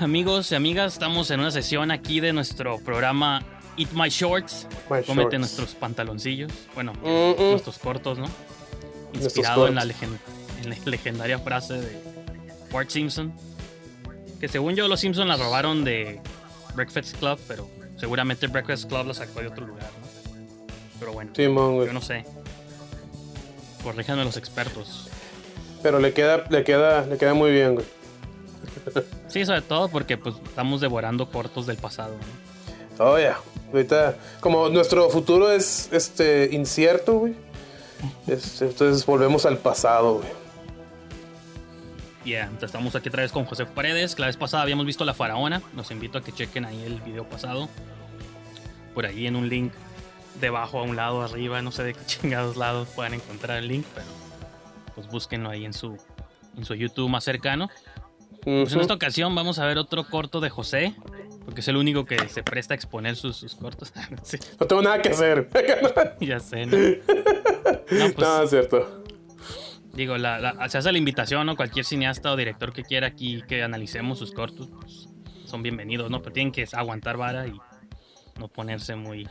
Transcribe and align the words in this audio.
Amigos 0.00 0.52
y 0.52 0.54
amigas? 0.54 0.94
Estamos 0.94 1.30
en 1.30 1.40
una 1.40 1.50
sesión 1.50 1.90
aquí 1.90 2.20
de 2.20 2.32
nuestro 2.32 2.78
programa 2.78 3.42
Eat 3.76 3.90
My 3.92 4.08
Shorts. 4.08 4.66
My 4.90 5.02
Cómete 5.02 5.22
shorts. 5.36 5.38
nuestros 5.38 5.74
pantaloncillos. 5.74 6.52
Bueno, 6.74 6.92
Mm, 7.02 7.40
mm. 7.42 7.50
nuestros 7.50 7.78
cortos, 7.78 8.18
¿no? 8.18 8.26
Inspirado 9.14 9.66
cortos. 9.66 9.70
en 9.70 9.74
la, 9.74 9.82
en 10.62 10.70
la 10.70 10.76
legendaria 10.84 11.38
frase 11.38 11.74
de 11.74 12.02
Bart 12.72 12.90
Simpson. 12.90 13.32
Que 14.40 14.48
según 14.48 14.74
yo, 14.76 14.86
los 14.88 15.00
Simpson 15.00 15.26
la 15.28 15.36
robaron 15.36 15.84
de 15.84 16.20
Breakfast 16.74 17.16
Club, 17.18 17.38
pero 17.48 17.68
seguramente 17.96 18.46
Breakfast 18.46 18.88
Club 18.88 19.06
la 19.08 19.14
sacó 19.14 19.40
de 19.40 19.48
otro 19.48 19.66
lugar, 19.66 19.90
¿no? 20.00 20.08
Pero 21.00 21.12
bueno, 21.12 21.32
Simón, 21.34 21.74
güey. 21.76 21.86
yo 21.88 21.92
no 21.92 22.00
sé. 22.00 22.24
Corríjanme 23.82 24.24
los 24.24 24.36
expertos. 24.36 25.08
Pero 25.82 26.00
le 26.00 26.12
queda, 26.12 26.44
le 26.50 26.64
queda, 26.64 27.06
le 27.06 27.16
queda 27.16 27.34
muy 27.34 27.52
bien, 27.52 27.74
güey. 27.74 27.86
Sí, 29.28 29.44
sobre 29.44 29.62
todo 29.62 29.88
porque 29.88 30.16
pues 30.16 30.34
estamos 30.44 30.80
devorando 30.80 31.30
cortos 31.30 31.66
del 31.66 31.76
pasado, 31.76 32.14
¿no? 32.14 32.48
Oh, 33.04 33.18
ya. 33.18 33.38
Ahorita, 33.72 34.16
como 34.40 34.68
nuestro 34.68 35.08
futuro 35.10 35.50
es 35.50 35.88
este 35.92 36.48
incierto, 36.52 37.18
güey. 37.18 37.34
este, 38.26 38.66
entonces 38.66 39.04
volvemos 39.04 39.46
al 39.46 39.58
pasado, 39.58 40.14
güey. 40.14 40.28
Yeah, 42.24 42.44
entonces 42.44 42.68
estamos 42.68 42.94
aquí 42.94 43.08
otra 43.08 43.22
vez 43.22 43.32
con 43.32 43.44
José 43.44 43.64
Paredes. 43.66 44.18
La 44.18 44.26
vez 44.26 44.36
pasada 44.36 44.62
habíamos 44.62 44.84
visto 44.84 45.04
La 45.04 45.14
Faraona. 45.14 45.62
Los 45.74 45.90
invito 45.90 46.18
a 46.18 46.22
que 46.22 46.32
chequen 46.32 46.64
ahí 46.64 46.82
el 46.84 47.00
video 47.00 47.24
pasado. 47.24 47.68
Por 48.94 49.06
ahí 49.06 49.26
en 49.26 49.36
un 49.36 49.48
link 49.48 49.72
debajo, 50.40 50.78
a 50.78 50.82
un 50.82 50.96
lado, 50.96 51.22
arriba, 51.22 51.62
no 51.62 51.72
sé 51.72 51.84
de 51.84 51.94
qué 51.94 52.00
chingados 52.06 52.56
lados 52.56 52.88
puedan 52.94 53.14
encontrar 53.14 53.58
el 53.58 53.68
link, 53.68 53.86
pero 53.94 54.06
pues 54.94 55.08
búsquenlo 55.08 55.48
ahí 55.50 55.64
en 55.64 55.72
su, 55.72 55.96
en 56.56 56.64
su 56.64 56.74
YouTube 56.74 57.08
más 57.08 57.24
cercano. 57.24 57.70
Pues 58.44 58.72
en 58.72 58.80
esta 58.80 58.94
ocasión 58.94 59.34
vamos 59.34 59.58
a 59.58 59.66
ver 59.66 59.78
otro 59.78 60.04
corto 60.08 60.40
de 60.40 60.48
José, 60.48 60.94
porque 61.44 61.60
es 61.60 61.68
el 61.68 61.76
único 61.76 62.04
que 62.06 62.28
se 62.28 62.42
presta 62.42 62.72
a 62.74 62.76
exponer 62.76 63.16
sus, 63.16 63.36
sus 63.36 63.54
cortos. 63.54 63.92
Sí, 64.22 64.38
No 64.58 64.66
tengo 64.66 64.82
nada 64.82 65.02
que 65.02 65.10
hacer. 65.10 65.48
ya 66.20 66.40
sé, 66.40 66.66
¿no? 66.66 66.76
No, 66.76 68.12
pues, 68.14 68.18
no, 68.18 68.42
es 68.42 68.50
cierto. 68.50 69.02
Digo, 69.92 70.16
la, 70.16 70.38
la- 70.38 70.68
se 70.68 70.78
hace 70.78 70.92
la 70.92 70.98
invitación, 70.98 71.46
¿no? 71.46 71.56
Cualquier 71.56 71.84
cineasta 71.84 72.32
o 72.32 72.36
director 72.36 72.72
que 72.72 72.84
quiera 72.84 73.08
aquí 73.08 73.42
que 73.48 73.62
analicemos 73.62 74.18
sus 74.18 74.32
cortos, 74.32 74.68
pues, 74.80 75.08
son 75.46 75.62
bienvenidos, 75.62 76.10
¿no? 76.10 76.20
Pero 76.22 76.32
tienen 76.32 76.52
que 76.52 76.66
aguantar 76.72 77.16
vara 77.16 77.46
y 77.46 77.58
no 78.38 78.48
ponerse 78.48 78.94
muy. 78.94 79.28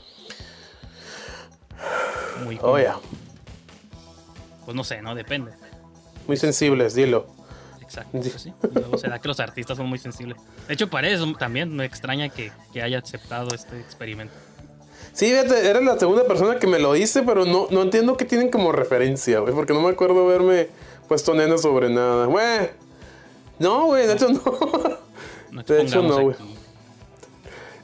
Muy. 2.43 2.59
Oh, 2.61 2.77
ya. 2.77 2.97
Pues 4.65 4.75
no 4.75 4.83
sé, 4.83 5.01
¿no? 5.01 5.15
Depende. 5.15 5.53
Muy 6.27 6.35
sensibles, 6.37 6.93
dilo. 6.93 7.27
Exacto. 7.87 8.11
pues 8.11 8.33
sí. 8.33 8.53
Luego 8.73 8.97
será 8.97 9.19
que 9.19 9.29
los 9.29 9.39
artistas 9.39 9.77
son 9.77 9.87
muy 9.87 9.97
sensibles. 9.97 10.37
De 10.67 10.73
hecho, 10.73 10.89
para 10.89 11.07
eso 11.07 11.25
también 11.39 11.73
me 11.73 11.85
extraña 11.85 12.27
que, 12.27 12.51
que 12.73 12.81
haya 12.81 12.99
aceptado 12.99 13.55
este 13.55 13.79
experimento. 13.79 14.33
Sí, 15.13 15.27
fíjate, 15.27 15.69
eres 15.69 15.83
la 15.83 15.97
segunda 15.97 16.27
persona 16.27 16.59
que 16.59 16.67
me 16.67 16.79
lo 16.79 16.93
dice, 16.93 17.23
pero 17.23 17.45
no, 17.45 17.67
no 17.71 17.81
entiendo 17.81 18.17
qué 18.17 18.25
tienen 18.25 18.49
como 18.49 18.71
referencia, 18.71 19.39
güey. 19.39 19.53
Porque 19.53 19.73
no 19.73 19.81
me 19.81 19.89
acuerdo 19.89 20.25
haberme 20.25 20.67
puesto 21.07 21.33
nena 21.33 21.57
sobre 21.57 21.89
nada. 21.89 22.25
Güey. 22.25 22.69
No, 23.57 23.85
güey, 23.85 24.05
de 24.05 24.13
hecho 24.13 24.29
no. 24.29 24.43
No 25.49 25.63
De 25.63 25.81
hecho, 25.81 26.03
no, 26.03 26.21
güey. 26.21 26.35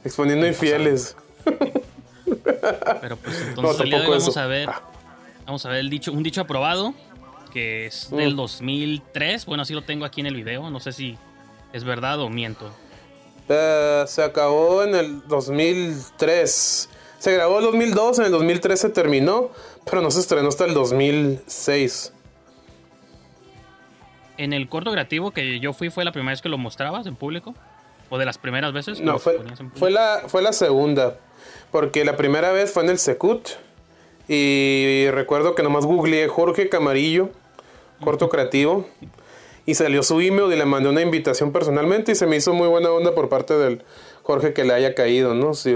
Exponiendo 0.04 0.46
infieles. 0.46 1.16
Pero 3.00 3.16
pues 3.16 3.40
entonces 3.48 3.80
el 3.80 3.90
día 3.90 4.00
de 4.00 4.06
hoy 4.06 4.10
tampoco 4.10 4.18
vamos 4.18 4.36
a 4.36 4.46
ver. 4.46 4.68
Vamos 5.46 5.66
a 5.66 5.68
ver 5.70 5.78
el 5.78 5.90
dicho, 5.90 6.12
un 6.12 6.22
dicho 6.22 6.40
aprobado. 6.42 6.94
Que 7.54 7.86
es 7.86 8.10
del 8.10 8.34
Mm. 8.34 8.36
2003. 8.36 9.46
Bueno, 9.46 9.62
así 9.62 9.72
lo 9.72 9.82
tengo 9.82 10.04
aquí 10.04 10.20
en 10.20 10.26
el 10.26 10.34
video. 10.34 10.68
No 10.70 10.80
sé 10.80 10.92
si 10.92 11.16
es 11.72 11.84
verdad 11.84 12.20
o 12.20 12.28
miento. 12.28 12.70
Eh, 13.48 14.04
se 14.06 14.22
acabó 14.22 14.82
en 14.82 14.94
el 14.94 15.26
2003. 15.28 16.88
Se 17.18 17.32
grabó 17.32 17.58
el 17.60 17.64
2002, 17.64 18.18
en 18.18 18.24
el 18.26 18.30
2003 18.32 18.78
se 18.78 18.90
terminó, 18.90 19.50
pero 19.88 20.02
no 20.02 20.10
se 20.10 20.20
estrenó 20.20 20.48
hasta 20.48 20.66
el 20.66 20.74
2006. 20.74 22.12
En 24.36 24.52
el 24.52 24.68
corto 24.68 24.90
creativo 24.92 25.30
que 25.30 25.60
yo 25.60 25.72
fui, 25.72 25.90
¿fue 25.90 26.04
la 26.04 26.12
primera 26.12 26.32
vez 26.32 26.42
que 26.42 26.48
lo 26.48 26.58
mostrabas 26.58 27.06
en 27.06 27.14
público? 27.16 27.54
¿O 28.10 28.18
de 28.18 28.26
las 28.26 28.36
primeras 28.36 28.72
veces? 28.72 29.00
No, 29.00 29.18
fue, 29.18 29.36
en 29.36 29.70
fue, 29.72 29.90
la, 29.90 30.24
fue 30.26 30.42
la 30.42 30.52
segunda. 30.52 31.16
Porque 31.70 32.04
la 32.04 32.16
primera 32.16 32.52
vez 32.52 32.70
fue 32.72 32.82
en 32.82 32.90
el 32.90 32.98
Secut. 32.98 33.48
Y 34.28 35.06
recuerdo 35.10 35.54
que 35.54 35.62
nomás 35.62 35.84
googleé 35.86 36.28
Jorge 36.28 36.68
Camarillo, 36.68 37.30
corto 38.04 38.28
creativo. 38.28 38.86
Y 39.66 39.74
salió 39.74 40.02
su 40.02 40.20
email 40.20 40.52
y 40.52 40.56
le 40.56 40.66
mandé 40.66 40.90
una 40.90 41.00
invitación 41.00 41.50
personalmente. 41.50 42.12
Y 42.12 42.14
se 42.14 42.26
me 42.26 42.36
hizo 42.36 42.52
muy 42.52 42.68
buena 42.68 42.90
onda 42.90 43.14
por 43.14 43.28
parte 43.28 43.54
del 43.54 43.82
Jorge 44.22 44.52
que 44.52 44.64
le 44.64 44.74
haya 44.74 44.94
caído, 44.94 45.34
¿no? 45.34 45.54
Sí, 45.54 45.74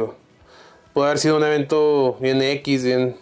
puede 0.98 1.10
haber 1.10 1.18
sido 1.18 1.36
un 1.36 1.44
evento 1.44 2.16
bien 2.20 2.42
X, 2.42 2.82
bien, 2.82 3.16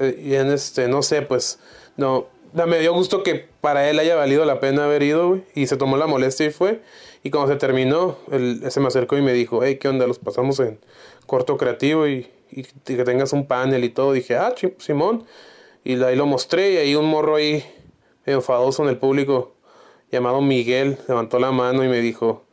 eh, 0.00 0.20
bien 0.20 0.50
este, 0.50 0.88
no 0.88 1.02
sé, 1.02 1.22
pues, 1.22 1.60
no, 1.96 2.26
me 2.52 2.80
dio 2.80 2.92
gusto 2.92 3.22
que 3.22 3.46
para 3.60 3.88
él 3.88 4.00
haya 4.00 4.16
valido 4.16 4.44
la 4.44 4.58
pena 4.58 4.84
haber 4.84 5.04
ido, 5.04 5.28
güey, 5.28 5.44
y 5.54 5.68
se 5.68 5.76
tomó 5.76 5.96
la 5.96 6.08
molestia 6.08 6.46
y 6.46 6.50
fue, 6.50 6.82
y 7.22 7.30
cuando 7.30 7.52
se 7.52 7.58
terminó, 7.58 8.16
él 8.32 8.62
se 8.68 8.80
me 8.80 8.88
acercó 8.88 9.16
y 9.16 9.22
me 9.22 9.32
dijo, 9.32 9.62
hey, 9.62 9.78
¿qué 9.80 9.86
onda? 9.86 10.08
Los 10.08 10.18
pasamos 10.18 10.58
en 10.58 10.80
corto 11.26 11.56
creativo 11.56 12.08
y, 12.08 12.26
y 12.50 12.62
que 12.62 13.04
tengas 13.04 13.32
un 13.32 13.46
panel 13.46 13.84
y 13.84 13.90
todo, 13.90 14.12
dije, 14.12 14.36
ah, 14.36 14.52
Simón, 14.78 15.24
y 15.84 16.02
ahí 16.02 16.16
lo 16.16 16.26
mostré, 16.26 16.72
y 16.72 16.76
ahí 16.78 16.94
un 16.96 17.06
morro 17.06 17.36
ahí, 17.36 17.64
enfadoso 18.32 18.82
en 18.82 18.90
el 18.90 18.98
público, 18.98 19.56
llamado 20.10 20.40
Miguel, 20.40 20.98
levantó 21.08 21.38
la 21.38 21.50
mano 21.50 21.84
y 21.84 21.88
me 21.88 22.00
dijo, 22.00 22.44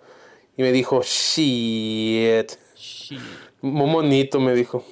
y 0.57 0.61
me 0.61 0.71
dijo, 0.71 1.01
shit, 1.03 2.51
Sí. 2.75 3.17
muy 3.61 3.89
bonito, 3.89 4.39
me 4.39 4.53
dijo. 4.53 4.85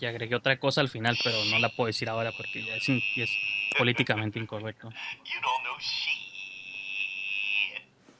Y 0.00 0.06
agregué 0.06 0.34
otra 0.36 0.58
cosa 0.60 0.80
al 0.80 0.88
final, 0.88 1.16
pero 1.24 1.36
no 1.50 1.58
la 1.58 1.68
puedo 1.70 1.88
decir 1.88 2.08
ahora 2.08 2.30
porque 2.36 2.64
ya 2.64 2.74
es, 2.76 2.86
ya 3.16 3.24
es 3.24 3.30
políticamente 3.76 4.38
incorrecto. 4.38 4.90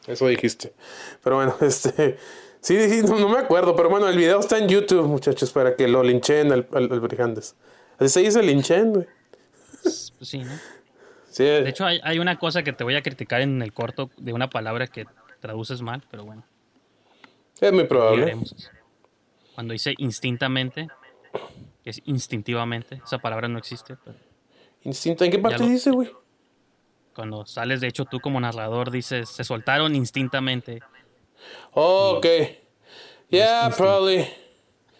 Eso 0.07 0.27
dijiste. 0.27 0.73
Pero 1.23 1.37
bueno, 1.37 1.57
este. 1.61 2.19
Sí, 2.61 2.77
sí, 2.91 3.03
no, 3.07 3.19
no 3.21 3.29
me 3.29 3.39
acuerdo, 3.39 3.77
pero 3.77 3.89
bueno, 3.89 4.09
el 4.09 4.17
video 4.17 4.41
está 4.41 4.59
en 4.59 4.69
YouTube, 4.69 5.07
muchachos, 5.07 5.53
para 5.53 5.77
que 5.77 5.87
lo 5.87 6.03
linchen 6.03 6.51
al, 6.51 6.67
al, 6.73 6.91
al 6.93 7.01
Brijandes. 7.01 7.55
Así 7.99 8.09
se 8.09 8.21
dice 8.21 8.43
linchen, 8.43 8.93
güey. 8.93 9.07
Pues 9.83 10.13
sí, 10.21 10.39
¿no? 10.39 10.53
Sí, 11.39 11.45
De 11.45 11.69
hecho, 11.69 11.87
hay, 11.87 12.01
hay 12.03 12.19
una 12.19 12.37
cosa 12.37 12.65
que 12.65 12.73
te 12.73 12.83
voy 12.83 12.97
a 12.97 13.01
criticar 13.03 13.41
en 13.43 13.63
el 13.63 13.73
corto 13.73 14.11
de 14.17 14.33
una 14.33 14.51
palabra 14.51 14.89
que 14.89 15.07
traduces 15.39 15.81
mal, 15.83 16.03
pero 16.11 16.25
bueno, 16.25 16.43
es 17.61 17.73
muy 17.73 17.85
probable. 17.85 18.35
Cuando 19.55 19.73
dice 19.73 19.95
instintamente, 19.99 20.89
que 21.85 21.91
es 21.91 22.03
instintivamente, 22.07 23.01
esa 23.05 23.19
palabra 23.19 23.47
no 23.47 23.57
existe, 23.57 23.97
pero 24.05 24.19
Instinto, 24.83 25.23
¿en 25.25 25.31
qué 25.31 25.39
parte 25.39 25.63
lo- 25.63 25.69
dice, 25.69 25.93
güey? 25.93 26.11
cuando 27.15 27.47
sales, 27.47 27.81
de 27.81 27.87
hecho, 27.87 28.05
tú 28.05 28.19
como 28.19 28.41
narrador 28.41 28.91
dices, 28.91 29.29
se 29.29 29.45
soltaron 29.45 29.95
instintamente. 29.95 30.81
Oh, 31.73 32.15
ok. 32.17 32.27
Yeah, 33.29 33.71
probably. 33.77 34.27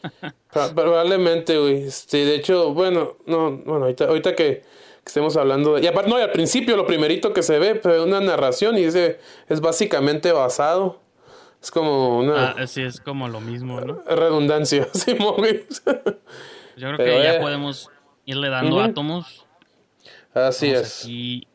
Pro- 0.53 0.73
Probablemente, 0.73 1.59
güey. 1.59 1.83
Este, 1.83 2.25
de 2.25 2.37
hecho, 2.37 2.73
bueno, 2.75 3.17
no, 3.27 3.51
bueno, 3.57 3.87
ahorita, 3.87 4.05
ahorita 4.05 4.37
que, 4.37 4.63
que 5.09 5.11
estemos 5.11 5.39
hablando 5.39 5.75
de... 5.75 5.83
Y 5.83 5.87
aparte, 5.87 6.11
no, 6.11 6.19
y 6.19 6.23
al 6.23 6.33
principio 6.33 6.77
lo 6.77 6.87
primerito 6.87 7.33
que 7.33 7.43
se 7.43 7.59
ve, 7.59 7.77
pues, 7.77 7.99
una 7.99 8.21
narración 8.21 8.77
y 8.77 8.85
dice, 8.85 9.19
es 9.49 9.63
básicamente 9.63 10.33
basado. 10.33 11.01
Es 11.63 11.71
como 11.71 12.19
una 12.19 12.51
Ah, 12.51 12.67
sí, 12.67 12.83
es 12.83 13.01
como 13.01 13.27
lo 13.27 13.41
mismo, 13.41 13.81
¿no? 13.81 14.03
redundancia, 14.07 14.87
Simón, 14.93 15.37
güey. 15.39 15.65
Yo 16.77 16.89
creo 16.89 16.97
Pero, 16.99 16.99
que 16.99 17.23
ya 17.23 17.37
eh. 17.37 17.41
podemos 17.41 17.91
irle 18.27 18.51
dando 18.51 18.77
Ujú. 18.77 18.85
átomos. 18.85 19.47
Así 20.35 20.69
es. 20.69 21.05
Aquí 21.05 21.49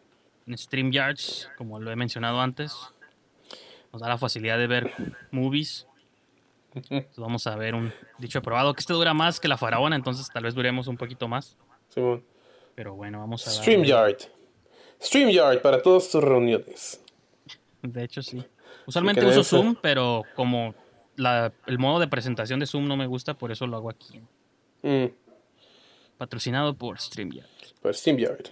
en 0.48 0.58
StreamYards, 0.58 1.52
como 1.56 1.80
lo 1.80 1.92
he 1.92 1.96
mencionado 1.96 2.42
antes, 2.42 2.76
nos 3.94 4.02
da 4.02 4.10
la 4.10 4.18
facilidad 4.18 4.58
de 4.58 4.66
ver 4.66 4.92
movies. 5.30 5.86
Entonces 6.74 7.18
vamos 7.18 7.46
a 7.46 7.56
ver 7.56 7.76
un 7.76 7.94
dicho 8.18 8.40
aprobado, 8.40 8.74
que 8.74 8.80
este 8.80 8.94
dura 8.94 9.14
más 9.14 9.40
que 9.40 9.48
la 9.48 9.58
faraona, 9.58 9.96
entonces 9.96 10.28
tal 10.34 10.44
vez 10.44 10.56
duremos 10.56 10.88
un 10.88 10.98
poquito 10.98 11.28
más. 11.28 11.56
Simón. 11.90 12.24
Pero 12.76 12.96
bueno, 12.96 13.20
vamos 13.20 13.46
a 13.46 13.50
darle. 13.50 13.62
StreamYard. 13.62 14.18
StreamYard 15.02 15.62
para 15.62 15.82
todas 15.82 16.10
tus 16.10 16.24
reuniones. 16.24 17.02
De 17.82 18.04
hecho, 18.04 18.22
sí. 18.22 18.44
Usualmente 18.86 19.26
uso 19.26 19.44
ser. 19.44 19.60
Zoom, 19.60 19.76
pero 19.82 20.24
como 20.36 20.74
la- 21.16 21.52
el 21.68 21.78
modo 21.80 22.00
de 22.00 22.08
presentación 22.08 22.60
de 22.60 22.66
Zoom 22.66 22.88
no 22.88 22.98
me 22.98 23.06
gusta, 23.08 23.34
por 23.36 23.52
eso 23.52 23.68
lo 23.68 23.78
hago 23.78 23.90
aquí. 23.90 24.22
Mm, 24.82 25.06
Patrocinado 26.18 26.74
por 26.76 27.00
StreamYard. 27.00 27.48
para 27.82 27.94
StreamYard. 27.94 28.48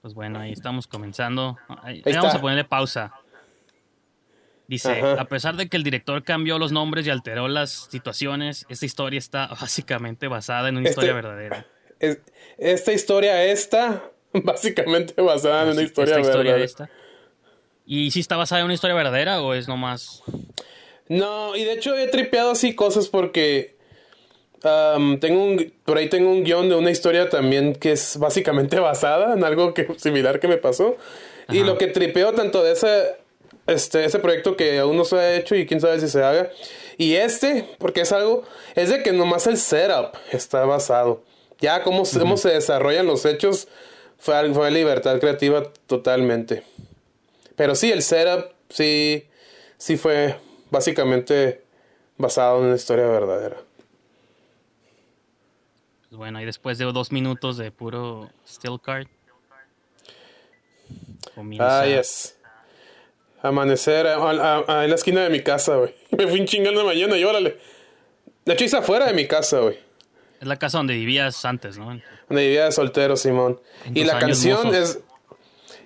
Pues 0.00 0.14
bueno, 0.14 0.38
ahí 0.38 0.52
estamos 0.52 0.86
comenzando. 0.86 1.56
Ahí, 1.82 2.02
vamos 2.14 2.34
a 2.34 2.40
ponerle 2.40 2.64
pausa. 2.64 3.12
Dice, 4.66 4.92
Ajá. 4.92 5.20
a 5.20 5.24
pesar 5.26 5.56
de 5.56 5.68
que 5.68 5.76
el 5.76 5.82
director 5.82 6.22
cambió 6.24 6.58
los 6.58 6.72
nombres 6.72 7.06
y 7.06 7.10
alteró 7.10 7.48
las 7.48 7.70
situaciones, 7.90 8.64
esta 8.68 8.86
historia 8.86 9.18
está 9.18 9.46
básicamente 9.60 10.28
basada 10.28 10.68
en 10.68 10.76
una 10.76 10.88
Este- 10.88 11.00
historia 11.00 11.14
verdadera. 11.14 11.66
Es- 12.04 12.18
esta 12.58 12.92
historia 12.92 13.44
está 13.44 14.04
básicamente 14.32 15.20
basada 15.20 15.64
en 15.64 15.70
una 15.70 15.82
historia 15.82 16.16
esta 16.18 16.36
verdadera. 16.36 16.64
esta. 16.64 16.90
¿Y 17.86 18.10
si 18.12 18.20
está 18.20 18.36
basada 18.36 18.60
en 18.60 18.66
una 18.66 18.74
historia 18.74 18.94
verdadera 18.96 19.42
o 19.42 19.54
es 19.54 19.68
nomás... 19.68 20.22
No, 21.08 21.54
y 21.54 21.64
de 21.64 21.72
hecho 21.74 21.94
he 21.96 22.08
tripeado 22.08 22.52
así 22.52 22.74
cosas 22.74 23.08
porque 23.08 23.74
tengo 25.20 25.44
un, 25.44 25.72
por 25.84 25.98
ahí 25.98 26.08
tengo 26.08 26.30
un 26.30 26.42
guion 26.44 26.70
de 26.70 26.74
una 26.76 26.90
historia 26.90 27.28
también 27.28 27.74
que 27.74 27.92
es 27.92 28.16
básicamente 28.16 28.80
basada 28.80 29.34
en 29.34 29.44
algo 29.44 29.74
que, 29.74 29.86
similar 29.98 30.40
que 30.40 30.48
me 30.48 30.56
pasó. 30.56 30.96
Y 31.50 31.62
lo 31.62 31.76
que 31.76 31.88
tripeo 31.88 32.32
tanto 32.32 32.62
de 32.62 32.72
ese, 32.72 33.16
este, 33.66 34.06
ese 34.06 34.18
proyecto 34.18 34.56
que 34.56 34.78
aún 34.78 34.96
no 34.96 35.04
se 35.04 35.16
ha 35.16 35.36
hecho 35.36 35.54
y 35.54 35.66
quién 35.66 35.78
sabe 35.82 36.00
si 36.00 36.08
se 36.08 36.22
haga. 36.22 36.50
Y 36.96 37.16
este, 37.16 37.66
porque 37.78 38.00
es 38.00 38.12
algo, 38.12 38.44
es 38.74 38.88
de 38.88 39.02
que 39.02 39.12
nomás 39.12 39.46
el 39.46 39.58
setup 39.58 40.16
está 40.32 40.64
basado. 40.64 41.22
Ya 41.64 41.82
cómo, 41.82 42.04
se- 42.04 42.18
cómo 42.18 42.36
se 42.36 42.50
desarrollan 42.50 43.06
los 43.06 43.24
hechos 43.24 43.68
fue, 44.18 44.52
fue 44.52 44.70
libertad 44.70 45.18
creativa 45.18 45.62
totalmente. 45.86 46.62
Pero 47.56 47.74
sí, 47.74 47.90
el 47.90 48.02
setup 48.02 48.52
sí, 48.68 49.26
sí 49.78 49.96
fue 49.96 50.36
básicamente 50.70 51.62
basado 52.18 52.58
en 52.60 52.66
una 52.66 52.76
historia 52.76 53.06
verdadera. 53.06 53.56
Pues 56.08 56.16
bueno, 56.18 56.40
y 56.40 56.44
después 56.44 56.78
de 56.78 56.84
dos 56.84 57.10
minutos 57.12 57.56
de 57.56 57.70
puro 57.70 58.30
still 58.46 58.78
card, 58.80 59.06
comienza... 61.34 61.80
Ah, 61.80 61.86
yes. 61.86 62.36
Amanecer 63.42 64.06
a- 64.06 64.16
a- 64.16 64.64
a- 64.66 64.84
en 64.84 64.90
la 64.90 64.96
esquina 64.96 65.22
de 65.22 65.30
mi 65.30 65.42
casa, 65.42 65.76
güey. 65.76 65.94
Me 66.10 66.26
fui 66.26 66.40
un 66.40 66.46
chingo 66.46 66.68
en 66.70 66.76
la 66.76 66.84
mañana 66.84 67.16
y 67.16 67.24
órale. 67.24 67.58
De 68.44 68.52
hecho, 68.52 68.64
hice 68.64 68.76
afuera 68.76 69.06
de 69.06 69.12
mi 69.14 69.26
casa, 69.26 69.60
güey. 69.60 69.78
Es 70.44 70.48
la 70.48 70.58
casa 70.58 70.76
donde 70.76 70.92
vivías 70.92 71.42
antes, 71.46 71.78
¿no? 71.78 71.86
Donde 72.28 72.42
vivía 72.42 72.66
de 72.66 72.72
soltero, 72.72 73.16
Simón. 73.16 73.62
En 73.86 73.96
Y 73.96 74.04
la 74.04 74.18
canción 74.18 74.66
mozos. 74.66 74.74
es. 74.76 75.00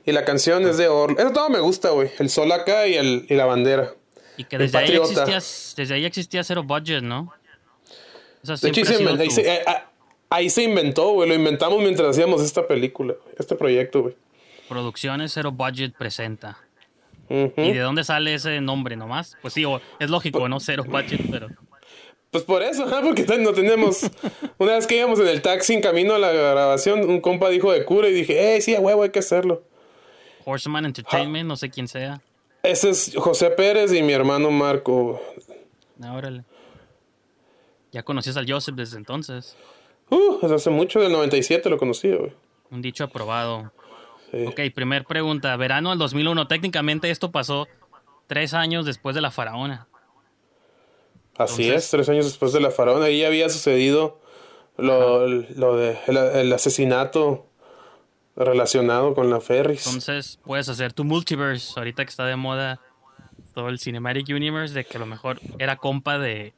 Y 0.04 0.10
la 0.10 0.24
canción 0.24 0.66
es 0.66 0.78
de 0.78 0.88
Orlo. 0.88 1.16
Eso 1.16 1.30
todo 1.30 1.48
me 1.48 1.60
gusta, 1.60 1.90
güey. 1.90 2.10
El 2.18 2.28
sol 2.28 2.50
acá 2.50 2.88
y, 2.88 2.94
el, 2.94 3.24
y 3.28 3.36
la 3.36 3.44
bandera. 3.44 3.94
Y 4.36 4.42
que 4.42 4.58
desde 4.58 4.78
ahí, 4.78 4.96
existías, 4.96 5.74
desde 5.76 5.94
ahí 5.94 6.04
existía 6.04 6.42
Cero 6.42 6.64
Budget, 6.64 7.02
¿no? 7.02 7.32
Esa 8.42 8.56
De 8.56 8.68
hecho, 8.70 8.80
ahí 8.80 9.30
se, 9.30 9.42
ahí, 9.42 9.56
eh, 9.58 9.62
ah, 9.64 9.90
ahí 10.28 10.50
se 10.50 10.64
inventó, 10.64 11.12
güey. 11.12 11.28
Lo 11.28 11.36
inventamos 11.36 11.80
mientras 11.80 12.08
hacíamos 12.08 12.42
esta 12.42 12.66
película, 12.66 13.14
este 13.38 13.54
proyecto, 13.54 14.02
güey. 14.02 14.16
Producciones 14.68 15.30
Cero 15.32 15.52
Budget 15.52 15.94
presenta. 15.96 16.58
¿Y 17.28 17.72
de 17.72 17.78
dónde 17.78 18.02
sale 18.02 18.34
ese 18.34 18.60
nombre 18.60 18.96
nomás? 18.96 19.36
Pues 19.40 19.54
sí, 19.54 19.62
es 20.00 20.10
lógico, 20.10 20.48
¿no? 20.48 20.58
Cero 20.58 20.82
Budget, 20.84 21.20
pero... 21.30 21.46
Pues 22.30 22.44
por 22.44 22.62
eso, 22.62 22.86
porque 23.02 23.24
no 23.38 23.52
tenemos. 23.52 24.10
Una 24.58 24.74
vez 24.74 24.86
que 24.86 24.96
íbamos 24.96 25.18
en 25.20 25.28
el 25.28 25.42
taxi 25.42 25.74
en 25.74 25.80
camino 25.80 26.14
a 26.14 26.18
la 26.18 26.32
grabación, 26.32 27.08
un 27.08 27.20
compa 27.20 27.48
dijo 27.48 27.72
de 27.72 27.84
cura 27.84 28.08
y 28.08 28.12
dije, 28.12 28.56
eh, 28.56 28.60
sí, 28.60 28.74
a 28.74 28.80
huevo, 28.80 29.02
hay 29.02 29.10
que 29.10 29.20
hacerlo. 29.20 29.62
Horseman 30.44 30.86
Entertainment, 30.86 31.46
no 31.46 31.56
sé 31.56 31.70
quién 31.70 31.88
sea. 31.88 32.20
Ese 32.62 32.90
es 32.90 33.14
José 33.16 33.50
Pérez 33.50 33.92
y 33.92 34.02
mi 34.02 34.12
hermano 34.12 34.50
Marco. 34.50 35.20
Ah, 36.02 36.14
órale. 36.14 36.44
Ya 37.92 38.02
conocías 38.02 38.36
al 38.36 38.50
Joseph 38.50 38.74
desde 38.74 38.98
entonces. 38.98 39.56
Uh, 40.10 40.38
desde 40.40 40.54
hace 40.54 40.70
mucho, 40.70 41.00
del 41.00 41.12
97 41.12 41.68
lo 41.70 41.78
conocí, 41.78 42.10
güey. 42.10 42.32
Un 42.70 42.82
dicho 42.82 43.04
aprobado. 43.04 43.72
Sí. 44.30 44.44
Ok, 44.46 44.60
primer 44.74 45.04
pregunta. 45.04 45.56
Verano 45.56 45.90
del 45.90 45.98
2001. 45.98 46.46
Técnicamente 46.48 47.10
esto 47.10 47.30
pasó 47.30 47.66
tres 48.26 48.52
años 48.52 48.84
después 48.84 49.14
de 49.14 49.22
la 49.22 49.30
faraona. 49.30 49.87
Así 51.38 51.62
Entonces- 51.64 51.84
es, 51.84 51.90
tres 51.90 52.08
años 52.08 52.26
después 52.26 52.52
de 52.52 52.60
la 52.60 52.70
faraona. 52.70 53.06
Ahí 53.06 53.24
había 53.24 53.48
sucedido 53.48 54.18
lo, 54.76 55.26
lo 55.26 55.76
de 55.76 55.96
el, 56.08 56.16
el 56.16 56.52
asesinato 56.52 57.46
relacionado 58.36 59.14
con 59.14 59.30
la 59.30 59.40
Ferris. 59.40 59.86
Entonces 59.86 60.38
puedes 60.44 60.68
hacer 60.68 60.92
tu 60.92 61.04
multiverse. 61.04 61.72
Ahorita 61.76 62.04
que 62.04 62.10
está 62.10 62.24
de 62.26 62.36
moda 62.36 62.80
todo 63.54 63.68
el 63.68 63.78
Cinematic 63.80 64.28
Universe, 64.28 64.74
de 64.74 64.84
que 64.84 64.96
a 64.96 65.00
lo 65.00 65.06
mejor 65.06 65.40
era 65.58 65.76
compa 65.76 66.18
de, 66.18 66.54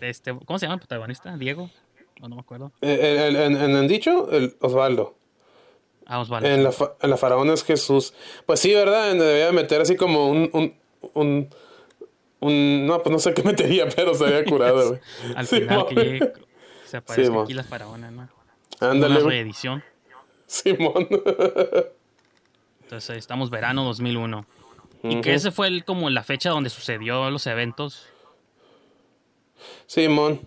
de 0.00 0.10
este. 0.10 0.34
¿Cómo 0.44 0.58
se 0.58 0.66
llama 0.66 0.74
el 0.74 0.80
protagonista? 0.80 1.36
¿¿Diego? 1.36 1.70
No, 2.20 2.28
no 2.28 2.36
me 2.36 2.40
acuerdo. 2.40 2.72
Eh, 2.80 3.26
el- 3.28 3.36
en, 3.36 3.56
en 3.56 3.70
el 3.76 3.88
dicho, 3.88 4.30
el 4.32 4.56
Osvaldo. 4.60 5.14
Ah, 6.06 6.18
Osvaldo. 6.20 6.48
En 6.48 6.62
la, 6.64 6.72
en 7.00 7.10
la 7.10 7.16
faraona 7.16 7.54
es 7.54 7.64
Jesús. 7.64 8.12
Pues 8.46 8.60
sí, 8.60 8.74
¿verdad? 8.74 9.14
Debía 9.14 9.52
meter 9.52 9.80
así 9.80 9.96
como 9.96 10.28
un, 10.28 10.50
un, 10.52 10.74
un, 11.14 11.48
un- 12.40 12.86
No, 12.86 13.02
pues 13.02 13.12
no 13.12 13.18
sé 13.18 13.32
qué 13.34 13.42
metería, 13.44 13.88
pero 13.88 14.12
estaría 14.12 14.44
curado, 14.44 14.88
güey. 14.88 15.00
Al 15.36 15.46
Sí, 15.46 15.60
final 15.60 15.86
que 15.86 15.94
llegue, 15.94 16.32
se 16.86 16.96
aparezca 16.98 17.32
mo. 17.32 17.42
aquí 17.42 17.54
la 17.54 17.64
faraona, 17.64 18.10
¿no? 18.10 18.28
Ándale, 18.80 19.20
Una 19.20 19.28
reedición. 19.30 19.82
Simón. 20.46 21.08
Entonces 22.82 23.10
ahí 23.10 23.18
estamos 23.18 23.50
verano 23.50 23.84
2001. 23.84 24.46
Y 25.04 25.20
que 25.20 25.34
ese 25.34 25.50
fue 25.50 25.66
el, 25.68 25.84
como 25.84 26.08
la 26.10 26.22
fecha 26.22 26.50
donde 26.50 26.70
sucedió 26.70 27.30
los 27.30 27.46
eventos. 27.46 28.06
Simón. 29.86 30.40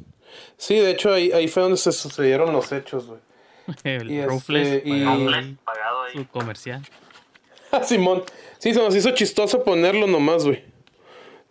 Sí, 0.57 0.75
de 0.75 0.91
hecho 0.91 1.13
ahí, 1.13 1.31
ahí 1.31 1.47
fue 1.47 1.63
donde 1.63 1.77
se 1.77 1.91
sucedieron 1.91 2.51
los 2.53 2.71
hechos, 2.71 3.05
güey. 3.07 3.19
El 3.83 4.09
Y 4.09 4.19
este, 4.19 4.81
y- 4.85 5.03
pagado 5.63 6.03
ahí, 6.03 6.13
su 6.13 6.27
comercial. 6.27 6.81
Ah, 7.71 7.83
Simón. 7.83 8.23
Sí, 8.59 8.73
se 8.73 8.79
nos 8.79 8.95
hizo 8.95 9.11
chistoso 9.11 9.63
ponerlo 9.63 10.07
nomás, 10.07 10.45
güey. 10.45 10.63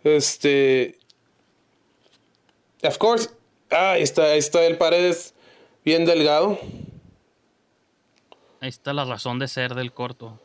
Este. 0.03 0.97
Of 2.83 2.97
course. 2.97 3.29
Ah, 3.69 3.91
ahí 3.93 4.03
está, 4.03 4.23
ahí 4.31 4.39
está 4.39 4.63
el 4.65 4.77
Paredes 4.77 5.33
bien 5.83 6.05
delgado. 6.05 6.57
Ahí 8.61 8.69
está 8.69 8.93
la 8.93 9.05
razón 9.05 9.39
de 9.39 9.47
ser 9.47 9.75
del 9.75 9.91
corto. 9.93 10.39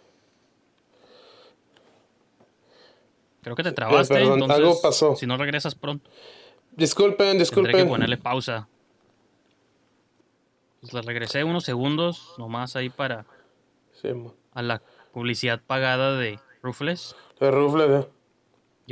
Creo 3.42 3.56
que 3.56 3.62
te 3.62 3.72
trabaste, 3.72 4.14
Eh, 4.14 4.18
perdón, 4.18 4.34
entonces 4.34 4.56
algo 4.58 4.80
pasó. 4.80 5.16
si 5.16 5.26
no 5.26 5.36
regresas 5.36 5.74
pronto, 5.74 6.08
Disculpen, 6.72 7.16
tendré 7.18 7.34
que 7.34 7.38
disculpen. 7.40 7.88
ponerle 7.88 8.16
pausa. 8.16 8.68
Pues 10.80 10.92
le 10.94 11.02
regresé 11.02 11.44
unos 11.44 11.64
segundos 11.64 12.34
nomás 12.38 12.76
ahí 12.76 12.88
para 12.88 13.24
Simón. 14.00 14.34
a 14.52 14.62
la 14.62 14.82
publicidad 15.12 15.60
pagada 15.66 16.16
de 16.16 16.38
Ruthless. 16.62 17.14
El 17.40 17.52
rufle, 17.52 17.84
¿eh? 17.98 18.08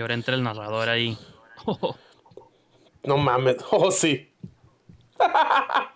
Ahora 0.00 0.14
entra 0.14 0.34
el 0.34 0.42
narrador 0.42 0.88
ahí. 0.88 1.16
No 3.04 3.16
mames. 3.16 3.56
Oh, 3.70 3.90
sí. 3.90 4.28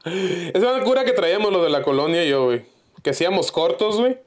es 0.04 0.62
una 0.62 0.82
cura 0.84 1.04
que 1.04 1.12
traíamos 1.12 1.52
lo 1.52 1.62
de 1.62 1.70
la 1.70 1.82
colonia 1.82 2.25
yo, 2.25 2.46
güey. 2.46 2.64
Que 3.02 3.11
hacíamos 3.11 3.52
cortos, 3.52 3.99
güey. 3.99 4.18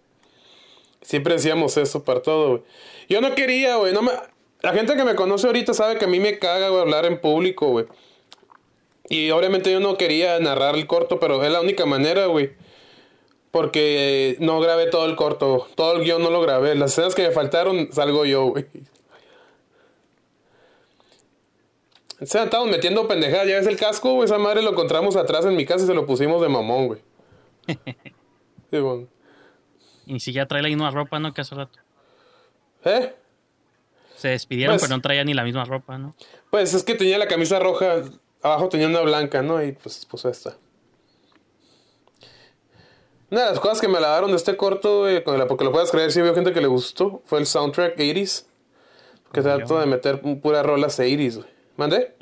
Siempre 1.01 1.35
hacíamos 1.35 1.77
eso 1.77 2.03
para 2.03 2.21
todo, 2.21 2.49
güey. 2.49 2.61
Yo 3.09 3.21
no 3.21 3.33
quería, 3.35 3.75
güey. 3.77 3.93
No 3.93 4.01
me... 4.01 4.11
La 4.61 4.73
gente 4.73 4.95
que 4.95 5.03
me 5.03 5.15
conoce 5.15 5.45
ahorita 5.47 5.73
sabe 5.73 5.97
que 5.97 6.05
a 6.05 6.07
mí 6.07 6.19
me 6.19 6.39
caga, 6.39 6.69
güey, 6.69 6.81
hablar 6.81 7.05
en 7.05 7.21
público, 7.21 7.67
güey. 7.67 7.85
Y 9.09 9.29
obviamente 9.31 9.71
yo 9.71 9.79
no 9.79 9.97
quería 9.97 10.39
narrar 10.39 10.75
el 10.75 10.87
corto, 10.87 11.19
pero 11.19 11.43
es 11.43 11.51
la 11.51 11.61
única 11.61 11.85
manera, 11.85 12.25
güey. 12.25 12.51
Porque 13.51 14.35
no 14.39 14.59
grabé 14.59 14.87
todo 14.87 15.05
el 15.05 15.15
corto. 15.15 15.67
Todo 15.75 15.93
el 15.93 16.03
guion 16.03 16.21
no 16.21 16.31
lo 16.31 16.41
grabé. 16.41 16.75
Las 16.75 16.91
escenas 16.91 17.15
que 17.15 17.23
me 17.27 17.31
faltaron 17.31 17.89
salgo 17.91 18.25
yo, 18.25 18.45
güey. 18.47 18.65
Se 22.23 22.41
estamos 22.43 22.67
metiendo 22.69 23.07
pendejadas. 23.07 23.47
Ya 23.47 23.55
ves 23.57 23.67
el 23.67 23.77
casco, 23.77 24.13
güey. 24.13 24.25
Esa 24.25 24.37
madre 24.39 24.61
lo 24.63 24.71
encontramos 24.71 25.15
atrás 25.15 25.45
en 25.45 25.55
mi 25.55 25.65
casa 25.65 25.83
y 25.83 25.87
se 25.87 25.93
lo 25.93 26.05
pusimos 26.05 26.41
de 26.41 26.49
mamón, 26.49 26.87
güey. 26.87 27.01
Sí, 28.69 28.79
bueno. 28.79 29.07
Y 30.05 30.19
si 30.19 30.33
ya 30.33 30.45
trae 30.45 30.61
la 30.61 30.67
misma 30.67 30.91
ropa, 30.91 31.19
¿no? 31.19 31.33
Que 31.33 31.39
hace 31.41 31.55
rato. 31.55 31.79
¿Eh? 32.83 33.15
Se 34.17 34.27
despidieron, 34.29 34.73
Pues- 34.75 34.81
pero 34.83 34.97
no 34.97 35.01
traía 35.01 35.23
ni 35.23 35.33
la 35.33 35.43
misma 35.43 35.63
ropa, 35.63 35.97
¿no? 35.97 36.15
Pues 36.49 36.73
es 36.73 36.83
que 36.83 36.95
tenía 36.95 37.17
la 37.17 37.27
camisa 37.27 37.59
roja. 37.59 38.01
Abajo 38.41 38.67
tenía 38.67 38.87
una 38.87 39.01
blanca, 39.01 39.41
¿no? 39.41 39.63
Y 39.63 39.71
pues 39.71 40.05
puso 40.05 40.27
esta. 40.29 40.57
Una 43.29 43.43
de 43.43 43.49
las 43.51 43.59
cosas 43.59 43.79
que 43.81 43.87
me 43.87 43.99
lavaron 43.99 44.31
de 44.31 44.37
este 44.37 44.55
corto, 44.55 44.99
güey, 45.01 45.23
porque 45.23 45.63
lo 45.65 45.71
puedes 45.71 45.91
creer, 45.91 46.11
si 46.11 46.21
veo 46.21 46.33
gente 46.33 46.53
que 46.53 46.61
le 46.61 46.67
gustó, 46.67 47.21
fue 47.25 47.39
el 47.39 47.45
soundtrack 47.45 47.97
80s. 47.97 48.45
Que 49.33 49.41
yo. 49.43 49.79
de 49.79 49.85
meter 49.85 50.21
puras 50.41 50.65
rolas 50.65 50.97
80s, 50.99 51.35
güey. 51.37 51.56
¿Mandé? 51.77 52.15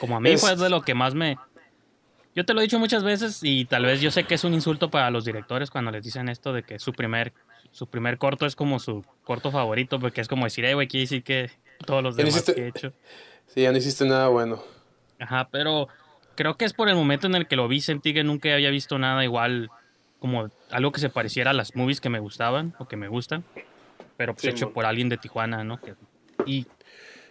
Como 0.00 0.16
a 0.16 0.20
mí 0.20 0.30
Es- 0.30 0.40
fue 0.40 0.56
de 0.56 0.68
lo 0.70 0.82
que 0.82 0.94
más 0.94 1.14
me... 1.14 1.38
Yo 2.34 2.44
te 2.44 2.52
lo 2.52 2.60
he 2.60 2.64
dicho 2.64 2.80
muchas 2.80 3.04
veces 3.04 3.40
y 3.42 3.64
tal 3.64 3.84
vez 3.84 4.00
yo 4.00 4.10
sé 4.10 4.24
que 4.24 4.34
es 4.34 4.42
un 4.42 4.54
insulto 4.54 4.90
para 4.90 5.08
los 5.10 5.24
directores 5.24 5.70
cuando 5.70 5.92
les 5.92 6.02
dicen 6.02 6.28
esto 6.28 6.52
de 6.52 6.64
que 6.64 6.80
su 6.80 6.92
primer, 6.92 7.32
su 7.70 7.86
primer 7.86 8.18
corto 8.18 8.44
es 8.44 8.56
como 8.56 8.80
su 8.80 9.04
corto 9.22 9.52
favorito, 9.52 10.00
porque 10.00 10.20
es 10.20 10.26
como 10.26 10.44
decir, 10.44 10.64
eh, 10.64 10.74
güey, 10.74 10.88
quiere 10.88 11.02
decir 11.02 11.22
que 11.22 11.50
todos 11.86 12.02
los 12.02 12.16
demás 12.16 12.34
hiciste- 12.34 12.54
que 12.56 12.62
he 12.64 12.68
hecho. 12.68 12.92
Sí, 13.46 13.62
ya 13.62 13.70
no 13.70 13.78
hiciste 13.78 14.04
nada 14.04 14.26
bueno. 14.28 14.60
Ajá, 15.20 15.48
pero 15.52 15.86
creo 16.34 16.56
que 16.56 16.64
es 16.64 16.72
por 16.72 16.88
el 16.88 16.96
momento 16.96 17.28
en 17.28 17.36
el 17.36 17.46
que 17.46 17.54
lo 17.54 17.68
vi, 17.68 17.80
sentí 17.80 18.12
que 18.12 18.24
nunca 18.24 18.52
había 18.52 18.70
visto 18.70 18.98
nada 18.98 19.22
igual, 19.22 19.70
como 20.18 20.50
algo 20.70 20.90
que 20.90 20.98
se 21.00 21.10
pareciera 21.10 21.52
a 21.52 21.54
las 21.54 21.76
movies 21.76 22.00
que 22.00 22.08
me 22.08 22.18
gustaban 22.18 22.74
o 22.80 22.88
que 22.88 22.96
me 22.96 23.06
gustan, 23.06 23.44
pero 24.16 24.32
pues 24.34 24.42
Sí, 24.42 24.48
hecho 24.48 24.66
mon. 24.66 24.74
por 24.74 24.86
alguien 24.86 25.08
de 25.08 25.18
Tijuana, 25.18 25.62
¿no? 25.62 25.80
Que- 25.80 25.94
y, 26.46 26.66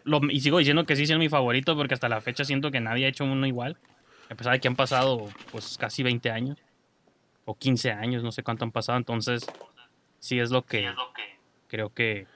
lo, 0.03 0.21
y 0.29 0.39
sigo 0.39 0.57
diciendo 0.57 0.85
que 0.85 0.95
sí 0.95 1.03
es 1.03 1.17
mi 1.17 1.29
favorito 1.29 1.75
porque 1.75 1.93
hasta 1.93 2.09
la 2.09 2.21
fecha 2.21 2.45
siento 2.45 2.71
que 2.71 2.79
nadie 2.79 3.05
ha 3.05 3.09
hecho 3.09 3.23
uno 3.23 3.45
igual, 3.45 3.77
a 4.29 4.35
pesar 4.35 4.53
de 4.53 4.59
que 4.59 4.67
han 4.67 4.75
pasado 4.75 5.29
pues 5.51 5.77
casi 5.77 6.03
20 6.03 6.31
años 6.31 6.57
o 7.45 7.55
15 7.55 7.91
años, 7.91 8.23
no 8.23 8.31
sé 8.31 8.43
cuánto 8.43 8.65
han 8.65 8.71
pasado, 8.71 8.97
entonces 8.97 9.45
sí 10.19 10.39
es 10.39 10.51
lo 10.51 10.65
que 10.65 10.89
creo 11.67 11.93
que 11.93 12.27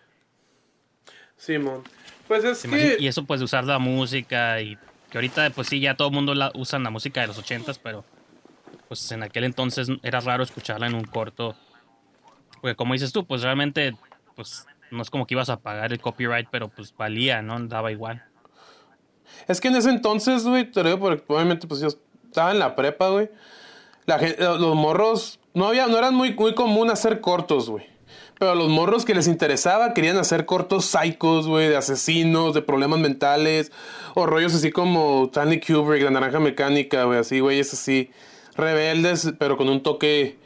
Simón. 1.37 1.83
Pues 2.27 2.43
es 2.43 2.61
que... 2.63 2.97
Y 2.99 3.07
eso 3.07 3.23
pues 3.23 3.39
de 3.39 3.45
usar 3.45 3.63
la 3.63 3.79
música 3.79 4.59
y 4.61 4.77
que 5.09 5.17
ahorita 5.17 5.49
pues 5.51 5.67
sí 5.67 5.79
ya 5.79 5.95
todo 5.95 6.09
el 6.09 6.13
mundo 6.13 6.33
la, 6.33 6.51
usa 6.55 6.79
la 6.79 6.89
música 6.89 7.21
de 7.21 7.27
los 7.27 7.37
ochentas, 7.37 7.79
pero 7.79 8.03
pues 8.87 9.11
en 9.11 9.23
aquel 9.23 9.45
entonces 9.45 9.87
era 10.03 10.19
raro 10.19 10.43
escucharla 10.43 10.87
en 10.87 10.95
un 10.95 11.05
corto. 11.05 11.55
Porque 12.59 12.75
como 12.75 12.93
dices 12.93 13.13
tú, 13.13 13.25
pues 13.25 13.43
realmente 13.43 13.95
pues 14.35 14.65
no 14.91 15.01
es 15.01 15.09
como 15.09 15.27
que 15.27 15.33
ibas 15.35 15.49
a 15.49 15.59
pagar 15.59 15.91
el 15.91 15.99
copyright, 15.99 16.47
pero 16.51 16.69
pues 16.69 16.95
valía, 16.95 17.41
¿no? 17.41 17.59
Daba 17.67 17.91
igual. 17.91 18.23
Es 19.47 19.61
que 19.61 19.67
en 19.67 19.75
ese 19.75 19.89
entonces, 19.89 20.43
güey, 20.43 20.69
te 20.69 20.83
lo 20.83 20.89
digo 20.89 20.99
porque 20.99 21.23
obviamente 21.27 21.67
pues 21.67 21.81
yo 21.81 21.87
estaba 22.25 22.51
en 22.51 22.59
la 22.59 22.75
prepa, 22.75 23.09
güey. 23.09 23.29
La 24.05 24.17
los 24.17 24.75
morros 24.75 25.39
no 25.53 25.67
había, 25.67 25.87
no 25.87 25.97
eran 25.97 26.15
muy, 26.15 26.33
muy 26.33 26.55
común 26.55 26.89
hacer 26.89 27.19
cortos, 27.19 27.69
güey. 27.69 27.85
Pero 28.39 28.55
los 28.55 28.69
morros 28.69 29.03
que 29.03 29.15
les 29.15 29.27
interesaba 29.27 29.93
querían 29.93 30.17
hacer 30.17 30.45
cortos 30.45 30.85
psicos, 30.85 31.47
güey, 31.47 31.67
de 31.67 31.75
asesinos, 31.75 32.53
de 32.53 32.61
problemas 32.61 32.99
mentales, 32.99 33.71
o 34.13 34.25
rollos 34.27 34.53
así 34.53 34.71
como 34.71 35.25
Stanley 35.25 35.59
Kubrick, 35.59 36.03
La 36.03 36.11
Naranja 36.11 36.39
Mecánica, 36.39 37.05
güey, 37.05 37.19
así, 37.19 37.39
güey, 37.39 37.59
es 37.59 37.73
así, 37.73 38.11
rebeldes, 38.55 39.33
pero 39.39 39.57
con 39.57 39.69
un 39.69 39.81
toque... 39.81 40.37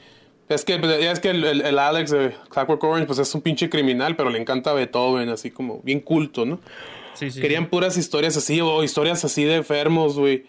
Es 0.56 0.66
que, 0.66 0.78
pues, 0.80 0.92
es 1.04 1.20
que 1.20 1.30
el, 1.30 1.44
el- 1.44 1.62
el 1.62 1.80
Alex 1.80 2.12
de 2.12 2.36
Clockwork 2.50 2.84
Orange, 2.84 3.06
pues 3.08 3.20
es 3.20 3.34
un 3.36 3.42
pinche 3.42 3.70
criminal, 3.70 4.16
pero 4.16 4.30
le 4.30 4.40
encanta 4.40 4.74
Beethoven, 4.74 5.30
así 5.30 5.52
como 5.52 5.80
bien 5.84 6.00
culto, 6.00 6.46
¿no? 6.46 6.60
Sí, 7.14 7.30
sí. 7.32 7.40
Querían 7.42 7.68
puras 7.70 7.98
historias 7.98 8.36
así 8.38 8.60
o 8.62 8.84
historias 8.84 9.24
así 9.26 9.44
de 9.44 9.56
enfermos, 9.56 10.18
güey. 10.18 10.46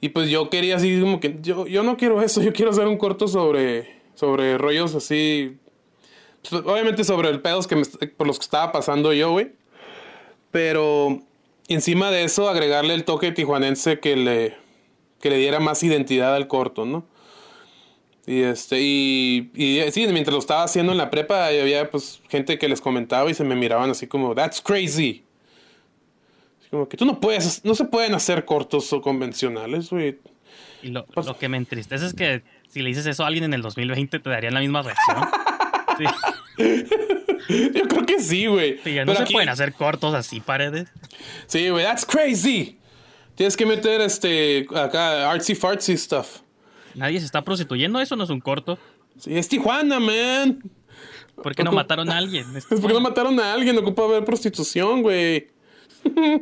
Y 0.00 0.10
pues 0.10 0.28
yo 0.28 0.50
quería 0.50 0.76
así 0.76 1.00
como 1.00 1.18
que 1.20 1.36
yo, 1.40 1.66
yo 1.66 1.82
no 1.82 1.96
quiero 1.96 2.20
eso, 2.22 2.42
yo 2.42 2.52
quiero 2.52 2.70
hacer 2.70 2.86
un 2.86 2.96
corto 2.98 3.26
sobre 3.28 3.94
sobre 4.14 4.56
rollos 4.58 4.94
así 4.94 5.56
obviamente 6.52 7.02
sobre 7.04 7.30
el 7.30 7.40
pedos 7.40 7.66
que 7.66 7.74
me- 7.76 7.84
por 8.16 8.26
los 8.26 8.38
que 8.38 8.44
estaba 8.44 8.70
pasando 8.70 9.12
yo, 9.12 9.30
güey. 9.32 9.52
Pero 10.50 11.20
encima 11.68 12.10
de 12.10 12.24
eso 12.24 12.48
agregarle 12.48 12.94
el 12.94 13.04
toque 13.04 13.32
tijuanense 13.32 13.98
que 14.00 14.16
le 14.16 14.56
que 15.20 15.30
le 15.30 15.38
diera 15.38 15.58
más 15.58 15.82
identidad 15.82 16.34
al 16.36 16.48
corto, 16.48 16.84
¿no? 16.84 17.04
Y 18.26 18.40
este, 18.42 18.80
y, 18.80 19.50
y 19.54 19.78
eh, 19.80 19.92
sí, 19.92 20.06
mientras 20.06 20.32
lo 20.32 20.38
estaba 20.38 20.62
haciendo 20.64 20.92
en 20.92 20.98
la 20.98 21.10
prepa, 21.10 21.46
había 21.46 21.90
pues 21.90 22.22
gente 22.28 22.58
que 22.58 22.68
les 22.68 22.80
comentaba 22.80 23.30
y 23.30 23.34
se 23.34 23.44
me 23.44 23.54
miraban 23.54 23.90
así 23.90 24.06
como, 24.06 24.34
that's 24.34 24.60
crazy. 24.62 25.24
Así 26.60 26.70
Como 26.70 26.88
que 26.88 26.96
tú 26.96 27.04
no 27.04 27.20
puedes, 27.20 27.64
no 27.64 27.74
se 27.74 27.84
pueden 27.84 28.14
hacer 28.14 28.44
cortos 28.46 28.90
o 28.94 29.02
convencionales, 29.02 29.90
güey. 29.90 30.18
Y 30.82 30.88
lo, 30.88 31.04
Pues- 31.06 31.26
lo 31.26 31.36
que 31.38 31.48
me 31.48 31.56
entristece 31.58 32.06
es 32.06 32.14
que 32.14 32.42
si 32.68 32.80
le 32.80 32.88
dices 32.88 33.04
eso 33.06 33.24
a 33.24 33.26
alguien 33.26 33.44
en 33.44 33.54
el 33.54 33.62
2020 33.62 34.18
te 34.18 34.30
darían 34.30 34.54
la 34.54 34.60
misma 34.60 34.82
reacción. 34.82 35.16
Sí, 35.96 36.04
Yo 37.74 37.82
creo 37.88 38.04
que 38.06 38.18
sí, 38.20 38.46
güey. 38.46 38.78
sí, 38.82 38.94
no 38.96 39.04
Pero 39.06 39.14
se 39.16 39.22
aquí- 39.22 39.32
pueden 39.32 39.48
hacer 39.48 39.72
cortos 39.74 40.12
así, 40.14 40.40
paredes. 40.40 40.88
Sí, 41.46 41.68
güey, 41.68 41.84
that's 41.84 42.04
crazy. 42.04 42.78
Tienes 43.36 43.56
que 43.56 43.64
meter 43.66 44.00
este, 44.00 44.66
acá, 44.74 45.30
artsy 45.30 45.54
fartsy 45.54 45.96
stuff. 45.96 46.38
Nadie 46.94 47.18
se 47.20 47.26
está 47.26 47.42
prostituyendo, 47.42 48.00
eso 48.00 48.16
no 48.16 48.24
es 48.24 48.30
un 48.30 48.40
corto. 48.40 48.78
Sí, 49.18 49.36
es 49.36 49.48
Tijuana, 49.48 50.00
man. 50.00 50.62
¿Por 51.42 51.54
qué 51.54 51.64
no 51.64 51.70
Ocu- 51.72 51.76
mataron 51.76 52.08
a 52.10 52.16
alguien? 52.18 52.46
Es 52.56 52.64
porque 52.66 52.92
no 52.94 53.00
mataron 53.00 53.38
a 53.40 53.52
alguien, 53.52 53.76
ocupa 53.78 54.06
ver 54.06 54.24
prostitución, 54.24 55.02
güey. 55.02 55.48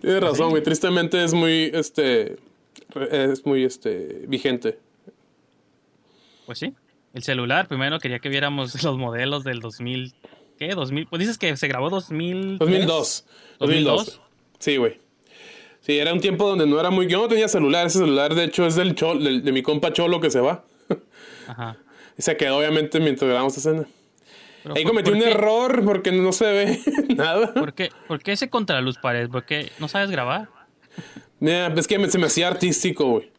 Tienes 0.00 0.20
razón, 0.20 0.50
güey. 0.50 0.62
Tristemente 0.62 1.22
es 1.24 1.32
muy, 1.34 1.70
este, 1.74 2.36
es 3.10 3.44
muy, 3.46 3.64
este, 3.64 4.24
vigente. 4.28 4.78
Pues 6.46 6.58
sí. 6.58 6.74
El 7.12 7.22
celular, 7.24 7.66
primero 7.68 7.98
quería 7.98 8.20
que 8.20 8.28
viéramos 8.28 8.82
los 8.84 8.96
modelos 8.96 9.44
del 9.44 9.60
2000. 9.60 10.14
¿Qué? 10.58 10.68
2000. 10.74 11.06
Pues 11.06 11.20
dices 11.20 11.38
que 11.38 11.56
se 11.56 11.68
grabó 11.68 11.90
2000. 11.90 12.58
2002. 12.58 13.26
2002. 13.58 14.20
Sí, 14.58 14.76
güey. 14.76 15.00
Sí, 15.90 15.98
era 15.98 16.12
un 16.12 16.20
tiempo 16.20 16.46
donde 16.48 16.66
no 16.66 16.78
era 16.78 16.90
muy... 16.90 17.06
Yo 17.08 17.20
no 17.20 17.26
tenía 17.28 17.48
celular. 17.48 17.86
Ese 17.86 17.98
celular, 17.98 18.34
de 18.34 18.44
hecho, 18.44 18.64
es 18.66 18.76
del 18.76 18.94
chol, 18.94 19.24
del- 19.24 19.42
de 19.42 19.50
mi 19.52 19.62
compa 19.62 19.92
Cholo 19.92 20.20
que 20.20 20.30
se 20.30 20.38
va. 20.40 20.64
Ajá. 21.48 21.76
Y 22.16 22.22
se 22.22 22.36
quedó, 22.36 22.58
obviamente, 22.58 23.00
mientras 23.00 23.28
grabamos 23.28 23.56
escena. 23.58 23.84
Pero 24.62 24.76
Ahí 24.76 24.82
¿por- 24.84 24.92
cometí 24.92 25.10
por 25.10 25.16
un 25.18 25.24
qué- 25.24 25.30
error 25.30 25.84
porque 25.84 26.12
no 26.12 26.32
se 26.32 26.44
ve 26.44 26.80
nada. 27.16 27.52
¿Por 27.54 27.72
qué, 27.74 27.90
¿Por 28.06 28.22
qué 28.22 28.32
ese 28.32 28.48
contraluz 28.50 28.98
pared? 28.98 29.28
¿Por 29.28 29.44
qué 29.44 29.72
no 29.80 29.88
sabes 29.88 30.10
grabar? 30.10 30.48
Mira, 31.40 31.72
es 31.76 31.86
que 31.88 31.98
me- 31.98 32.08
se 32.10 32.18
me 32.18 32.26
hacía 32.26 32.46
artístico, 32.48 33.06
güey. 33.06 33.30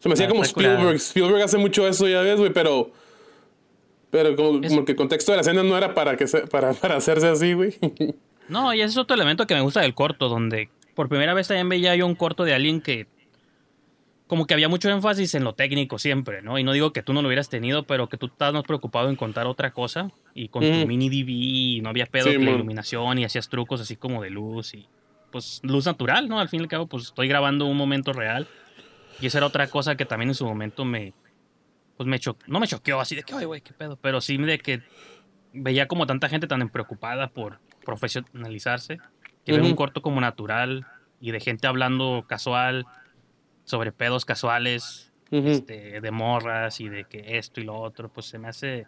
Se 0.00 0.08
me 0.08 0.14
hacía 0.14 0.26
como 0.28 0.42
está 0.42 0.54
curado. 0.54 0.74
Spielberg. 0.74 0.96
Spielberg 1.00 1.42
hace 1.42 1.58
mucho 1.58 1.86
eso, 1.86 2.08
ya 2.08 2.22
ves, 2.22 2.38
güey, 2.38 2.52
pero... 2.52 2.90
Pero 4.10 4.34
como, 4.34 4.60
Es- 4.64 4.70
como 4.72 4.84
que 4.84 4.92
el 4.92 4.96
contexto 4.96 5.30
de 5.32 5.36
la 5.36 5.42
escena 5.42 5.62
no 5.62 5.76
era 5.78 5.94
para, 5.94 6.16
que 6.16 6.26
se- 6.26 6.46
para, 6.48 6.72
para 6.74 6.96
hacerse 6.96 7.28
así, 7.28 7.52
güey. 7.52 7.76
No, 8.48 8.74
y 8.74 8.80
ese 8.80 8.90
es 8.90 8.96
otro 8.96 9.14
elemento 9.14 9.46
que 9.46 9.54
me 9.54 9.60
gusta 9.60 9.80
del 9.82 9.94
corto, 9.94 10.28
donde 10.28 10.68
por 10.94 11.08
primera 11.08 11.34
vez 11.34 11.48
también 11.48 11.68
veía 11.68 11.96
yo 11.96 12.06
un 12.06 12.14
corto 12.14 12.44
de 12.44 12.54
alguien 12.54 12.80
que 12.80 13.06
como 14.26 14.46
que 14.46 14.54
había 14.54 14.68
mucho 14.70 14.88
énfasis 14.88 15.34
en 15.34 15.44
lo 15.44 15.54
técnico 15.54 15.98
siempre, 15.98 16.40
¿no? 16.40 16.58
Y 16.58 16.64
no 16.64 16.72
digo 16.72 16.92
que 16.92 17.02
tú 17.02 17.12
no 17.12 17.20
lo 17.20 17.28
hubieras 17.28 17.50
tenido, 17.50 17.82
pero 17.82 18.08
que 18.08 18.16
tú 18.16 18.26
estabas 18.26 18.54
más 18.54 18.64
preocupado 18.64 19.10
en 19.10 19.16
contar 19.16 19.46
otra 19.46 19.72
cosa 19.72 20.10
y 20.32 20.48
con 20.48 20.64
tu 20.64 20.70
Ujú. 20.78 20.86
mini 20.86 21.10
DV 21.10 21.82
no 21.82 21.90
había 21.90 22.06
pedo 22.06 22.30
Sí, 22.30 22.38
mon. 22.38 22.54
iluminación 22.54 23.18
y 23.18 23.24
hacías 23.24 23.48
trucos 23.50 23.82
así 23.82 23.96
como 23.96 24.22
de 24.22 24.30
luz 24.30 24.72
y 24.74 24.86
pues 25.30 25.60
luz 25.62 25.84
natural, 25.84 26.28
¿no? 26.28 26.40
Al 26.40 26.48
fin 26.48 26.60
y 26.60 26.62
al 26.62 26.68
cabo, 26.68 26.86
pues 26.86 27.04
estoy 27.04 27.28
grabando 27.28 27.66
un 27.66 27.76
momento 27.76 28.12
real 28.14 28.46
y 29.20 29.26
esa 29.26 29.38
era 29.38 29.46
otra 29.46 29.66
cosa 29.66 29.96
que 29.96 30.06
también 30.06 30.30
en 30.30 30.34
su 30.34 30.46
momento 30.46 30.84
me 30.84 31.12
pues 31.98 32.06
me 32.08 32.18
cho 32.18 32.36
no 32.46 32.58
me 32.58 32.66
choqueó 32.66 33.00
así 33.00 33.14
de 33.14 33.22
que, 33.22 33.34
ay, 33.34 33.44
güey, 33.44 33.60
qué 33.60 33.74
pedo, 33.74 33.98
pero 34.00 34.22
sí 34.22 34.38
de 34.38 34.58
que 34.58 34.80
veía 35.52 35.88
como 35.88 36.06
tanta 36.06 36.30
gente 36.30 36.46
tan 36.46 36.66
preocupada 36.70 37.28
por 37.28 37.60
profesionalizarse 37.84 38.98
que 39.44 39.52
ver 39.52 39.60
un 39.62 39.76
corto 39.76 40.02
como 40.02 40.20
natural 40.20 40.86
y 41.20 41.30
de 41.30 41.40
gente 41.40 41.66
hablando 41.66 42.24
casual 42.28 42.86
sobre 43.64 43.92
pedos 43.92 44.24
casuales 44.24 45.12
este, 45.50 46.00
de 46.00 46.10
morras 46.10 46.80
y 46.80 46.88
de 46.88 47.04
que 47.04 47.38
esto 47.38 47.60
y 47.60 47.64
lo 47.64 47.74
otro, 47.76 48.08
pues 48.08 48.26
se 48.26 48.38
me 48.38 48.48
hace 48.48 48.86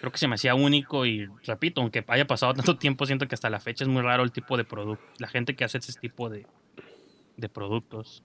creo 0.00 0.10
que 0.10 0.18
se 0.18 0.26
me 0.28 0.34
hacía 0.34 0.54
único 0.54 1.06
y 1.06 1.26
repito, 1.44 1.80
aunque 1.80 2.04
haya 2.08 2.26
pasado 2.26 2.54
tanto 2.54 2.76
tiempo, 2.76 3.06
siento 3.06 3.28
que 3.28 3.34
hasta 3.34 3.50
la 3.50 3.60
fecha 3.60 3.84
es 3.84 3.88
muy 3.88 4.02
raro 4.02 4.22
el 4.22 4.32
tipo 4.32 4.56
de 4.56 4.64
producto, 4.64 5.04
la 5.18 5.28
gente 5.28 5.54
que 5.54 5.64
hace 5.64 5.78
ese 5.78 5.92
tipo 6.00 6.28
de, 6.28 6.46
de 7.36 7.48
productos. 7.48 8.22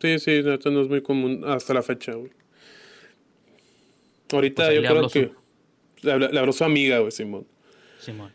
Sí, 0.00 0.18
sí, 0.18 0.42
esto 0.44 0.70
no 0.70 0.82
es 0.82 0.88
muy 0.88 1.02
común 1.02 1.42
hasta 1.46 1.72
la 1.74 1.82
fecha, 1.82 2.12
güey. 2.12 2.30
Ahorita 4.32 4.64
Pues 4.66 4.74
yo 4.76 4.82
creo 4.82 5.08
que 5.08 5.24
su- 5.26 6.06
le 6.06 6.12
habló, 6.12 6.28
le 6.28 6.38
habló 6.38 6.52
su 6.52 6.64
amiga, 6.64 6.98
güey, 6.98 7.12
Simón. 7.12 7.46
Simón. 7.98 8.32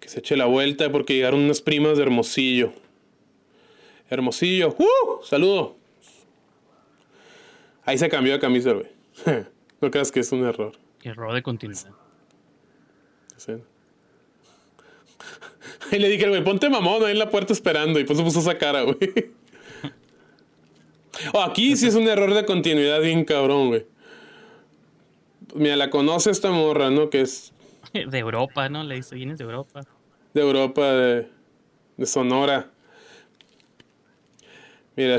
Que 0.00 0.08
se 0.08 0.20
eche 0.20 0.36
la 0.36 0.46
vuelta 0.46 0.90
porque 0.90 1.14
llegaron 1.14 1.40
unas 1.40 1.60
primas 1.60 1.96
de 1.96 2.02
Hermosillo. 2.02 2.72
Hermosillo, 4.08 4.74
¡uh! 4.78 5.22
Saludo. 5.24 5.76
Ahí 7.84 7.98
se 7.98 8.08
cambió 8.08 8.32
de 8.32 8.40
camisa, 8.40 8.72
güey. 8.72 8.86
no 9.80 9.90
creas 9.90 10.10
que 10.10 10.20
es 10.20 10.32
un 10.32 10.44
error. 10.44 10.72
Error 11.02 11.32
de 11.34 11.42
continuidad. 11.42 11.90
Sí. 13.36 13.52
Y 15.92 15.98
le 15.98 16.08
dije, 16.08 16.28
güey, 16.28 16.42
ponte 16.44 16.70
mamón 16.70 17.04
ahí 17.04 17.12
en 17.12 17.18
la 17.18 17.30
puerta 17.30 17.52
esperando. 17.52 17.98
Y 17.98 18.04
pues 18.04 18.18
se 18.18 18.24
puso 18.24 18.40
esa 18.40 18.56
cara, 18.58 18.82
güey. 18.82 18.98
Oh, 21.34 21.42
aquí 21.42 21.76
sí 21.76 21.86
es 21.86 21.96
un 21.96 22.08
error 22.08 22.32
de 22.32 22.46
continuidad 22.46 23.00
bien 23.02 23.24
cabrón, 23.24 23.68
güey. 23.68 23.84
Mira, 25.54 25.76
la 25.76 25.90
conoce 25.90 26.30
esta 26.30 26.50
morra, 26.50 26.88
¿no? 26.90 27.10
Que 27.10 27.20
es 27.20 27.52
De 28.10 28.18
Europa, 28.18 28.68
¿no? 28.68 28.84
Le 28.84 28.96
dice, 28.96 29.14
vienes 29.14 29.38
de 29.38 29.44
Europa. 29.44 29.82
de 30.34 30.40
Europa, 30.40 30.92
de, 30.92 31.28
de 31.96 32.06
Sonora. 32.06 32.70
Mira, 34.96 35.18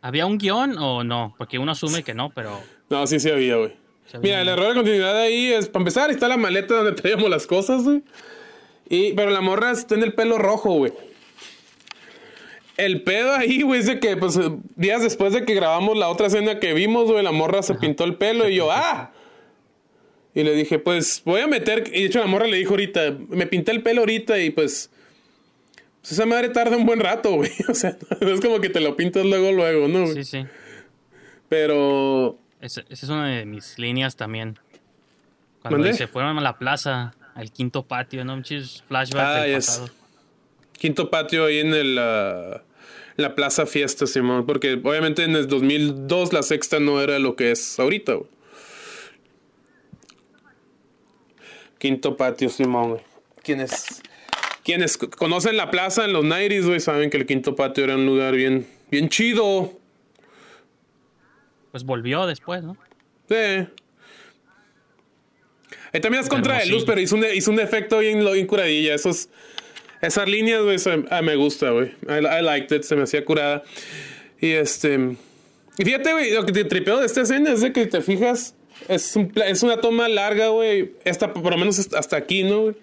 ¿Había 0.00 0.26
un 0.26 0.38
guion 0.38 0.76
o 0.78 1.02
no? 1.02 1.34
Porque 1.38 1.58
uno 1.58 1.72
asume 1.72 2.02
que 2.02 2.14
no, 2.14 2.30
pero 2.30 2.60
no, 2.90 3.06
sí, 3.06 3.18
sí 3.18 3.30
había, 3.30 3.56
güey. 3.56 3.72
Sí. 4.06 4.18
Mira, 4.22 4.42
el 4.42 4.48
error 4.48 4.68
de 4.68 4.74
continuidad 4.74 5.18
ahí 5.18 5.52
es, 5.52 5.68
para 5.68 5.80
empezar, 5.80 6.10
está 6.10 6.28
la 6.28 6.36
maleta 6.36 6.74
donde 6.74 6.92
traíamos 7.00 7.30
las 7.30 7.46
cosas, 7.46 7.84
güey. 7.84 8.02
Y, 8.88 9.14
pero 9.14 9.30
la 9.30 9.40
morra 9.40 9.70
está 9.70 9.94
en 9.94 10.02
el 10.02 10.12
pelo 10.12 10.38
rojo, 10.38 10.72
güey. 10.74 10.92
El 12.76 13.02
pedo 13.02 13.32
ahí, 13.34 13.62
güey, 13.62 13.80
es 13.80 13.86
de 13.86 14.00
que, 14.00 14.16
pues, 14.16 14.38
días 14.76 15.02
después 15.02 15.32
de 15.32 15.44
que 15.44 15.54
grabamos 15.54 15.96
la 15.96 16.08
otra 16.08 16.26
escena 16.26 16.58
que 16.58 16.72
vimos, 16.74 17.10
güey, 17.10 17.22
la 17.22 17.30
morra 17.32 17.62
se 17.62 17.74
pintó 17.74 18.04
el 18.04 18.16
pelo 18.16 18.48
y 18.48 18.56
yo, 18.56 18.70
¡ah! 18.72 19.12
Y 20.34 20.42
le 20.42 20.52
dije, 20.54 20.80
pues, 20.80 21.22
voy 21.24 21.40
a 21.40 21.46
meter. 21.46 21.84
Y 21.94 22.00
de 22.00 22.06
hecho, 22.06 22.18
la 22.18 22.26
morra 22.26 22.46
le 22.48 22.56
dijo 22.56 22.70
ahorita, 22.70 23.16
me 23.28 23.46
pinté 23.46 23.70
el 23.70 23.82
pelo 23.84 24.00
ahorita 24.00 24.38
y 24.40 24.50
pues. 24.50 24.90
pues 26.00 26.12
esa 26.12 26.26
madre 26.26 26.48
tarda 26.48 26.76
un 26.76 26.84
buen 26.84 26.98
rato, 26.98 27.34
güey. 27.34 27.52
O 27.68 27.74
sea, 27.74 27.96
no 28.20 28.28
es 28.28 28.40
como 28.40 28.60
que 28.60 28.68
te 28.68 28.80
lo 28.80 28.96
pintas 28.96 29.24
luego, 29.24 29.52
luego, 29.52 29.86
¿no? 29.86 30.02
güey? 30.02 30.14
sí, 30.14 30.24
sí. 30.24 30.46
Pero. 31.48 32.36
Esa 32.60 32.80
esa 32.88 33.06
es 33.06 33.10
una 33.10 33.28
de 33.28 33.44
mis 33.44 33.78
líneas 33.78 34.16
también. 34.16 34.58
Cuando 35.62 35.86
dice, 35.86 36.08
fueron 36.08 36.36
a 36.36 36.40
la 36.40 36.58
plaza, 36.58 37.14
al 37.34 37.52
quinto 37.52 37.84
patio, 37.84 38.24
¿no? 38.24 38.36
Muchos 38.36 38.82
flashbacks 38.88 39.24
Ah, 39.38 39.42
del 39.42 39.54
yes. 39.54 39.66
pasado. 39.66 39.88
Quinto 40.78 41.10
patio 41.10 41.46
ahí 41.46 41.58
en 41.58 41.74
el, 41.74 41.98
ah, 41.98 42.62
la 43.16 43.34
Plaza 43.34 43.66
Fiesta, 43.66 44.06
Simón. 44.06 44.46
Porque 44.46 44.74
obviamente 44.82 45.24
en 45.24 45.36
el 45.36 45.48
2002 45.48 46.32
la 46.32 46.42
sexta 46.42 46.80
no 46.80 47.00
era 47.00 47.18
lo 47.18 47.36
que 47.36 47.50
es 47.50 47.78
ahorita, 47.78 48.14
güey. 48.14 48.28
Quinto 51.78 52.16
patio, 52.16 52.48
Simón, 52.48 52.90
güey. 52.90 53.02
Quienes, 53.42 54.02
quienes 54.64 54.96
conocen 54.96 55.56
la 55.56 55.70
plaza 55.70 56.06
en 56.06 56.14
los 56.14 56.24
90s, 56.24 56.66
güey, 56.66 56.80
saben 56.80 57.10
que 57.10 57.18
el 57.18 57.26
quinto 57.26 57.54
patio 57.54 57.84
era 57.84 57.96
un 57.96 58.06
lugar 58.06 58.34
bien, 58.34 58.66
bien 58.90 59.10
chido. 59.10 59.78
Pues 61.70 61.84
volvió 61.84 62.26
después, 62.26 62.62
¿no? 62.62 62.76
Sí. 63.28 63.68
Ahí 65.92 66.00
también 66.00 66.24
es 66.24 66.30
contra 66.30 66.58
de 66.58 66.66
luz, 66.66 66.84
pero 66.84 67.00
hizo 67.00 67.16
un, 67.16 67.24
hizo 67.34 67.50
un 67.50 67.60
efecto 67.60 67.98
bien, 67.98 68.24
bien 68.24 68.46
curadilla. 68.46 68.94
Esos, 68.94 69.28
esas 70.06 70.28
líneas, 70.28 70.62
güey, 70.62 70.76
ah, 71.10 71.22
me 71.22 71.36
gusta, 71.36 71.70
güey. 71.70 71.92
I, 72.08 72.18
I 72.18 72.42
liked 72.42 72.76
it, 72.76 72.82
se 72.82 72.96
me 72.96 73.02
hacía 73.04 73.24
curada. 73.24 73.62
Y 74.40 74.50
este. 74.50 75.16
Y 75.78 75.84
fíjate, 75.84 76.12
güey, 76.12 76.32
lo 76.32 76.44
que 76.44 76.52
te 76.52 76.64
tripeo 76.64 77.00
de 77.00 77.06
esta 77.06 77.22
escena 77.22 77.52
es 77.52 77.60
de 77.60 77.72
que 77.72 77.86
te 77.86 78.00
fijas. 78.00 78.54
Es, 78.88 79.16
un 79.16 79.32
es 79.46 79.62
una 79.62 79.80
toma 79.80 80.08
larga, 80.08 80.48
güey. 80.48 80.92
Esta, 81.04 81.32
por 81.32 81.52
lo 81.52 81.58
menos 81.58 81.78
hasta 81.94 82.16
aquí, 82.16 82.42
¿no? 82.42 82.74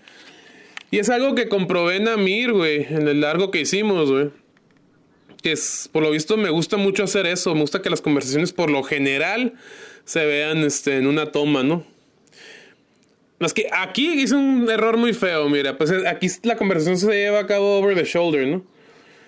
Y 0.89 0.99
es 0.99 1.09
algo 1.09 1.35
que 1.35 1.47
comprobé 1.47 1.97
en 1.97 2.07
Amir, 2.07 2.51
güey, 2.51 2.85
en 2.89 3.07
el 3.07 3.21
largo 3.21 3.51
que 3.51 3.61
hicimos, 3.61 4.11
güey. 4.11 4.29
Que 5.41 5.53
es, 5.53 5.89
por 5.91 6.03
lo 6.03 6.11
visto, 6.11 6.37
me 6.37 6.49
gusta 6.49 6.77
mucho 6.77 7.03
hacer 7.03 7.25
eso. 7.27 7.53
Me 7.55 7.61
gusta 7.61 7.81
que 7.81 7.89
las 7.89 8.01
conversaciones, 8.01 8.51
por 8.51 8.69
lo 8.69 8.83
general, 8.83 9.53
se 10.03 10.25
vean 10.25 10.59
este, 10.59 10.97
en 10.97 11.07
una 11.07 11.31
toma, 11.31 11.63
¿no? 11.63 11.85
Más 13.41 13.53
que 13.53 13.67
aquí 13.73 14.21
hice 14.21 14.35
un 14.35 14.69
error 14.69 14.97
muy 14.97 15.13
feo, 15.13 15.49
mira. 15.49 15.77
Pues 15.77 15.89
eh, 15.89 16.07
aquí 16.07 16.27
la 16.43 16.55
conversación 16.55 16.97
se 16.97 17.07
lleva 17.07 17.39
a 17.39 17.47
cabo 17.47 17.79
over 17.79 17.95
the 17.95 18.03
shoulder, 18.03 18.47
¿no? 18.47 18.63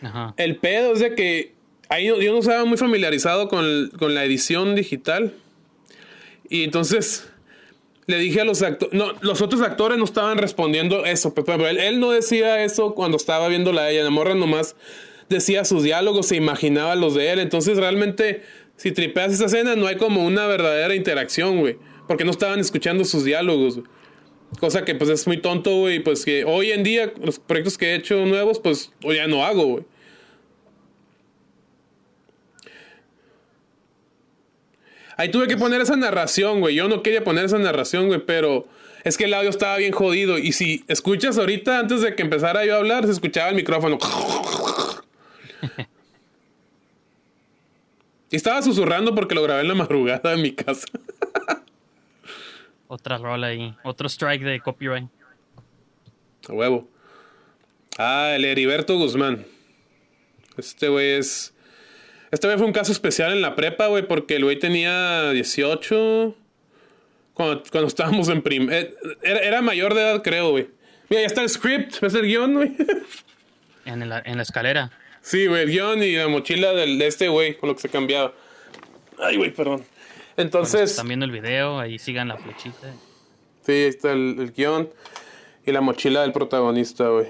Ajá. 0.03 0.33
El 0.37 0.57
pedo 0.57 0.93
es 0.93 0.99
de 0.99 1.15
que 1.15 1.53
ahí 1.89 2.05
yo 2.05 2.31
no 2.31 2.39
estaba 2.39 2.63
muy 2.63 2.77
familiarizado 2.77 3.47
con, 3.47 3.89
con 3.97 4.13
la 4.13 4.23
edición 4.23 4.75
digital. 4.75 5.33
Y 6.47 6.63
entonces 6.63 7.27
le 8.05 8.17
dije 8.17 8.41
a 8.41 8.45
los 8.45 8.61
actores, 8.61 8.93
no, 8.93 9.13
los 9.21 9.41
otros 9.41 9.61
actores 9.61 9.97
no 9.97 10.05
estaban 10.05 10.37
respondiendo 10.37 11.05
eso, 11.05 11.33
pero 11.33 11.45
pero 11.45 11.67
él, 11.67 11.79
él 11.79 11.99
no 11.99 12.11
decía 12.11 12.63
eso 12.63 12.93
cuando 12.93 13.17
estaba 13.17 13.47
viéndola 13.47 13.83
a 13.83 13.89
ella, 13.89 14.03
la 14.03 14.09
morra 14.09 14.35
nomás 14.35 14.75
decía 15.29 15.65
sus 15.65 15.83
diálogos, 15.83 16.27
se 16.27 16.35
imaginaba 16.35 16.95
los 16.95 17.15
de 17.15 17.31
él, 17.31 17.39
entonces 17.39 17.77
realmente 17.77 18.43
si 18.75 18.91
tripeas 18.91 19.31
esa 19.31 19.45
escena 19.45 19.75
no 19.75 19.87
hay 19.87 19.95
como 19.95 20.25
una 20.25 20.45
verdadera 20.47 20.93
interacción, 20.95 21.61
güey, 21.61 21.77
porque 22.07 22.25
no 22.25 22.31
estaban 22.31 22.59
escuchando 22.59 23.05
sus 23.05 23.23
diálogos, 23.23 23.77
güey. 23.77 23.87
Cosa 24.59 24.85
que 24.85 24.95
pues 24.95 25.09
es 25.09 25.27
muy 25.27 25.37
tonto, 25.37 25.77
güey, 25.79 25.99
pues 25.99 26.25
que 26.25 26.45
hoy 26.45 26.71
en 26.71 26.83
día 26.83 27.13
los 27.21 27.39
proyectos 27.39 27.77
que 27.77 27.91
he 27.91 27.95
hecho 27.95 28.25
nuevos, 28.25 28.59
pues 28.59 28.91
ya 29.01 29.27
no 29.27 29.45
hago, 29.45 29.65
güey. 29.65 29.85
Ahí 35.17 35.29
tuve 35.29 35.47
que 35.47 35.57
poner 35.57 35.79
esa 35.81 35.95
narración, 35.95 36.59
güey. 36.59 36.75
Yo 36.75 36.87
no 36.87 37.03
quería 37.03 37.23
poner 37.23 37.45
esa 37.45 37.59
narración, 37.59 38.07
güey, 38.07 38.19
pero 38.25 38.67
es 39.03 39.17
que 39.17 39.25
el 39.25 39.33
audio 39.33 39.49
estaba 39.49 39.77
bien 39.77 39.91
jodido. 39.91 40.37
Y 40.37 40.53
si 40.53 40.83
escuchas 40.87 41.37
ahorita, 41.37 41.79
antes 41.79 42.01
de 42.01 42.15
que 42.15 42.23
empezara 42.23 42.65
yo 42.65 42.75
a 42.75 42.77
hablar, 42.77 43.05
se 43.05 43.11
escuchaba 43.11 43.49
el 43.49 43.55
micrófono. 43.55 43.97
Y 48.29 48.35
estaba 48.35 48.63
susurrando 48.63 49.13
porque 49.13 49.35
lo 49.35 49.43
grabé 49.43 49.61
en 49.61 49.67
la 49.67 49.75
madrugada 49.75 50.33
en 50.33 50.41
mi 50.41 50.53
casa. 50.53 50.87
Otra 52.93 53.17
rola 53.17 53.47
ahí. 53.47 53.75
Otro 53.83 54.07
strike 54.07 54.43
de 54.43 54.59
copyright. 54.59 55.09
A 56.47 56.53
huevo. 56.53 56.87
Ah, 57.97 58.33
el 58.35 58.45
Heriberto 58.45 58.95
Guzmán. 58.99 59.45
Este 60.57 60.89
güey 60.89 61.13
es. 61.13 61.55
Este 62.29 62.45
güey 62.47 62.57
fue 62.59 62.67
un 62.67 62.73
caso 62.73 62.91
especial 62.91 63.31
en 63.31 63.41
la 63.41 63.55
prepa, 63.55 63.87
güey, 63.87 64.07
porque 64.07 64.35
el 64.35 64.43
güey 64.43 64.59
tenía 64.59 65.31
18. 65.31 66.35
Cuando, 67.33 67.63
cuando 67.71 67.87
estábamos 67.87 68.29
en 68.29 68.43
prim. 68.43 68.69
eh, 68.71 68.93
Era, 69.23 69.39
era 69.39 69.61
mayor 69.63 69.95
de 69.95 70.01
edad, 70.01 70.21
creo, 70.21 70.51
güey. 70.51 70.67
Mira, 71.09 71.21
ya 71.23 71.27
está 71.27 71.41
el 71.41 71.49
script, 71.49 71.99
¿ves 71.99 72.13
el 72.13 72.23
guion, 72.27 72.53
güey? 72.53 72.75
En 73.85 74.07
la, 74.07 74.21
en 74.23 74.37
la 74.37 74.43
escalera. 74.43 74.91
sí, 75.21 75.45
güey, 75.47 75.63
el 75.63 75.69
guion 75.71 76.01
y 76.03 76.15
la 76.15 76.29
mochila 76.29 76.71
del, 76.71 76.97
de 76.99 77.07
este 77.07 77.27
güey, 77.27 77.57
con 77.57 77.67
lo 77.69 77.75
que 77.75 77.81
se 77.81 77.89
cambiaba. 77.89 78.33
Ay, 79.19 79.35
güey, 79.35 79.51
perdón. 79.51 79.83
Entonces. 80.37 81.01
viendo 81.05 81.25
el 81.25 81.31
video, 81.31 81.79
ahí 81.79 81.99
sigan 81.99 82.27
la 82.27 82.37
flechita. 82.37 82.93
Sí, 83.65 83.71
ahí 83.71 83.83
está 83.83 84.11
el, 84.11 84.35
el 84.39 84.51
guion 84.51 84.89
y 85.65 85.71
la 85.71 85.81
mochila 85.81 86.21
del 86.21 86.33
protagonista, 86.33 87.07
güey. 87.09 87.27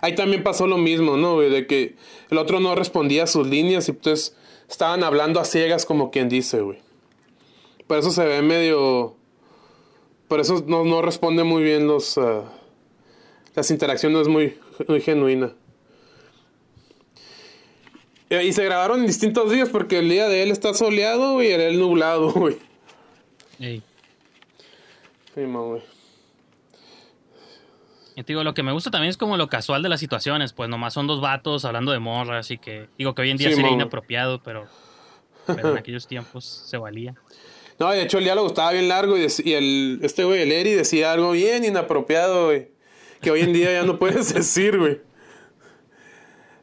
Ahí 0.00 0.14
también 0.14 0.42
pasó 0.42 0.66
lo 0.66 0.78
mismo, 0.78 1.16
¿no, 1.16 1.34
güey? 1.34 1.50
De 1.50 1.66
que 1.66 1.96
el 2.30 2.38
otro 2.38 2.60
no 2.60 2.74
respondía 2.74 3.24
a 3.24 3.26
sus 3.26 3.46
líneas 3.46 3.88
y 3.88 3.92
pues 3.92 4.36
estaban 4.68 5.02
hablando 5.02 5.40
a 5.40 5.44
ciegas 5.44 5.84
como 5.84 6.10
quien 6.10 6.28
dice, 6.28 6.60
güey. 6.60 6.78
Por 7.86 7.98
eso 7.98 8.10
se 8.10 8.24
ve 8.24 8.42
medio... 8.42 9.16
Por 10.28 10.40
eso 10.40 10.62
no, 10.66 10.84
no 10.84 11.02
responde 11.02 11.42
muy 11.42 11.62
bien 11.62 11.86
los... 11.86 12.18
ah, 12.18 12.44
las 13.54 13.70
interacciones 13.70 14.28
muy, 14.28 14.56
muy 14.86 15.00
genuina. 15.00 15.52
Eh, 18.30 18.44
Y 18.44 18.52
se 18.52 18.64
grabaron 18.64 19.00
en 19.00 19.06
distintos 19.06 19.50
días 19.50 19.68
porque 19.68 19.98
el 19.98 20.08
día 20.08 20.28
de 20.28 20.42
él 20.42 20.50
está 20.50 20.74
soleado 20.74 21.42
y 21.42 21.48
el 21.48 21.60
él 21.60 21.78
nublado, 21.78 22.30
güey. 22.32 22.58
Ey. 23.58 23.82
Sí, 25.34 25.44
güey. 25.44 25.82
Y 28.16 28.22
te 28.24 28.32
digo, 28.32 28.42
lo 28.42 28.52
que 28.52 28.64
me 28.64 28.72
gusta 28.72 28.90
también 28.90 29.10
es 29.10 29.16
como 29.16 29.36
lo 29.36 29.48
casual 29.48 29.80
de 29.82 29.88
las 29.88 30.00
situaciones, 30.00 30.52
pues 30.52 30.68
nomás 30.68 30.92
son 30.92 31.06
dos 31.06 31.20
vatos 31.20 31.64
hablando 31.64 31.92
de 31.92 32.00
morras, 32.00 32.46
así 32.46 32.58
que 32.58 32.88
digo 32.98 33.14
que 33.14 33.22
hoy 33.22 33.30
en 33.30 33.36
día 33.36 33.50
Sí, 33.50 33.54
sería 33.54 33.70
inapropiado, 33.70 34.42
pero, 34.42 34.66
pero 35.46 35.70
en 35.70 35.78
aquellos 35.78 36.08
tiempos 36.08 36.44
se 36.44 36.76
valía. 36.78 37.14
No, 37.78 37.92
de 37.92 38.02
hecho 38.02 38.18
el 38.18 38.24
diálogo 38.24 38.48
estaba 38.48 38.72
bien 38.72 38.88
largo 38.88 39.16
y 39.16 39.52
el, 39.52 40.00
este 40.02 40.24
güey, 40.24 40.42
el 40.42 40.50
Eri, 40.50 40.72
decía 40.72 41.12
algo 41.12 41.30
bien 41.30 41.64
inapropiado, 41.64 42.46
güey. 42.46 42.72
Que 43.20 43.30
hoy 43.30 43.42
en 43.42 43.52
día 43.52 43.70
ya 43.72 43.84
no 43.84 44.00
puedes 44.00 44.34
decir, 44.34 44.76
güey. 44.78 45.00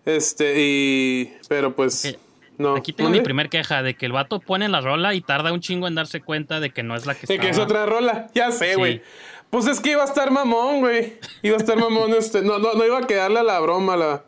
Este, 0.06 0.54
y. 0.58 1.34
Pero 1.50 1.76
pues. 1.76 2.06
Ok. 2.16 2.20
No. 2.58 2.76
Aquí 2.78 2.94
tengo 2.94 3.10
mi 3.10 3.20
primer 3.20 3.50
queja 3.50 3.84
de 3.84 3.96
que 3.96 4.06
el 4.06 4.14
vato 4.14 4.40
pone 4.40 4.70
la 4.70 4.80
rola 4.80 5.14
y 5.14 5.20
tarda 5.22 5.52
un 5.52 5.60
chingo 5.60 5.88
en 5.90 5.96
darse 5.96 6.22
cuenta 6.22 6.62
de 6.62 6.70
que 6.70 6.84
no 6.84 6.96
es 6.96 7.06
la 7.06 7.14
que 7.14 7.28
De 7.28 7.38
que 7.38 7.50
es 7.50 7.60
otra 7.60 7.86
rola. 7.86 8.30
Ya 8.34 8.52
sé, 8.52 8.70
Sí. 8.72 8.76
güey. 8.76 9.02
Pues 9.50 9.68
es 9.68 9.82
que 9.82 9.92
iba 9.92 10.02
a 10.04 10.06
estar 10.06 10.32
mamón, 10.32 10.80
güey. 10.80 11.18
Iba 11.42 11.56
a 11.56 11.60
estar 11.60 11.78
mamón 11.78 12.14
este. 12.18 12.42
No, 12.44 12.58
no, 12.58 12.74
no 12.74 12.86
iba 12.86 13.00
a 13.00 13.08
quedarle 13.08 13.40
a 13.40 13.44
la 13.44 13.60
broma 13.60 13.98
la. 13.98 14.24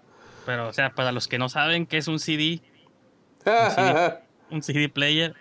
Pero, 0.46 0.68
o 0.68 0.74
sea, 0.74 0.90
para 0.94 1.12
los 1.14 1.28
que 1.30 1.38
no 1.38 1.48
saben 1.50 1.86
qué 1.86 1.98
es 1.98 2.08
un 2.10 2.20
CD, 2.20 2.62
un 4.50 4.62
CD 4.62 4.90
player, 4.90 5.34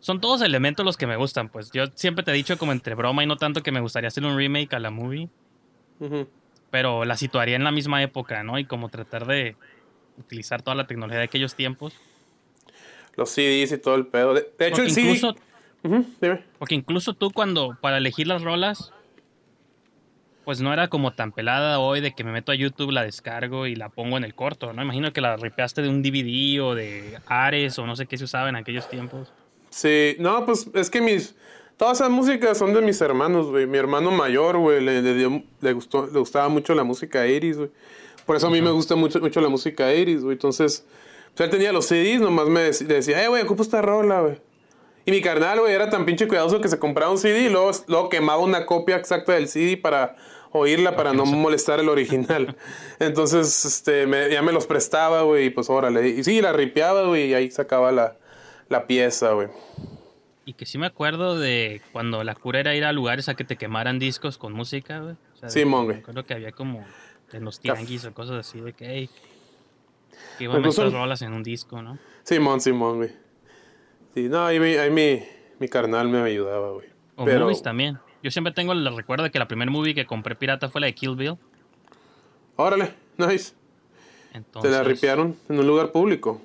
son 0.00 0.20
todos 0.20 0.42
elementos 0.42 0.84
los 0.84 0.96
que 0.96 1.06
me 1.06 1.16
gustan. 1.16 1.48
Pues 1.48 1.70
yo 1.72 1.84
siempre 1.94 2.24
te 2.24 2.30
he 2.30 2.34
dicho 2.34 2.58
como 2.58 2.72
entre 2.72 2.94
broma 2.94 3.22
y 3.24 3.26
no 3.26 3.36
tanto 3.36 3.62
que 3.62 3.72
me 3.72 3.80
gustaría 3.80 4.08
hacer 4.08 4.24
un 4.24 4.36
remake 4.36 4.72
a 4.74 4.78
la 4.80 4.90
movie. 4.90 5.28
Pero 6.74 7.04
la 7.04 7.16
situaría 7.16 7.54
en 7.54 7.62
la 7.62 7.70
misma 7.70 8.02
época, 8.02 8.42
¿no? 8.42 8.58
Y 8.58 8.64
como 8.64 8.88
tratar 8.88 9.28
de 9.28 9.54
utilizar 10.18 10.60
toda 10.60 10.74
la 10.74 10.88
tecnología 10.88 11.18
de 11.18 11.26
aquellos 11.26 11.54
tiempos. 11.54 11.94
Los 13.14 13.30
CDs 13.30 13.70
y 13.70 13.78
todo 13.78 13.94
el 13.94 14.08
pedo. 14.08 14.34
De, 14.34 14.52
de 14.58 14.66
hecho, 14.66 14.82
el 14.82 14.90
CD. 14.90 15.06
incluso, 15.06 15.36
Ujú, 15.84 16.04
dime. 16.20 16.42
porque 16.58 16.74
incluso 16.74 17.14
tú 17.14 17.30
cuando, 17.30 17.78
para 17.80 17.98
elegir 17.98 18.26
las 18.26 18.42
rolas, 18.42 18.92
pues 20.44 20.60
no 20.62 20.72
era 20.72 20.88
como 20.88 21.12
tan 21.12 21.30
pelada 21.30 21.78
hoy 21.78 22.00
de 22.00 22.10
que 22.10 22.24
me 22.24 22.32
meto 22.32 22.50
a 22.50 22.56
YouTube, 22.56 22.90
la 22.90 23.04
descargo 23.04 23.68
y 23.68 23.76
la 23.76 23.88
pongo 23.88 24.16
en 24.16 24.24
el 24.24 24.34
corto, 24.34 24.72
¿no? 24.72 24.82
Imagino 24.82 25.12
que 25.12 25.20
la 25.20 25.36
ripeaste 25.36 25.80
de 25.80 25.88
un 25.88 26.02
DVD 26.02 26.60
o 26.60 26.74
de 26.74 27.20
Ares 27.26 27.78
o 27.78 27.86
no 27.86 27.94
sé 27.94 28.06
qué 28.06 28.18
se 28.18 28.24
usaba 28.24 28.48
en 28.48 28.56
aquellos 28.56 28.88
tiempos. 28.88 29.32
Sí, 29.70 30.16
no, 30.18 30.44
pues 30.44 30.68
es 30.74 30.90
que 30.90 31.00
mis. 31.00 31.36
Todas 31.76 31.98
esas 31.98 32.10
músicas 32.10 32.56
son 32.56 32.72
de 32.72 32.80
mis 32.80 33.00
hermanos, 33.00 33.48
güey. 33.50 33.66
Mi 33.66 33.78
hermano 33.78 34.10
mayor, 34.10 34.58
güey, 34.58 34.80
le, 34.82 35.02
le, 35.02 35.14
dio- 35.14 35.42
le 35.60 35.72
gustó, 35.72 36.06
le 36.06 36.18
gustaba 36.20 36.48
mucho 36.48 36.74
la 36.74 36.84
música 36.84 37.26
Iris, 37.26 37.56
güey. 37.56 37.70
Por 38.26 38.36
eso 38.36 38.46
a 38.46 38.50
mí 38.50 38.62
me 38.62 38.70
gusta 38.70 38.94
mucho, 38.94 39.20
mucho 39.20 39.40
la 39.40 39.48
música 39.48 39.92
Iris, 39.92 40.22
güey. 40.22 40.34
Entonces, 40.34 40.84
pues 41.34 41.46
él 41.46 41.50
tenía 41.50 41.72
los 41.72 41.86
CDs, 41.86 42.20
nomás 42.20 42.46
me 42.48 42.64
le 42.70 42.70
decía, 42.94 43.22
eh, 43.24 43.28
güey, 43.28 43.42
ocupo 43.42 43.62
esta 43.62 43.82
rola, 43.82 44.20
güey. 44.20 44.40
Y 45.04 45.10
mi 45.10 45.20
carnal, 45.20 45.60
güey, 45.60 45.74
era 45.74 45.90
tan 45.90 46.06
pinche 46.06 46.26
cuidadoso 46.28 46.60
que 46.60 46.68
se 46.68 46.78
compraba 46.78 47.10
un 47.10 47.18
CD 47.18 47.40
y 47.42 47.48
luego, 47.50 47.70
luego 47.88 48.08
quemaba 48.08 48.38
una 48.40 48.64
copia 48.64 48.96
exacta 48.96 49.32
del 49.34 49.48
CD 49.48 49.76
para 49.76 50.16
oírla, 50.52 50.94
para 50.96 51.12
no 51.12 51.26
molestar 51.26 51.80
el 51.80 51.88
original. 51.90 52.56
Entonces, 53.00 53.64
este, 53.66 54.06
me- 54.06 54.30
ya 54.30 54.40
me 54.40 54.52
los 54.52 54.66
prestaba, 54.66 55.22
güey, 55.22 55.46
y 55.46 55.50
pues 55.50 55.68
órale. 55.68 56.08
Y 56.08 56.22
sí, 56.24 56.40
la 56.40 56.52
ripeaba, 56.54 57.02
güey, 57.08 57.26
y 57.30 57.34
ahí 57.34 57.50
sacaba 57.50 57.90
la, 57.92 58.16
la 58.68 58.86
pieza, 58.86 59.32
güey. 59.32 59.48
Y 60.46 60.52
que 60.54 60.66
sí 60.66 60.76
me 60.78 60.86
acuerdo 60.86 61.38
de 61.38 61.80
cuando 61.92 62.22
la 62.22 62.34
cura 62.34 62.60
era 62.60 62.74
ir 62.74 62.84
a 62.84 62.92
lugares 62.92 63.28
a 63.28 63.34
que 63.34 63.44
te 63.44 63.56
quemaran 63.56 63.98
discos 63.98 64.36
con 64.36 64.52
música, 64.52 65.00
güey. 65.00 65.14
O 65.34 65.36
sea, 65.36 65.48
Simón, 65.48 65.84
güey. 65.86 65.96
Me 65.96 66.02
acuerdo 66.02 66.24
que 66.26 66.34
había 66.34 66.52
como 66.52 66.84
en 67.32 67.44
los 67.44 67.60
tianguis 67.60 68.04
o 68.04 68.12
cosas 68.12 68.46
así 68.46 68.60
de 68.60 68.72
que, 68.74 68.86
hey, 68.86 69.10
que 70.38 70.44
iban 70.44 70.56
a 70.56 70.58
Incluso- 70.58 70.84
meter 70.84 70.98
rolas 70.98 71.22
en 71.22 71.32
un 71.32 71.42
disco, 71.42 71.80
¿no? 71.80 71.98
Simón, 72.24 72.60
Simón, 72.60 72.96
güey. 72.98 73.10
Sí, 74.14 74.28
no, 74.28 74.44
ahí, 74.44 74.60
mi, 74.60 74.74
ahí 74.74 74.90
mi, 74.90 75.22
mi 75.58 75.68
carnal 75.68 76.08
me 76.08 76.18
ayudaba, 76.20 76.72
güey. 76.72 76.88
O 77.16 77.24
Pero, 77.24 77.40
movies 77.44 77.62
también. 77.62 77.98
Yo 78.22 78.30
siempre 78.30 78.52
tengo 78.52 78.72
el 78.72 78.96
recuerdo 78.96 79.24
de 79.24 79.30
que 79.30 79.38
la 79.38 79.48
primera 79.48 79.70
movie 79.70 79.94
que 79.94 80.06
compré 80.06 80.34
pirata 80.34 80.68
fue 80.68 80.80
la 80.80 80.86
de 80.88 80.94
Kill 80.94 81.16
Bill. 81.16 81.36
órale, 82.56 82.92
nice. 83.16 83.54
Entonces, 84.32 84.70
Te 84.70 84.76
la 84.76 84.82
ripearon 84.84 85.36
en 85.48 85.58
un 85.58 85.66
lugar 85.66 85.90
público. 85.92 86.40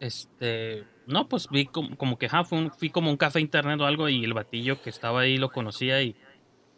Este, 0.00 0.84
no, 1.08 1.28
pues 1.28 1.48
vi 1.50 1.66
como, 1.66 1.96
como 1.96 2.18
que 2.18 2.28
ja, 2.28 2.44
fue 2.44 2.58
un- 2.58 2.70
fui 2.70 2.90
como 2.90 3.10
un 3.10 3.16
café 3.16 3.40
internet 3.40 3.80
o 3.80 3.86
algo 3.86 4.08
y 4.08 4.24
el 4.24 4.34
batillo 4.34 4.80
que 4.80 4.90
estaba 4.90 5.20
ahí 5.20 5.36
lo 5.38 5.50
conocía 5.50 6.02
y 6.02 6.14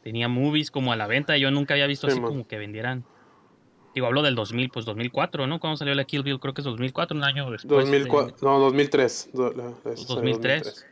tenía 0.02 0.28
movies 0.28 0.70
como 0.70 0.92
a 0.92 0.96
la 0.96 1.06
venta. 1.06 1.36
y 1.36 1.40
Yo 1.40 1.50
nunca 1.50 1.74
había 1.74 1.86
visto 1.86 2.06
Sí, 2.06 2.12
así 2.12 2.20
man. 2.20 2.30
como 2.30 2.46
que 2.46 2.56
vendieran. 2.58 3.04
Digo, 3.94 4.06
hablo 4.06 4.22
del 4.22 4.36
2000, 4.36 4.70
pues 4.70 4.84
2004, 4.86 5.46
¿no? 5.48 5.58
Cuando 5.58 5.76
salió 5.76 5.94
la 5.94 6.04
Kill 6.04 6.22
Bill, 6.22 6.38
creo 6.38 6.54
que 6.54 6.60
es 6.60 6.64
2004, 6.64 7.16
un 7.16 7.24
año 7.24 7.50
después. 7.50 7.68
de- 7.90 7.98
2004, 7.98 8.36
no, 8.48 8.58
2003. 8.60 9.30
do- 9.32 9.52
la- 9.52 9.64
la- 9.64 9.70
esa 9.70 10.06
salió 10.06 10.14
2003. 10.14 10.86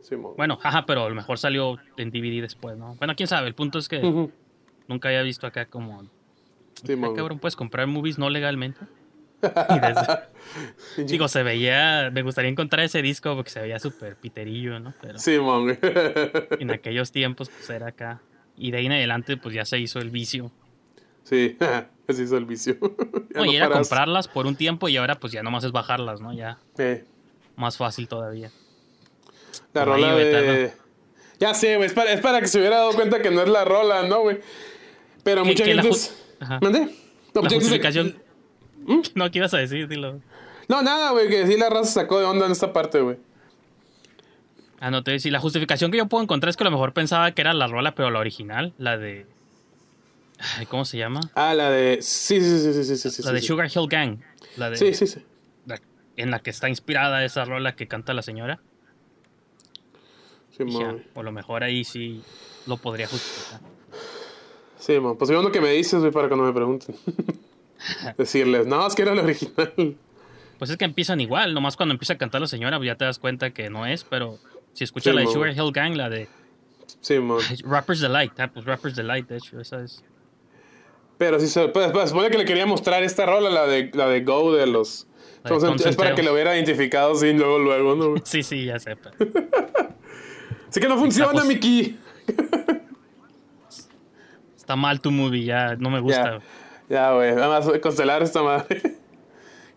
Simón. 0.00 0.32
Bueno, 0.36 0.56
jaja, 0.56 0.86
pero 0.86 1.04
a 1.04 1.08
lo 1.10 1.14
mejor 1.14 1.38
salió 1.38 1.76
en 1.98 2.10
DVD 2.10 2.40
después, 2.40 2.76
¿no? 2.78 2.94
Bueno, 2.94 3.14
quién 3.14 3.26
sabe, 3.26 3.48
el 3.48 3.54
punto 3.54 3.78
es 3.78 3.88
que 3.88 4.00
nunca 4.86 5.08
había 5.08 5.22
visto 5.22 5.46
acá 5.46 5.66
como... 5.66 6.00
Ah, 6.02 7.12
cabrón, 7.14 7.38
puedes 7.40 7.56
comprar 7.56 7.86
movies 7.86 8.18
no 8.18 8.30
legalmente. 8.30 8.80
Y 9.70 9.78
desde- 9.80 11.06
Digo, 11.06 11.28
se 11.28 11.42
veía, 11.42 12.10
me 12.12 12.22
gustaría 12.22 12.50
encontrar 12.50 12.84
ese 12.84 13.02
disco 13.02 13.34
porque 13.36 13.50
se 13.50 13.60
veía 13.60 13.78
súper 13.78 14.16
piterillo, 14.16 14.80
¿no? 14.80 14.94
Pero 15.00 15.18
Simón, 15.18 15.64
güey. 15.64 15.78
en 16.58 16.70
aquellos 16.70 17.12
tiempos, 17.12 17.50
pues 17.50 17.68
era 17.70 17.88
acá. 17.88 18.20
Y 18.56 18.70
de 18.72 18.78
ahí 18.78 18.86
en 18.86 18.92
adelante, 18.92 19.36
pues 19.36 19.54
ya 19.54 19.64
se 19.64 19.78
hizo 19.78 19.98
el 20.00 20.10
vicio. 20.10 20.50
Sí, 21.22 21.56
ese 22.08 22.22
hizo 22.22 22.36
el 22.38 22.46
vicio. 22.46 22.76
No 23.34 23.44
era 23.44 23.68
paras. 23.68 23.86
comprarlas 23.88 24.28
por 24.28 24.46
un 24.46 24.56
tiempo 24.56 24.88
y 24.88 24.96
ahora 24.96 25.20
pues 25.20 25.32
ya 25.32 25.42
nomás 25.42 25.62
es 25.64 25.72
bajarlas, 25.72 26.20
¿no? 26.20 26.32
Ya 26.32 26.58
Eh, 26.78 27.04
más 27.54 27.76
fácil 27.76 28.08
todavía. 28.08 28.50
la 29.74 29.84
rola 29.84 30.14
de... 30.16 30.72
Ya 31.38 31.54
sé, 31.54 31.76
güey, 31.76 31.86
es 31.86 31.92
para, 31.92 32.12
es 32.12 32.20
para 32.20 32.40
que 32.40 32.48
se 32.48 32.58
hubiera 32.58 32.78
dado 32.78 32.92
cuenta 32.94 33.20
que 33.22 33.30
no 33.30 33.42
es 33.42 33.48
la 33.48 33.64
rola, 33.64 34.02
¿no, 34.08 34.22
güey? 34.22 34.40
Pero 35.22 35.44
mucha 35.44 35.64
la 35.66 35.82
gente... 35.82 35.88
es- 35.96 36.16
Ajá. 36.40 36.58
¿Mande? 36.62 36.80
No, 36.80 36.86
La 36.86 37.42
mucha 37.42 37.50
gente 37.50 37.50
se- 37.50 37.70
justificación... 37.70 38.16
¿Mm? 38.88 39.00
No, 39.14 39.30
¿qué 39.30 39.38
ibas 39.38 39.54
a 39.54 39.58
decir? 39.58 39.86
Dilo. 39.86 40.20
No, 40.68 40.82
nada, 40.82 41.12
güey, 41.12 41.28
que 41.28 41.46
sí 41.46 41.56
la 41.56 41.68
raza 41.70 41.92
sacó 42.02 42.18
de 42.18 42.24
onda 42.26 42.46
en 42.46 42.52
esta 42.52 42.72
parte, 42.72 43.00
güey. 43.00 43.16
Ah, 44.80 44.90
no, 44.90 45.02
te 45.02 45.10
voy 45.10 45.14
a 45.14 45.16
decir, 45.18 45.32
la 45.32 45.40
justificación 45.40 45.90
que 45.90 45.98
yo 45.98 46.06
puedo 46.06 46.22
encontrar 46.22 46.50
es 46.50 46.56
que 46.56 46.62
a 46.62 46.66
lo 46.66 46.70
mejor 46.70 46.92
pensaba 46.92 47.32
que 47.32 47.40
era 47.40 47.52
la 47.52 47.66
rola, 47.66 47.94
pero 47.94 48.10
la 48.10 48.18
original, 48.18 48.72
la 48.78 48.96
de... 48.96 49.26
Ay, 50.56 50.66
¿Cómo 50.66 50.84
se 50.84 50.98
llama? 50.98 51.20
Ah, 51.34 51.52
la 51.54 51.70
de... 51.70 51.98
Sí, 52.00 52.40
sí, 52.40 52.60
sí, 52.60 52.72
sí, 52.72 52.84
sí, 52.84 52.96
sí, 52.96 53.10
sí. 53.10 53.22
la 53.24 53.32
de 53.32 53.40
sí. 53.40 53.46
Sugar 53.48 53.68
Hill 53.74 53.88
Gang. 53.88 54.18
La 54.56 54.70
de... 54.70 54.76
Sí, 54.76 54.94
sí, 54.94 55.06
sí. 55.06 55.20
la- 55.66 55.80
en 56.16 56.30
la 56.30 56.38
que 56.40 56.50
está 56.50 56.68
inspirada 56.68 57.24
esa 57.24 57.44
rola 57.44 57.74
que 57.74 57.88
canta 57.88 58.14
la 58.14 58.22
señora. 58.22 58.60
Sí, 60.56 60.64
ya, 60.68 60.92
güey. 60.92 61.02
o 61.14 61.20
a 61.20 61.22
lo 61.24 61.32
mejor 61.32 61.64
ahí 61.64 61.82
sí 61.84 62.22
lo 62.66 62.76
podría 62.76 63.08
justificar. 63.08 63.60
Sí, 64.78 65.00
man. 65.00 65.16
Pues 65.16 65.30
yo 65.30 65.50
que 65.50 65.60
me 65.60 65.70
dices, 65.70 65.98
güey, 66.00 66.12
para 66.12 66.28
que 66.28 66.36
no 66.36 66.44
me 66.44 66.52
pregunten. 66.52 66.94
Decirles, 68.18 68.66
no, 68.66 68.86
es 68.86 68.94
que 68.94 69.02
era 69.02 69.14
la 69.14 69.22
original. 69.22 69.96
Pues 70.58 70.70
es 70.70 70.76
que 70.76 70.84
empiezan 70.84 71.20
igual, 71.20 71.54
nomás 71.54 71.76
cuando 71.76 71.92
empieza 71.94 72.14
a 72.14 72.18
cantar 72.18 72.40
la 72.40 72.46
señora, 72.48 72.78
pues 72.78 72.88
ya 72.88 72.96
te 72.96 73.04
das 73.04 73.18
cuenta 73.18 73.50
que 73.50 73.70
no 73.70 73.86
es, 73.86 74.04
pero 74.04 74.38
si 74.72 74.84
escuchas 74.84 75.12
Sí, 75.12 75.16
la 75.16 75.20
de. 75.26 75.32
Sugar 75.32 75.50
Hill 75.50 75.72
Gang, 75.72 75.94
la 75.96 76.08
de 76.08 76.28
Sí, 77.00 77.18
man. 77.20 77.38
Rappers 77.64 78.00
Delight, 78.00 78.32
ah, 78.40 78.50
pues 78.52 78.64
Rappers 78.66 78.96
Delight, 78.96 79.28
de 79.28 79.36
hecho, 79.36 79.60
esa 79.60 79.82
es. 79.82 80.02
Pero 81.16 81.38
sí, 81.40 81.48
se, 81.48 81.68
pues, 81.68 81.90
pues, 81.92 82.10
supone 82.10 82.30
que 82.30 82.38
le 82.38 82.44
quería 82.44 82.66
mostrar 82.66 83.02
esta 83.02 83.26
rola, 83.26 83.50
la 83.50 83.66
de, 83.66 83.90
la 83.92 84.08
de 84.08 84.20
Go 84.22 84.52
de 84.54 84.66
los... 84.66 85.06
De 85.44 85.54
Entonces, 85.54 85.88
es 85.88 85.96
para 85.96 86.14
que 86.14 86.22
lo 86.22 86.32
hubiera 86.32 86.54
identificado, 86.54 87.14
sí, 87.14 87.32
luego, 87.32 87.58
luego, 87.58 87.94
¿no? 87.94 88.14
Sí, 88.24 88.42
sí, 88.42 88.64
ya 88.64 88.78
sé. 88.78 88.96
pero- 88.96 89.16
Así 90.68 90.80
que 90.80 90.88
no 90.88 90.98
funciona, 90.98 91.44
Miki. 91.44 91.96
Está 94.56 94.76
mal 94.76 95.00
tu 95.00 95.10
movie, 95.10 95.44
ya 95.44 95.76
no 95.76 95.88
me 95.90 96.00
gusta. 96.00 96.40
Ya, 96.88 97.12
güey. 97.12 97.34
Nada 97.34 97.60
más 97.60 97.78
constelar 97.80 98.22
esta 98.22 98.42
madre. 98.42 98.96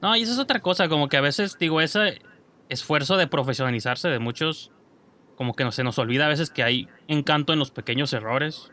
No, 0.02 0.16
y 0.16 0.24
eso 0.24 0.32
es 0.32 0.40
otra 0.40 0.62
cosa, 0.62 0.90
como 0.90 1.10
que 1.10 1.18
a 1.18 1.22
veces, 1.22 1.58
digo, 1.60 1.80
ese 1.80 2.22
esfuerzo 2.70 3.18
de 3.18 3.28
profesionalizarse 3.28 4.08
de 4.08 4.18
muchos, 4.18 4.72
como 5.36 5.54
que 5.54 5.64
no, 5.64 5.72
se 5.72 5.84
nos 5.84 6.00
olvida 6.00 6.26
a 6.26 6.30
veces 6.30 6.50
que 6.50 6.64
hay 6.64 6.88
encanto 7.08 7.54
en 7.54 7.60
los 7.60 7.70
pequeños 7.72 8.12
errores. 8.14 8.72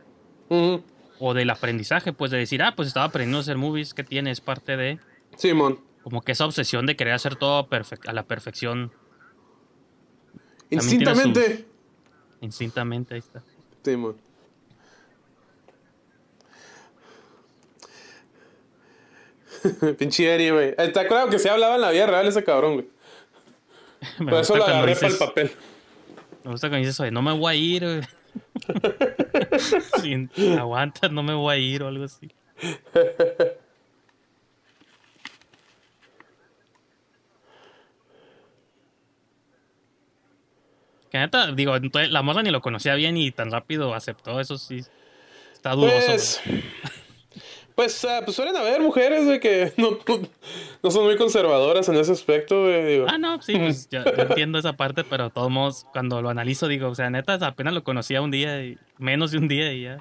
O 1.21 1.35
del 1.35 1.51
aprendizaje, 1.51 2.13
pues 2.15 2.31
de 2.31 2.39
decir, 2.39 2.63
ah, 2.63 2.75
pues 2.75 2.89
estaba 2.89 3.07
aprendiendo 3.07 3.39
a 3.39 3.41
hacer 3.41 3.59
movies, 3.59 3.93
que 3.93 4.05
tiene? 4.05 4.31
Es 4.31 4.41
parte 4.41 4.77
de. 4.77 4.99
Simón. 5.37 5.81
Como 6.03 6.23
que 6.23 6.33
esa 6.33 6.47
obsesión 6.47 6.87
de 6.87 6.97
querer 6.97 7.13
hacer 7.13 7.37
todo 7.37 7.69
a 8.07 8.13
la 8.15 8.23
perfección, 8.23 8.93
Instintamente. 10.71 11.67
instintamente, 12.41 13.15
ahí 13.15 13.21
está. 13.21 13.43
Simón. 13.83 14.17
Pinche 19.99 20.35
Eri, 20.35 20.51
güey. 20.51 20.75
Está 20.79 21.07
claro 21.07 21.31
que 21.31 21.39
se 21.39 21.49
hablaba 21.49 21.77
en 21.77 21.81
la 21.81 21.91
vida 21.91 22.07
real 22.07 22.27
ese 22.27 22.45
cabrón, 22.45 22.75
güey. 22.75 22.87
Por 24.19 24.35
eso 24.35 24.57
lo 24.57 24.65
agarré 24.65 24.95
para 24.95 25.09
el 25.09 25.19
papel. 25.19 25.51
Me 26.45 26.53
gusta 26.53 26.69
cuando 26.69 26.87
dices, 26.87 27.01
oye, 27.01 27.11
no 27.11 27.23
me 27.23 27.33
voy 27.33 27.53
a 27.53 27.57
ir. 27.57 27.85
güey". 27.85 28.01
Sí, 30.01 30.29
aguanta, 30.59 31.09
no 31.09 31.23
me 31.23 31.35
voy 31.35 31.55
a 31.55 31.59
ir 31.59 31.83
o 31.83 31.89
algo 31.89 32.05
así. 32.05 32.31
Que 41.11 41.19
neta, 41.19 41.53
digo, 41.53 41.75
entonces, 41.75 42.11
la 42.11 42.23
morra 42.23 42.43
ni 42.43 42.51
lo 42.51 42.61
conocía 42.61 42.95
bien 42.95 43.17
y 43.17 43.31
tan 43.31 43.51
rápido 43.51 43.95
aceptó, 43.95 44.41
eso 44.41 44.59
sí. 44.59 44.85
Está 45.53 45.73
dudoso. 45.73 46.07
Pues. 46.07 46.43
Pues, 47.79 48.05
ah, 48.07 48.23
pues 48.25 48.35
suelen 48.35 48.57
haber 48.57 48.81
mujeres 48.81 49.25
de 49.25 49.39
que 49.39 49.73
no, 50.83 50.91
son 50.91 51.05
muy 51.05 51.17
conservadoras 51.17 51.89
en 51.89 51.95
ese 51.95 52.11
aspecto, 52.11 52.63
güey. 52.63 52.85
Digo. 52.85 53.07
Ah, 53.09 53.19
no, 53.19 53.41
sí, 53.41 53.57
pues 53.57 53.89
yo, 53.89 54.03
yo 54.05 54.23
entiendo 54.25 54.59
esa 54.59 54.73
parte, 54.73 55.05
pero 55.05 55.27
de 55.27 55.31
todos 55.31 55.49
modos, 55.49 55.87
cuando 55.93 56.21
lo 56.21 56.29
analizo, 56.29 56.67
digo, 56.67 56.89
o 56.89 56.95
sea, 56.97 57.09
neta, 57.09 57.35
apenas 57.35 57.73
lo 57.73 57.85
conocía 57.85 58.21
un 58.21 58.33
día 58.33 58.65
y 58.65 58.79
menos 58.99 59.31
de 59.31 59.39
un 59.39 59.47
día 59.47 59.73
y 59.73 59.83
ya. 59.83 60.01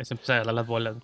Se 0.00 0.14
empieza 0.14 0.32
a 0.32 0.36
agarrar 0.36 0.54
las 0.54 0.66
bolas. 0.66 0.96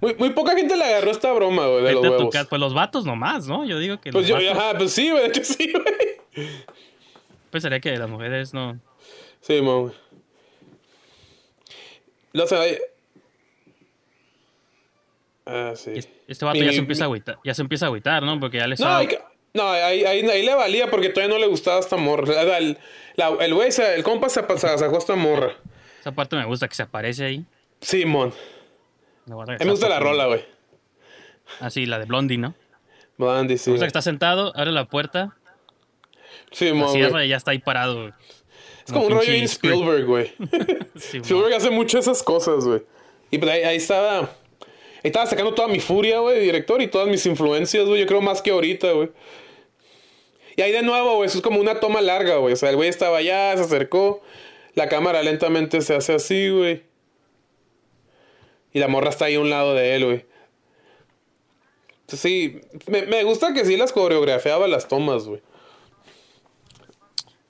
Muy, 0.00 0.14
muy 0.14 0.30
poca 0.30 0.54
gente 0.54 0.76
le 0.76 0.84
agarró 0.84 1.10
esta 1.10 1.32
broma, 1.32 1.66
güey, 1.66 1.82
de 1.82 1.92
los 1.92 2.04
huevos. 2.04 2.46
Pues 2.48 2.60
los 2.60 2.72
vatos 2.72 3.04
nomás, 3.04 3.48
¿no? 3.48 3.64
Yo 3.64 3.80
digo 3.80 4.00
que 4.00 4.12
Pues 4.12 4.28
los 4.28 4.40
yo, 4.40 4.46
vatos, 4.46 4.62
ajá, 4.62 4.78
pues 4.78 4.92
sí, 4.92 5.10
güey, 5.10 5.24
de 5.24 5.28
hecho 5.28 5.42
sí, 5.42 5.72
güey. 5.72 6.48
pensaría 7.50 7.80
que 7.80 7.96
las 7.96 8.08
mujeres 8.08 8.54
no. 8.54 8.78
Sí, 9.40 9.60
mo, 9.60 9.90
güey. 12.32 12.42
No 12.42 12.46
sé, 12.46 12.80
Ah, 15.50 15.72
sí. 15.74 15.92
Este 16.26 16.44
vato 16.44 16.58
ya 16.58 16.72
se 16.72 16.78
empieza 16.78 17.04
a 17.04 17.06
agüitar, 17.06 17.38
ya 17.42 17.54
se 17.54 17.62
empieza 17.62 17.86
a 17.86 17.88
agüitar, 17.88 18.22
¿no? 18.22 18.38
Porque 18.38 18.58
ya 18.58 18.64
le 18.64 18.70
No, 18.70 18.74
estaba... 18.74 18.98
hay 18.98 19.06
que- 19.06 19.18
no 19.54 19.66
ahí, 19.70 20.04
ahí, 20.04 20.28
ahí 20.28 20.42
le 20.44 20.54
valía 20.54 20.90
porque 20.90 21.08
todavía 21.08 21.34
no 21.34 21.40
le 21.40 21.46
gustaba 21.46 21.80
esta 21.80 21.96
morra. 21.96 22.42
El, 22.58 22.76
la- 23.16 23.28
el 23.40 23.54
güey, 23.54 23.72
se- 23.72 23.94
el 23.94 24.02
compa 24.02 24.28
se 24.28 24.42
se 24.46 24.58
sacó 24.78 24.98
esta 24.98 25.16
morra. 25.16 25.56
Esa 26.00 26.12
parte 26.12 26.36
me 26.36 26.44
gusta 26.44 26.68
que 26.68 26.74
se 26.74 26.82
aparece 26.82 27.24
ahí. 27.24 27.46
Simón. 27.80 28.34
Me 29.24 29.34
voy 29.34 29.46
a 29.48 29.54
A 29.54 29.58
mí 29.58 29.64
me 29.64 29.70
gusta 29.70 29.88
la 29.88 29.98
rola, 30.00 30.26
güey. 30.26 30.44
Ah, 31.60 31.70
sí, 31.70 31.86
la 31.86 31.98
de 31.98 32.04
Blondie, 32.04 32.36
¿no? 32.36 32.54
Blondie, 33.16 33.56
sí. 33.56 33.70
Me 33.70 33.74
gusta 33.74 33.86
que 33.86 33.88
está 33.88 34.02
sentado, 34.02 34.52
abre 34.54 34.70
la 34.70 34.84
puerta, 34.84 35.34
la 36.10 36.56
Simón, 36.56 36.90
cierra 36.92 37.10
güey. 37.10 37.26
y 37.26 37.30
ya 37.30 37.36
está 37.38 37.52
ahí 37.52 37.58
parado. 37.58 38.12
Es 38.88 38.94
como 38.94 39.04
un 39.04 39.12
rollo 39.12 39.30
de 39.30 39.42
Spielberg, 39.42 40.06
güey. 40.06 40.32
Sí, 40.96 41.18
Spielberg 41.22 41.52
hace 41.54 41.68
mucho 41.68 41.98
esas 41.98 42.22
cosas, 42.22 42.64
güey. 42.64 42.80
Y 43.30 43.36
pues 43.36 43.50
ahí, 43.52 43.62
ahí 43.62 43.76
estaba. 43.76 44.20
Ahí 44.20 45.10
estaba 45.10 45.26
sacando 45.26 45.52
toda 45.52 45.68
mi 45.68 45.78
furia, 45.78 46.20
güey, 46.20 46.40
director, 46.40 46.80
y 46.80 46.88
todas 46.88 47.06
mis 47.06 47.26
influencias, 47.26 47.84
güey. 47.86 48.00
Yo 48.00 48.06
creo 48.06 48.22
más 48.22 48.40
que 48.40 48.50
ahorita, 48.50 48.90
güey. 48.92 49.10
Y 50.56 50.62
ahí 50.62 50.72
de 50.72 50.80
nuevo, 50.80 51.16
güey, 51.16 51.28
eso 51.28 51.36
es 51.36 51.44
como 51.44 51.60
una 51.60 51.80
toma 51.80 52.00
larga, 52.00 52.36
güey. 52.38 52.54
O 52.54 52.56
sea, 52.56 52.70
el 52.70 52.76
güey 52.76 52.88
estaba 52.88 53.18
allá, 53.18 53.54
se 53.58 53.64
acercó. 53.64 54.22
La 54.74 54.88
cámara 54.88 55.22
lentamente 55.22 55.82
se 55.82 55.94
hace 55.94 56.14
así, 56.14 56.48
güey. 56.48 56.82
Y 58.72 58.78
la 58.78 58.88
morra 58.88 59.10
está 59.10 59.26
ahí 59.26 59.34
a 59.34 59.40
un 59.40 59.50
lado 59.50 59.74
de 59.74 59.96
él, 59.96 60.04
güey. 60.06 60.24
Sí, 62.06 62.62
me, 62.86 63.02
me 63.02 63.22
gusta 63.22 63.52
que 63.52 63.66
sí 63.66 63.76
las 63.76 63.92
coreografiaba 63.92 64.66
las 64.66 64.88
tomas, 64.88 65.26
güey. 65.26 65.42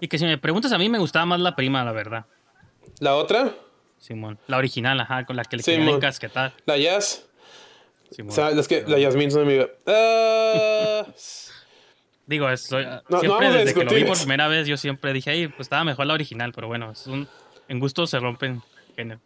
Y 0.01 0.09
que 0.09 0.19
si 0.19 0.25
me 0.25 0.39
preguntas 0.39 0.73
a 0.73 0.79
mí 0.79 0.89
me 0.89 0.99
gustaba 0.99 1.27
más 1.27 1.41
la 1.41 1.57
prima, 1.57 1.85
la 1.85 1.93
verdad. 1.93 2.27
La 3.01 3.17
otra, 3.17 3.55
Simón. 3.99 4.39
La 4.47 4.57
original, 4.59 4.99
ajá, 5.01 5.25
con 5.27 5.37
la 5.37 5.45
que 5.45 5.57
le 5.57 5.63
querían 5.63 5.85
mon. 5.87 5.95
encasquetar. 5.97 6.53
la 6.67 6.77
Jazz. 6.79 7.27
Simón. 8.11 8.31
O 8.33 8.35
sea, 8.35 8.51
es 8.51 8.69
que 8.69 8.85
la 8.87 8.99
Yasmin 8.99 9.29
es 9.29 9.35
una 9.35 9.43
amiga. 9.45 9.69
Ah, 9.87 11.07
Digo, 12.27 12.49
es- 12.51 12.63
soy- 12.63 12.85
no 12.85 13.21
siempre 13.21 13.29
vamos 13.29 13.55
a 13.55 13.59
desde 13.59 13.75
que 13.75 13.85
lo 13.85 13.91
vi 13.95 14.03
por 14.05 14.13
eso. 14.13 14.23
primera 14.25 14.49
vez, 14.49 14.67
yo 14.67 14.77
siempre 14.77 15.13
dije, 15.13 15.31
ay, 15.31 15.49
pues 15.49 15.61
estaba 15.61 15.83
mejor 15.85 16.07
la 16.07 16.15
original, 16.15 16.53
pero 16.55 16.69
bueno, 16.69 16.91
es 16.93 17.07
un, 17.07 17.27
en 17.69 17.81
gusto 17.81 18.07
se 18.07 18.19
rompen 18.21 18.63
género. 18.97 19.21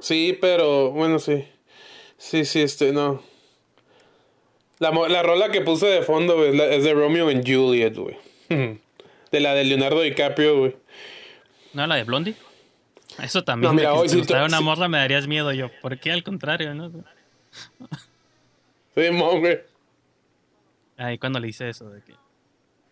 sí, 0.00 0.36
pero 0.40 0.90
bueno, 0.90 1.18
sí. 1.18 1.46
Sí, 2.18 2.44
sí, 2.44 2.62
este, 2.62 2.92
no. 2.92 3.22
La, 4.80 4.90
la 4.90 5.22
rola 5.22 5.50
que 5.50 5.60
puse 5.60 5.86
de 5.86 6.02
fondo 6.02 6.36
güey, 6.36 6.50
es, 6.50 6.54
la- 6.56 6.66
es 6.66 6.84
de 6.84 6.94
Romeo 6.94 7.28
and 7.28 7.44
Juliet, 7.46 7.94
güey. 7.96 8.16
De 9.34 9.40
la 9.40 9.52
de 9.52 9.64
Leonardo 9.64 10.00
DiCaprio, 10.00 10.58
güey. 10.58 10.76
¿No 11.72 11.88
la 11.88 11.96
de 11.96 12.04
Blondie? 12.04 12.36
Eso 13.20 13.42
también, 13.42 13.68
No, 13.68 13.74
mira, 13.76 13.90
que 13.90 13.98
hoy 13.98 14.08
si 14.08 14.22
te 14.22 14.40
una 14.40 14.60
morra 14.60 14.86
me 14.86 14.98
darías 14.98 15.26
miedo 15.26 15.52
yo. 15.52 15.72
¿Por 15.82 15.98
qué? 15.98 16.12
Al 16.12 16.22
contrario, 16.22 16.72
¿no? 16.72 16.92
Sí, 18.94 19.10
mo, 19.10 19.40
güey. 19.40 19.58
Ahí 20.96 21.18
cuando 21.18 21.40
le 21.40 21.48
hice 21.48 21.68
eso, 21.68 21.90
de 21.90 22.00
que, 22.02 22.14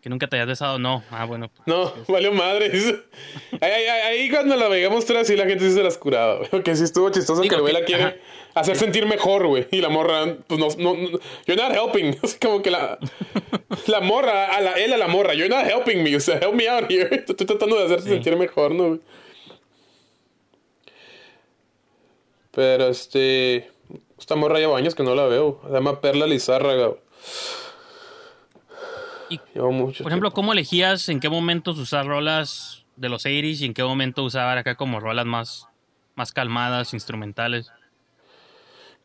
que 0.03 0.11
nunca 0.11 0.27
te 0.27 0.37
hayas 0.37 0.49
besado, 0.49 0.79
no. 0.79 1.03
Ah, 1.11 1.25
bueno. 1.25 1.49
pues, 1.49 1.63
No, 1.67 1.95
valió 2.09 2.33
madre. 2.33 2.71
Ahí, 3.61 3.71
ahí, 3.71 3.89
ahí- 3.89 4.31
cuando 4.31 4.57
la 4.57 4.67
veíamos 4.69 5.05
tres, 5.07 5.29
sí 5.29 5.37
la 5.37 5.47
gente 5.47 5.65
sí 5.69 5.75
se 5.75 5.83
las 5.83 5.97
curaba, 5.97 6.37
güey. 6.39 6.51
Porque 6.51 6.75
sí 6.77 6.83
estuvo 6.85 7.09
chistoso 7.11 7.41
Digo 7.41 7.51
que 7.51 7.55
el 7.57 7.61
güey 7.63 7.73
que- 7.75 7.81
la 7.81 7.87
quiere 7.87 8.03
ajá. 8.03 8.15
hacer 8.55 8.77
sentir 8.77 9.07
mejor, 9.07 9.47
güey. 9.47 9.69
Y 9.71 9.81
la 9.81 9.89
morra, 9.89 10.37
pues 10.49 10.59
no, 10.61 10.67
no, 10.79 10.95
no- 10.97 11.19
You're 11.47 11.57
not 11.63 11.73
helping. 11.73 12.19
Así 12.23 12.37
como 12.41 12.61
que 12.63 12.71
la, 12.73 12.99
la 13.87 14.01
morra, 14.01 14.47
a 14.57 14.61
la, 14.61 14.73
él 14.73 14.93
a 14.93 14.97
la 14.97 15.07
morra, 15.07 15.35
You're 15.35 15.49
not 15.55 15.65
helping 15.67 16.03
me. 16.03 16.17
O 16.17 16.21
sea, 16.21 16.37
help 16.39 16.55
me 16.55 16.69
out 16.69 16.91
here. 16.91 17.25
Estoy 17.29 17.47
tratando 17.47 17.77
de 17.79 17.85
hacerte 17.85 18.03
Sí. 18.05 18.11
sentir 18.11 18.37
mejor, 18.37 18.75
¿no, 18.75 18.89
güey? 18.89 19.01
Pero 22.51 22.89
este. 22.89 23.71
Esta 24.19 24.37
morra 24.37 24.59
lleva 24.59 24.77
años 24.79 24.95
que 24.95 25.03
no 25.03 25.15
la 25.15 25.27
veo. 25.27 25.61
Se 25.67 25.73
llama 25.73 26.01
Perla 26.01 26.27
Lizárraga, 26.27 26.87
güey. 26.89 27.01
Y, 29.35 29.41
Lleva 29.55 29.71
mucho 29.71 30.03
por 30.05 30.11
ejemplo, 30.13 30.29
tiempo. 30.31 30.35
¿cómo 30.35 30.53
elegías 30.53 31.09
en 31.09 31.21
qué 31.21 31.29
momentos 31.29 31.79
usar 31.79 32.07
rolas 32.07 32.85
de 32.97 33.09
los 33.09 33.25
80s 33.25 33.61
y 33.61 33.65
en 33.67 33.75
qué 33.75 33.83
momento 33.83 34.23
usar 34.23 34.59
acá 34.59 34.75
como 34.77 35.01
rolas 35.01 35.27
más, 35.27 35.69
más 36.15 36.33
calmadas, 36.33 36.93
instrumentales? 36.95 37.71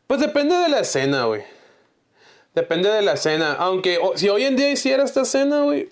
Pues 0.06 0.20
depende 0.20 0.54
de 0.56 0.68
la 0.68 0.80
escena, 0.80 1.24
güey. 1.24 1.42
Depende 2.54 2.88
de 2.90 3.02
la 3.02 3.12
escena. 3.12 3.52
Aunque 3.58 3.98
o- 4.02 4.16
si 4.16 4.28
hoy 4.28 4.44
en 4.44 4.56
día 4.56 4.70
hiciera 4.70 5.04
esta 5.04 5.22
escena, 5.22 5.60
güey. 5.62 5.88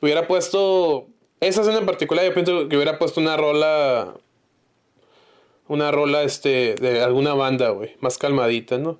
Hubiera 0.00 0.26
puesto. 0.26 1.06
Esa 1.40 1.62
escena 1.62 1.78
en 1.78 1.86
particular, 1.86 2.24
yo 2.24 2.34
pienso 2.34 2.68
que 2.68 2.76
hubiera 2.76 2.98
puesto 2.98 3.20
una 3.20 3.36
rola. 3.36 4.14
Una 5.68 5.90
rola, 5.90 6.22
este. 6.22 6.74
De 6.74 7.02
alguna 7.02 7.34
banda, 7.34 7.70
güey. 7.70 7.96
Más 8.00 8.18
calmadita, 8.18 8.78
¿no? 8.78 8.98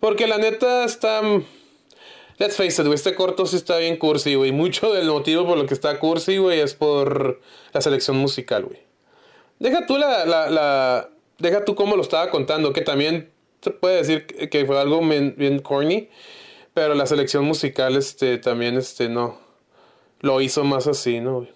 Porque 0.00 0.26
la 0.26 0.38
neta 0.38 0.84
está. 0.84 1.20
Let's 2.38 2.56
face 2.56 2.80
it, 2.80 2.86
güey. 2.86 2.94
Este 2.94 3.14
corto 3.14 3.46
sí 3.46 3.56
está 3.56 3.78
bien 3.78 3.96
cursi, 3.96 4.34
güey. 4.34 4.50
Mucho 4.52 4.92
del 4.92 5.06
motivo 5.08 5.46
por 5.46 5.56
lo 5.56 5.66
que 5.66 5.74
está 5.74 5.98
cursi, 6.00 6.38
güey, 6.38 6.60
es 6.60 6.74
por 6.74 7.40
la 7.72 7.80
selección 7.80 8.16
musical, 8.16 8.64
güey. 8.64 8.80
Deja 9.60 9.86
tú 9.86 9.98
la, 9.98 10.24
la, 10.24 10.50
la- 10.50 11.10
Deja 11.38 11.64
tú 11.64 11.74
cómo 11.74 11.96
lo 11.96 12.02
estaba 12.02 12.30
contando, 12.30 12.72
que 12.72 12.80
también 12.80 13.30
se 13.60 13.70
puede 13.72 13.96
decir 13.96 14.26
que 14.26 14.64
fue 14.66 14.78
algo 14.80 15.02
men- 15.02 15.34
bien 15.36 15.58
corny, 15.60 16.08
pero 16.74 16.94
la 16.94 17.06
selección 17.06 17.44
musical, 17.44 17.96
este, 17.96 18.38
también, 18.38 18.76
este, 18.76 19.08
no. 19.08 19.38
Lo 20.20 20.40
hizo 20.40 20.62
más 20.64 20.86
así, 20.86 21.20
¿no, 21.20 21.38
güey? 21.40 21.48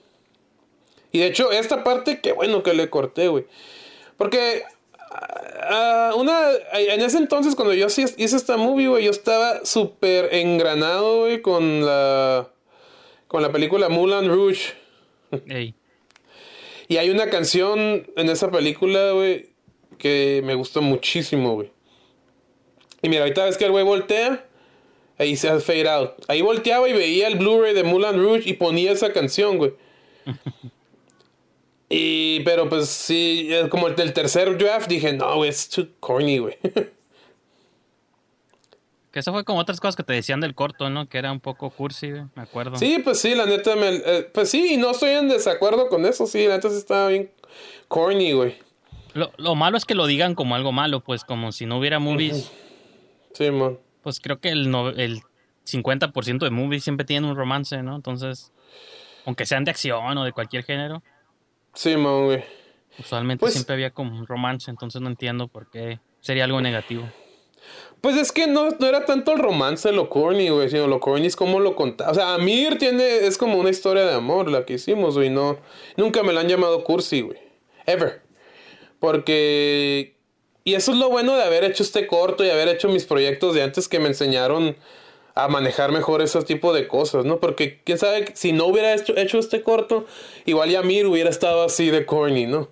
Y 1.13 1.21
de 1.21 1.27
hecho, 1.27 1.51
esta 1.53 1.85
parte, 1.85 2.21
qué 2.21 2.33
bueno 2.33 2.63
que 2.63 2.75
le 2.75 2.91
corté, 2.91 3.29
güey. 3.29 3.47
Porque. 4.17 4.63
Ah, 5.11 6.13
una. 6.17 6.51
En 6.73 7.01
ese 7.01 7.19
entonces, 7.19 7.55
cuando 7.55 7.75
yo 7.75 7.87
hice 7.87 8.15
esta 8.17 8.57
movie, 8.57 8.89
güey, 8.89 9.05
yo 9.05 9.11
estaba 9.11 9.65
súper 9.65 10.35
engranado, 10.35 11.21
güey, 11.21 11.43
con 11.43 11.85
la. 11.85 12.49
Con 13.27 13.43
la 13.43 13.53
película 13.53 13.89
Moulin 13.89 14.29
Rouge. 14.29 14.73
Ey, 15.49 15.75
Y 16.89 16.97
hay 16.97 17.11
una 17.11 17.29
canción 17.29 18.07
en 18.17 18.31
esa 18.31 18.51
película, 18.51 19.13
güey, 19.13 19.51
que 19.99 20.41
me 20.45 20.55
gustó 20.55 20.81
muchísimo, 20.81 21.55
güey. 21.55 21.71
Y 23.03 23.09
mira, 23.09 23.23
ahorita 23.23 23.45
ves 23.45 23.59
que 23.59 23.67
el 23.67 23.71
güey 23.71 23.85
voltea, 23.85 24.47
ahí 25.19 25.37
se 25.37 25.51
hace 25.51 25.61
fade 25.65 25.89
out. 25.89 26.13
Ahí 26.29 26.41
volteaba 26.41 26.89
y 26.89 26.95
veía 26.95 27.29
el 27.29 27.37
Blu-ray 27.37 27.75
de 27.75 27.83
Moulin 27.85 28.17
Rouge 28.17 28.49
y 28.49 28.55
ponía 28.55 28.93
esa 28.93 29.13
canción, 29.13 29.59
güey. 29.59 29.75
Y, 31.91 32.41
pero 32.41 32.69
pues 32.69 32.89
sí, 32.89 33.49
como 33.71 33.89
el 33.89 33.97
del 33.97 34.13
tercer 34.13 34.59
draft 34.59 34.89
dije, 34.89 35.13
no, 35.15 35.45
es 35.45 35.69
too 35.71 35.89
corny, 36.01 36.39
güey. 36.39 36.59
que 39.11 39.21
eso 39.21 39.33
fue 39.33 39.45
como 39.45 39.61
otras 39.61 39.81
cosas 39.81 39.97
que 39.97 40.03
te 40.03 40.13
decían 40.13 40.41
del 40.41 40.55
corto, 40.55 40.91
¿no? 40.91 41.09
Que 41.09 41.17
era 41.19 41.33
un 41.33 41.41
poco 41.41 41.71
cursi, 41.71 42.11
güey, 42.11 42.25
me 42.35 42.43
acuerdo. 42.43 42.77
sí, 42.77 42.99
pues 43.03 43.19
sí, 43.21 43.35
la 43.35 43.47
neta, 43.47 43.75
me, 43.75 43.89
eh, 43.97 44.31
pues 44.35 44.51
sí, 44.51 44.75
y 44.75 44.77
no 44.77 44.91
estoy 44.91 45.11
en 45.11 45.29
desacuerdo 45.29 45.89
con 45.89 46.05
eso, 46.05 46.27
sí, 46.27 46.47
la 46.47 46.57
neta 46.57 46.69
sí 46.69 46.77
estaba 46.77 47.09
bien 47.09 47.31
corny, 47.89 48.33
güey. 48.33 48.57
Lo, 49.15 49.33
lo 49.39 49.55
malo 49.55 49.79
es 49.79 49.87
que 49.87 49.95
lo 49.95 50.07
digan 50.07 50.35
como 50.35 50.55
algo 50.55 50.73
malo, 50.73 51.01
pues 51.01 51.25
como 51.25 51.53
si 51.53 51.65
no 51.65 51.79
hubiera 51.79 51.99
movies. 51.99 52.51
Sí, 53.33 53.51
man. 53.51 53.79
Pues 54.03 54.21
creo 54.21 54.39
que 54.41 54.51
el, 54.51 54.71
no- 54.71 54.91
el 54.91 55.23
50% 55.67 56.39
de 56.45 56.51
movies 56.51 56.85
siempre 56.85 57.07
tienen 57.07 57.31
un 57.31 57.37
romance, 57.37 57.83
¿no? 57.83 57.97
Entonces, 57.97 58.53
aunque 59.25 59.47
sean 59.47 59.65
de 59.65 59.71
acción 59.71 60.17
o 60.19 60.25
de 60.25 60.33
cualquier 60.33 60.65
género, 60.65 61.03
Sí, 61.79 61.97
man, 61.97 62.25
güey. 62.25 62.43
usualmente 62.99 63.39
Pues- 63.39 63.53
siempre 63.53 63.75
había 63.75 63.91
como 63.93 64.19
un 64.19 64.27
romance, 64.27 64.69
entonces 64.69 65.01
no 65.01 65.07
entiendo 65.09 65.47
por 65.47 65.71
qué 65.71 66.01
sería 66.21 66.43
algo 66.43 66.61
negativo. 66.61 67.05
Pues 68.01 68.17
es 68.17 68.33
que 68.33 68.49
no, 68.49 68.71
no 68.71 68.87
era 68.89 69.05
tanto 69.05 69.31
el 69.31 69.39
romance 69.39 69.93
lo 69.93 70.09
corny, 70.11 70.49
güey, 70.49 70.69
sino 70.71 70.89
lo 70.89 70.99
corny 70.99 71.27
es 71.29 71.37
como 71.37 71.61
lo 71.61 71.77
contaba. 71.77 72.11
O 72.11 72.15
sea, 72.15 72.35
Amir 72.35 72.79
tiene, 72.79 73.19
es 73.29 73.39
como 73.39 73.59
una 73.59 73.71
historia 73.71 74.05
de 74.05 74.15
amor 74.15 74.51
la 74.51 74.65
que 74.65 74.73
hicimos, 74.75 75.15
güey, 75.15 75.31
no, 75.31 75.59
nunca 75.97 76.25
me 76.25 76.33
la 76.33 76.41
han 76.41 76.49
llamado 76.49 76.83
cursi, 76.83 77.21
güey. 77.21 77.39
Ever. 77.87 78.23
Porque, 78.99 80.17
y 80.65 80.75
eso 80.75 80.91
es 80.91 80.99
lo 80.99 81.09
bueno 81.11 81.37
de 81.37 81.45
haber 81.45 81.63
hecho 81.63 81.85
este 81.85 82.09
corto 82.09 82.45
y 82.45 82.51
haber 82.51 82.67
hecho 82.67 82.89
mis 82.89 83.05
proyectos 83.05 83.55
de 83.55 83.63
antes 83.63 83.87
que 83.87 84.01
me 84.01 84.09
enseñaron 84.09 84.77
a 85.39 85.47
manejar 85.47 85.93
mejor 85.93 86.21
ese 86.21 86.43
tipo 86.43 86.73
de 86.73 86.89
cosas, 86.89 87.25
¿no? 87.25 87.39
Porque, 87.39 87.81
quién 87.85 87.97
sabe, 87.97 88.33
si 88.35 88.51
no 88.51 88.67
hubiera 88.67 88.93
hecho, 88.93 89.17
hecho 89.17 89.39
este 89.39 89.63
corto, 89.63 90.05
igual 90.47 90.69
ya 90.69 90.81
Amir 90.81 91.07
hubiera 91.07 91.31
estado 91.31 91.63
así 91.63 91.91
de 91.91 92.05
corny, 92.05 92.47
¿no? 92.47 92.69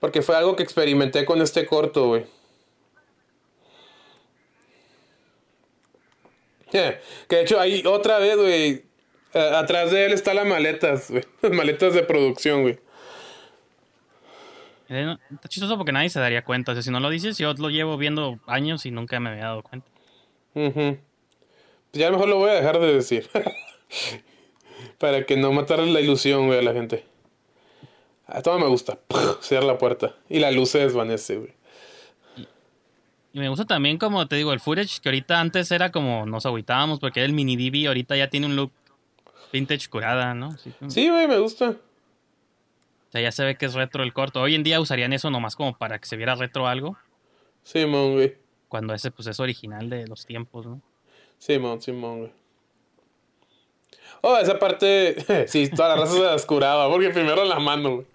Porque 0.00 0.20
fue 0.20 0.36
algo 0.36 0.54
que 0.54 0.62
experimenté 0.62 1.24
con 1.24 1.40
este 1.40 1.64
corto, 1.64 2.08
güey. 2.08 2.26
Que 6.70 6.98
de 7.30 7.40
hecho, 7.40 7.58
ahí 7.58 7.82
otra 7.86 8.18
vez, 8.18 8.36
güey. 8.36 8.84
atrás 9.32 9.90
de 9.90 10.04
él 10.04 10.12
está 10.12 10.34
las 10.34 10.46
maletas, 10.46 11.10
güey. 11.10 11.24
Las 11.40 11.52
maletas 11.54 11.94
de 11.94 12.02
producción, 12.02 12.60
güey. 12.60 12.78
Eh, 14.90 15.16
está 15.32 15.48
chistoso 15.48 15.78
porque 15.78 15.92
nadie 15.92 16.10
se 16.10 16.20
daría 16.20 16.44
cuenta. 16.44 16.72
O 16.72 16.74
sea, 16.74 16.82
si 16.82 16.90
no 16.90 17.00
lo 17.00 17.08
dices, 17.08 17.38
yo 17.38 17.54
lo 17.54 17.70
llevo 17.70 17.96
viendo 17.96 18.38
años 18.46 18.84
y 18.84 18.90
nunca 18.90 19.18
me 19.20 19.30
había 19.30 19.44
dado 19.44 19.62
cuenta. 19.62 19.88
Ujú. 20.66 20.98
Pues 21.90 22.00
ya 22.00 22.10
mejor 22.10 22.28
lo 22.28 22.38
voy 22.38 22.50
a 22.50 22.54
dejar 22.54 22.80
de 22.80 22.92
decir. 22.92 23.28
Para 24.98 25.24
que 25.24 25.36
no 25.36 25.52
matar 25.52 25.78
la 25.78 26.00
ilusión, 26.00 26.46
güey, 26.46 26.58
a 26.58 26.62
la 26.62 26.72
gente. 26.72 27.04
A 28.26 28.42
todo 28.42 28.58
me 28.58 28.66
gusta. 28.66 28.98
Cierra 29.40 29.66
la 29.66 29.78
puerta. 29.78 30.16
Y 30.28 30.40
la 30.40 30.50
luz 30.50 30.70
se 30.70 30.80
desvanece, 30.80 31.36
güey. 31.36 31.52
Y 33.32 33.38
me 33.38 33.48
gusta 33.48 33.66
también, 33.66 33.98
como 33.98 34.26
te 34.26 34.36
digo, 34.36 34.52
el 34.52 34.60
footage, 34.60 35.00
que 35.00 35.08
ahorita 35.10 35.38
antes 35.38 35.70
era 35.70 35.92
como 35.92 36.26
nos 36.26 36.44
agüitábamos 36.46 36.98
porque 36.98 37.20
era 37.20 37.26
el 37.26 37.32
mini 37.34 37.56
DV, 37.56 37.86
ahorita 37.88 38.16
ya 38.16 38.28
tiene 38.28 38.46
un 38.46 38.56
look 38.56 38.72
vintage 39.52 39.88
curada, 39.88 40.34
¿no? 40.34 40.48
Así 40.48 40.72
Sí, 40.88 41.08
güey, 41.08 41.28
me 41.28 41.38
gusta. 41.38 41.70
O 41.70 43.10
sea, 43.12 43.20
ya 43.20 43.30
se 43.30 43.44
ve 43.44 43.56
que 43.56 43.66
es 43.66 43.74
retro 43.74 44.02
el 44.02 44.12
corto. 44.12 44.40
Hoy 44.40 44.54
en 44.54 44.62
día 44.62 44.80
usarían 44.80 45.12
eso 45.12 45.30
nomás 45.30 45.56
como 45.56 45.76
para 45.76 45.98
que 45.98 46.06
se 46.06 46.16
viera 46.16 46.34
retro 46.34 46.66
algo, 46.66 46.96
Simón, 47.62 48.14
güey. 48.14 48.47
Cuando 48.68 48.94
ese 48.94 49.10
pues 49.10 49.26
es 49.28 49.40
original 49.40 49.88
de 49.90 50.06
los 50.06 50.26
tiempos, 50.26 50.66
¿no? 50.66 50.80
Simón, 51.38 51.80
Simón, 51.80 52.18
güey. 52.20 52.32
Oh, 54.22 54.36
esa 54.38 54.58
parte. 54.58 55.46
sí, 55.48 55.68
toda 55.70 55.90
la 55.90 55.96
raza 56.02 56.12
se 56.14 56.20
las 56.22 56.44
curaba. 56.46 56.88
Porque 56.90 57.10
primero 57.10 57.44
la 57.44 57.58
mano, 57.58 57.90
güey. 57.96 58.06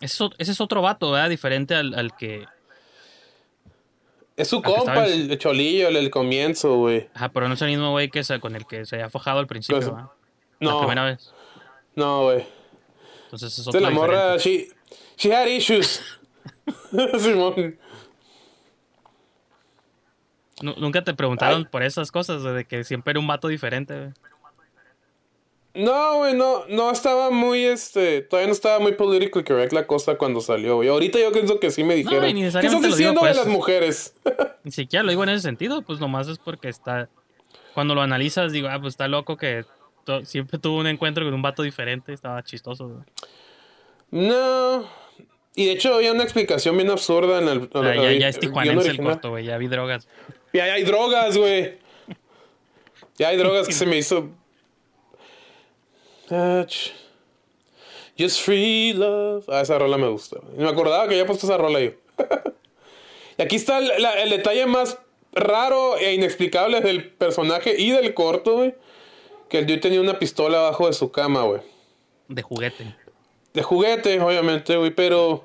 Ese 0.00 0.14
es, 0.14 0.20
ot- 0.20 0.34
ese 0.38 0.52
es 0.52 0.60
otro 0.60 0.82
vato, 0.82 1.10
¿verdad? 1.12 1.30
Diferente 1.30 1.74
al, 1.74 1.94
al 1.94 2.16
que... 2.16 2.44
Es 4.36 4.48
su 4.48 4.62
compa, 4.62 5.06
en- 5.06 5.30
el 5.30 5.38
cholillo, 5.38 5.88
el, 5.88 5.96
el 5.96 6.10
comienzo, 6.10 6.76
güey. 6.76 7.08
Ajá, 7.14 7.28
pero 7.28 7.46
no 7.48 7.54
es 7.54 7.62
el 7.62 7.68
mismo 7.68 7.90
güey 7.92 8.08
que 8.10 8.24
se- 8.24 8.40
con 8.40 8.56
el 8.56 8.66
que 8.66 8.84
se 8.86 8.96
había 8.96 9.10
fojado 9.10 9.38
al 9.38 9.46
principio, 9.46 9.80
Pues, 9.80 9.92
¿verdad? 9.92 10.10
La 10.58 10.70
No, 10.70 10.78
primera 10.80 11.04
vez. 11.04 11.32
no, 11.94 12.22
güey. 12.24 12.44
Entonces 13.24 13.56
es 13.58 13.66
otro 13.66 13.80
la 13.80 13.90
morra, 13.90 14.34
diferente. 14.36 14.74
She, 15.16 15.32
had 15.32 15.46
issues. 15.48 16.00
Simón. 17.18 17.78
Nu- 20.62 20.74
Nunca 20.78 21.02
te 21.02 21.14
preguntaron 21.14 21.58
Ay. 21.62 21.68
por 21.70 21.82
esas 21.82 22.10
cosas, 22.12 22.42
de 22.42 22.64
que 22.64 22.84
siempre 22.84 23.12
era 23.12 23.20
un 23.20 23.26
vato 23.26 23.48
diferente, 23.48 23.94
güey. 23.98 24.12
No, 25.74 26.18
güey, 26.18 26.34
no, 26.34 26.66
no 26.68 26.90
estaba 26.90 27.30
muy, 27.30 27.64
este, 27.64 28.20
todavía 28.20 28.48
no 28.48 28.52
estaba 28.52 28.78
muy 28.78 28.92
politically 28.92 29.42
correct 29.42 29.72
la 29.72 29.86
cosa 29.86 30.18
cuando 30.18 30.42
salió, 30.42 30.76
güey. 30.76 30.90
Ahorita 30.90 31.18
yo 31.18 31.32
pienso 31.32 31.58
que 31.58 31.70
sí 31.70 31.82
me 31.82 31.94
dijeron. 31.94 32.28
y 32.28 32.42
¿Qué 32.42 32.46
estás 32.48 32.82
diciendo 32.82 33.20
pues. 33.20 33.32
de 33.34 33.38
las 33.42 33.48
mujeres? 33.48 34.14
Ni 34.64 34.70
siquiera 34.70 35.02
lo 35.02 35.08
digo 35.10 35.22
en 35.22 35.30
ese 35.30 35.40
sentido, 35.40 35.80
pues 35.80 35.98
nomás 35.98 36.28
es 36.28 36.38
porque 36.38 36.68
está... 36.68 37.08
Cuando 37.72 37.94
lo 37.94 38.02
analizas, 38.02 38.52
digo, 38.52 38.68
ah, 38.68 38.78
pues 38.78 38.92
está 38.92 39.08
loco 39.08 39.38
que 39.38 39.64
siempre 40.24 40.58
tuvo 40.58 40.76
un 40.78 40.88
encuentro 40.88 41.24
con 41.24 41.32
un 41.32 41.40
vato 41.40 41.62
diferente, 41.62 42.12
estaba 42.12 42.42
chistoso, 42.42 42.88
güey. 42.88 43.04
no. 44.10 45.01
Y 45.54 45.66
de 45.66 45.72
hecho 45.72 45.94
había 45.94 46.12
una 46.12 46.22
explicación 46.22 46.76
bien 46.76 46.88
absurda 46.90 47.38
en 47.38 47.48
el... 47.48 47.68
Sea, 47.70 47.94
ya, 47.94 48.10
el- 48.10 48.18
ya 48.20 48.28
es 48.28 48.36
el 48.36 48.40
tijuanense 48.40 48.88
el 48.88 48.96
corto, 49.02 49.30
güey, 49.30 49.44
ya 49.44 49.58
vi 49.58 49.66
drogas. 49.68 50.08
Ya, 50.52 50.66
ya 50.66 50.74
hay 50.74 50.82
drogas, 50.84 51.36
güey. 51.36 51.74
Ya 53.18 53.28
hay 53.28 53.36
drogas 53.36 53.66
que 53.66 53.74
se 53.74 53.84
me 53.86 53.98
hizo. 53.98 54.28
Just 58.18 58.40
free 58.40 58.92
love. 58.94 59.44
Ah, 59.48 59.60
esa 59.62 59.78
rola 59.78 59.96
me 59.98 60.08
gusta. 60.08 60.38
Me 60.56 60.68
acordaba 60.68 61.04
que 61.08 61.14
había 61.14 61.26
puesto 61.26 61.46
esa 61.46 61.56
rola 61.56 61.80
yo. 61.80 61.90
y 63.38 63.42
aquí 63.42 63.56
está 63.56 63.78
el, 63.78 64.02
la- 64.02 64.22
el 64.22 64.30
detalle 64.30 64.66
más 64.66 64.98
raro 65.32 65.96
e 65.98 66.14
inexplicable 66.14 66.80
del 66.80 67.08
personaje 67.10 67.74
y 67.78 67.90
del 67.90 68.14
corto, 68.14 68.54
güey. 68.56 68.74
Que 69.48 69.58
el 69.58 69.66
dude 69.66 69.78
tenía 69.78 70.00
una 70.00 70.18
pistola 70.18 70.58
abajo 70.58 70.86
de 70.86 70.92
su 70.94 71.10
cama, 71.12 71.42
güey. 71.42 71.60
De 72.28 72.40
juguete. 72.42 72.94
De 73.54 73.62
juguete, 73.62 74.20
obviamente, 74.20 74.76
güey, 74.76 74.90
pero. 74.90 75.44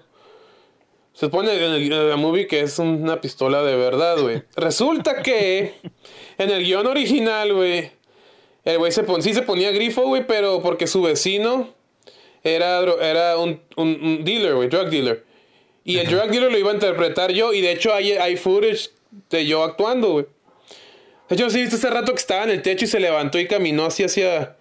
Se 1.13 1.25
supone 1.25 1.51
en 1.53 1.73
el, 1.73 1.91
en 1.91 2.09
la 2.09 2.15
movie 2.15 2.45
que 2.45 2.59
es 2.61 2.77
una 2.77 3.19
pistola 3.21 3.63
de 3.63 3.75
verdad, 3.75 4.19
güey. 4.19 4.43
Resulta 4.55 5.23
que 5.23 5.73
en 6.37 6.49
el 6.51 6.63
guion 6.63 6.85
original, 6.85 7.53
güey, 7.53 7.91
el 8.63 8.77
güey 8.77 8.91
se 8.91 9.03
pon- 9.03 9.23
sí 9.23 9.33
se 9.33 9.41
ponía 9.41 9.71
grifo, 9.71 10.03
güey, 10.03 10.27
pero 10.27 10.61
porque 10.61 10.85
su 10.85 11.01
vecino 11.01 11.73
era, 12.43 12.81
era 13.01 13.37
un, 13.39 13.59
un- 13.77 13.99
un 14.03 14.23
dealer, 14.23 14.53
güey, 14.53 14.69
drug 14.69 14.89
dealer. 14.89 15.25
Y 15.83 15.97
el 15.97 16.07
drug 16.07 16.29
dealer 16.29 16.51
lo 16.51 16.57
iba 16.59 16.69
a 16.69 16.75
interpretar 16.75 17.31
yo, 17.31 17.51
y 17.51 17.61
de 17.61 17.71
hecho 17.71 17.93
hay, 17.95 18.11
hay 18.11 18.37
footage 18.37 18.91
de 19.31 19.45
yo 19.47 19.63
actuando, 19.63 20.09
güey. 20.11 20.25
De 21.29 21.35
hecho, 21.35 21.49
sí, 21.49 21.61
viste 21.61 21.77
hace 21.77 21.89
rato 21.89 22.11
que 22.13 22.19
estaba 22.19 22.43
en 22.43 22.51
el 22.51 22.61
techo 22.61 22.85
y 22.85 22.87
se 22.87 22.99
levantó 22.99 23.39
y 23.39 23.47
caminó 23.47 23.85
así 23.85 24.03
hacia, 24.03 24.55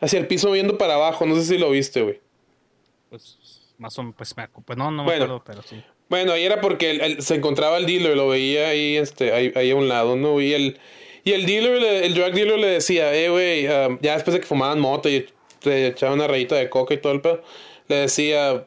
hacia 0.00 0.18
el 0.20 0.28
piso 0.28 0.52
viendo 0.52 0.78
para 0.78 0.94
abajo. 0.94 1.26
No 1.26 1.34
sé 1.34 1.42
si 1.44 1.58
lo 1.58 1.70
viste, 1.70 2.00
güey. 2.02 2.20
Pues 3.16 3.74
más 3.78 3.98
o 3.98 4.02
menos, 4.02 4.16
pues, 4.16 4.36
me 4.36 4.48
pues 4.48 4.78
no, 4.78 4.90
no 4.90 5.02
me 5.04 5.10
Bueno. 5.10 5.24
acuerdo, 5.24 5.42
pero 5.46 5.62
sí. 5.62 5.82
Bueno, 6.08 6.32
ahí 6.32 6.44
era 6.44 6.60
porque 6.60 7.16
se 7.20 7.34
encontraba 7.34 7.78
el 7.78 7.86
dealer, 7.86 8.16
lo 8.16 8.28
veía 8.28 8.68
ahí, 8.68 8.96
este, 8.96 9.32
ahí, 9.32 9.52
ahí 9.56 9.70
a 9.72 9.76
un 9.76 9.88
lado, 9.88 10.16
¿no? 10.16 10.40
Y 10.40 10.52
el, 10.54 10.78
y 11.24 11.32
el 11.32 11.44
dealer, 11.46 11.80
le- 11.82 12.06
el 12.06 12.14
drug 12.14 12.32
dealer 12.32 12.58
le 12.58 12.66
decía, 12.68 13.12
eh, 13.14 13.28
güey, 13.28 13.66
um, 13.66 13.98
ya 14.00 14.14
después 14.14 14.34
de 14.34 14.40
que 14.40 14.46
fumaban 14.46 14.78
moto 14.78 15.08
y 15.08 15.26
te 15.60 15.88
echaban 15.88 16.14
una 16.18 16.28
rayita 16.28 16.54
de 16.54 16.70
coca 16.70 16.94
y 16.94 16.98
todo 16.98 17.12
el 17.12 17.20
pedo, 17.20 17.42
le 17.88 17.96
decía, 17.96 18.50
out 18.50 18.66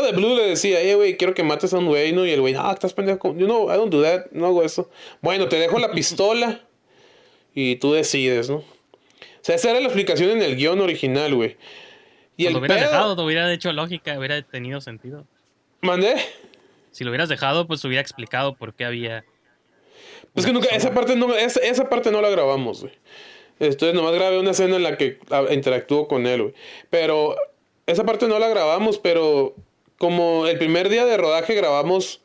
of 0.00 0.04
the 0.06 0.12
blue 0.12 0.36
le 0.36 0.42
decía, 0.46 0.80
eh, 0.82 0.94
güey, 0.94 1.16
quiero 1.16 1.32
que 1.32 1.42
mates 1.42 1.72
a 1.72 1.78
un 1.78 1.86
güey, 1.86 2.12
¿no? 2.12 2.26
Y 2.26 2.30
el 2.32 2.40
güey, 2.42 2.54
ah, 2.58 2.70
estás 2.74 2.92
pendejo, 2.92 3.34
you 3.34 3.46
know, 3.46 3.72
I 3.72 3.76
don't 3.76 3.90
do 3.90 4.02
that, 4.02 4.26
no 4.32 4.46
hago 4.46 4.62
eso. 4.62 4.90
Bueno, 5.22 5.48
te 5.48 5.56
dejo 5.58 5.78
la 5.78 5.90
pistola 5.92 6.60
y 7.54 7.76
tú 7.76 7.94
decides, 7.94 8.50
¿no? 8.50 8.56
O 8.56 8.64
sea, 9.40 9.54
esa 9.54 9.70
era 9.70 9.80
la 9.80 9.86
explicación 9.86 10.28
en 10.30 10.42
el 10.42 10.56
guion 10.56 10.80
original, 10.80 11.34
güey. 11.34 11.56
Y 12.38 12.46
el 12.46 12.54
lo 12.54 12.60
hubieras 12.60 12.78
pedo- 12.78 12.88
dejado, 12.90 13.16
te 13.16 13.22
hubiera 13.22 13.52
hecho 13.52 13.72
lógica, 13.72 14.18
hubiera 14.18 14.40
tenido 14.42 14.80
sentido. 14.80 15.26
¿Mandé? 15.82 16.14
Si 16.90 17.04
lo 17.04 17.10
hubieras 17.10 17.28
dejado, 17.28 17.66
pues 17.66 17.84
hubiera 17.84 18.00
explicado 18.00 18.54
por 18.56 18.72
qué 18.74 18.84
había. 18.86 19.24
Es 20.34 20.46
que 20.46 20.52
nunca, 20.52 20.68
esa 20.74 20.94
parte 20.94 21.16
no, 21.16 21.34
esa, 21.34 21.60
esa 21.60 21.88
parte 21.90 22.10
no 22.10 22.22
la 22.22 22.30
grabamos, 22.30 22.80
güey. 22.82 22.94
Entonces 23.60 23.94
nomás 23.94 24.14
grabé 24.14 24.38
una 24.38 24.52
escena 24.52 24.76
en 24.76 24.82
la 24.84 24.96
que 24.96 25.18
ah, 25.30 25.44
interactúo 25.50 26.06
con 26.08 26.26
él, 26.26 26.42
güey. 26.42 26.54
Pero 26.90 27.36
esa 27.86 28.04
parte 28.04 28.28
no 28.28 28.38
la 28.38 28.48
grabamos, 28.48 28.98
pero 28.98 29.54
como 29.98 30.46
el 30.46 30.58
primer 30.58 30.88
día 30.88 31.04
de 31.04 31.16
rodaje 31.16 31.54
grabamos 31.54 32.20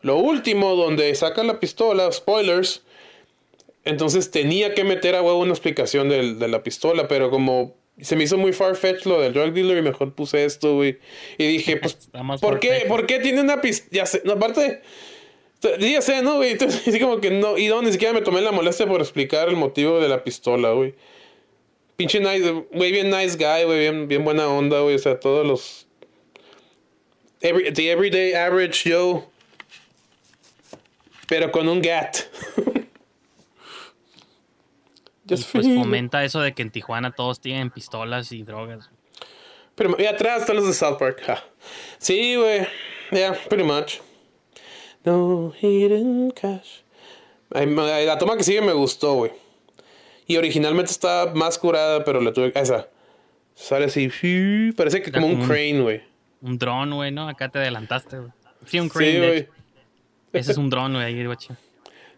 lo 0.00 0.16
último 0.16 0.74
donde 0.74 1.14
sacan 1.14 1.46
la 1.46 1.60
pistola, 1.60 2.10
spoilers. 2.10 2.82
Entonces 3.84 4.30
tenía 4.30 4.74
que 4.74 4.84
meter 4.84 5.14
a 5.16 5.22
huevo 5.22 5.38
una 5.38 5.52
explicación 5.52 6.08
de 6.08 6.48
la 6.48 6.62
pistola, 6.62 7.08
pero 7.08 7.30
como 7.30 7.74
se 8.02 8.16
me 8.16 8.24
hizo 8.24 8.36
muy 8.36 8.52
farfetch 8.52 9.06
lo 9.06 9.20
del 9.20 9.32
drug 9.32 9.52
dealer 9.52 9.78
y 9.78 9.82
mejor 9.82 10.14
puse 10.14 10.44
esto, 10.44 10.74
güey. 10.74 10.98
Y 11.38 11.46
dije, 11.46 11.76
pues, 11.76 11.94
¿por 12.40 12.60
qué, 12.60 12.68
far-fetched. 12.68 12.88
¿por 12.88 13.06
qué 13.06 13.18
tiene 13.20 13.40
una 13.40 13.60
pistola? 13.60 13.90
Ya 13.92 14.06
sé, 14.06 14.22
no, 14.24 14.32
aparte, 14.32 14.82
ya 15.78 16.02
sé, 16.02 16.22
¿no, 16.22 16.36
güey? 16.36 16.50
Entonces, 16.52 16.86
así 16.86 17.00
como 17.00 17.20
que 17.20 17.30
no, 17.30 17.58
y 17.58 17.68
no, 17.68 17.82
ni 17.82 17.92
siquiera 17.92 18.12
me 18.12 18.22
tomé 18.22 18.40
la 18.40 18.52
molestia 18.52 18.86
por 18.86 19.00
explicar 19.00 19.48
el 19.48 19.56
motivo 19.56 20.00
de 20.00 20.08
la 20.08 20.24
pistola, 20.24 20.72
güey. 20.72 20.94
Pinche 21.96 22.20
nice, 22.20 22.50
güey, 22.72 22.90
bien 22.90 23.10
nice 23.10 23.36
guy, 23.36 23.64
güey, 23.64 23.78
bien, 23.80 24.08
bien 24.08 24.24
buena 24.24 24.48
onda, 24.48 24.80
güey, 24.80 24.96
o 24.96 24.98
sea, 24.98 25.20
todos 25.20 25.46
los... 25.46 25.86
Every, 27.40 27.72
the 27.72 27.90
everyday 27.90 28.34
average 28.34 28.88
Joe. 28.90 29.24
Pero 31.28 31.50
con 31.50 31.68
un 31.68 31.82
gat. 31.82 32.18
Y 35.40 35.44
pues 35.52 35.66
free. 35.66 35.76
fomenta 35.76 36.24
eso 36.24 36.40
de 36.40 36.52
que 36.52 36.62
en 36.62 36.70
Tijuana 36.70 37.12
todos 37.12 37.40
tienen 37.40 37.70
pistolas 37.70 38.32
y 38.32 38.42
drogas. 38.42 38.90
Pero 39.74 39.96
y 39.98 40.04
atrás 40.06 40.42
están 40.42 40.56
los 40.56 40.66
de 40.66 40.74
South 40.74 40.98
Park. 40.98 41.22
Ja. 41.24 41.42
Sí, 41.98 42.36
güey. 42.36 42.66
Yeah, 43.10 43.32
pretty 43.48 43.64
much. 43.64 44.00
No 45.04 45.52
hidden 45.60 46.30
cash. 46.30 46.80
La 47.50 48.18
toma 48.18 48.36
que 48.36 48.44
sigue 48.44 48.62
me 48.62 48.72
gustó, 48.72 49.14
güey. 49.14 49.32
Y 50.26 50.36
originalmente 50.36 50.92
estaba 50.92 51.34
más 51.34 51.58
curada, 51.58 52.04
pero 52.04 52.20
la 52.20 52.32
tuve. 52.32 52.52
Esa. 52.54 52.88
Sale 53.54 53.86
así. 53.86 54.08
Parece 54.76 55.02
que 55.02 55.12
como 55.12 55.26
un 55.26 55.46
crane, 55.46 55.80
güey. 55.80 56.02
Un 56.40 56.58
dron, 56.58 56.94
güey, 56.94 57.10
¿no? 57.10 57.28
Acá 57.28 57.48
te 57.48 57.58
adelantaste, 57.58 58.18
güey. 58.18 58.30
Sí, 58.66 58.80
un 58.80 58.88
Sí, 58.88 58.92
crane, 58.92 59.12
de 59.12 59.28
güey. 59.28 59.48
Ese 60.32 60.52
es 60.52 60.58
un 60.58 60.70
dron, 60.70 60.92
güey, 60.92 61.04
ahí, 61.04 61.24
güey. 61.24 61.36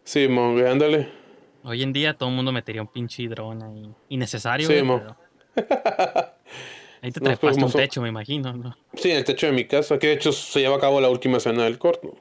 Sí, 0.04 0.28
mon, 0.28 0.52
güey, 0.54 0.66
ándale. 0.66 1.08
Hoy 1.64 1.82
en 1.82 1.92
día 1.92 2.14
todo 2.14 2.28
el 2.28 2.34
mundo 2.36 2.52
metería 2.52 2.82
un 2.82 2.88
pinche 2.88 3.26
dron 3.28 3.62
ahí. 3.62 3.90
Innecesario, 4.10 4.66
Sí, 4.66 4.72
güey, 4.74 4.84
mo. 4.84 4.98
pero- 4.98 5.16
Ahí 7.02 7.10
te 7.12 7.20
trepaste 7.20 7.62
un 7.64 7.70
techo, 7.72 8.00
me 8.00 8.08
imagino, 8.08 8.52
¿no? 8.54 8.76
Sí, 8.94 9.10
en 9.10 9.18
el 9.18 9.24
techo 9.24 9.46
de 9.46 9.52
mi 9.52 9.66
casa, 9.66 9.98
que 9.98 10.06
de 10.08 10.12
hecho 10.14 10.32
se 10.32 10.60
lleva 10.60 10.76
a 10.76 10.80
cabo 10.80 11.00
la 11.02 11.10
última 11.10 11.36
escena 11.36 11.64
del 11.64 11.78
corto. 11.78 12.16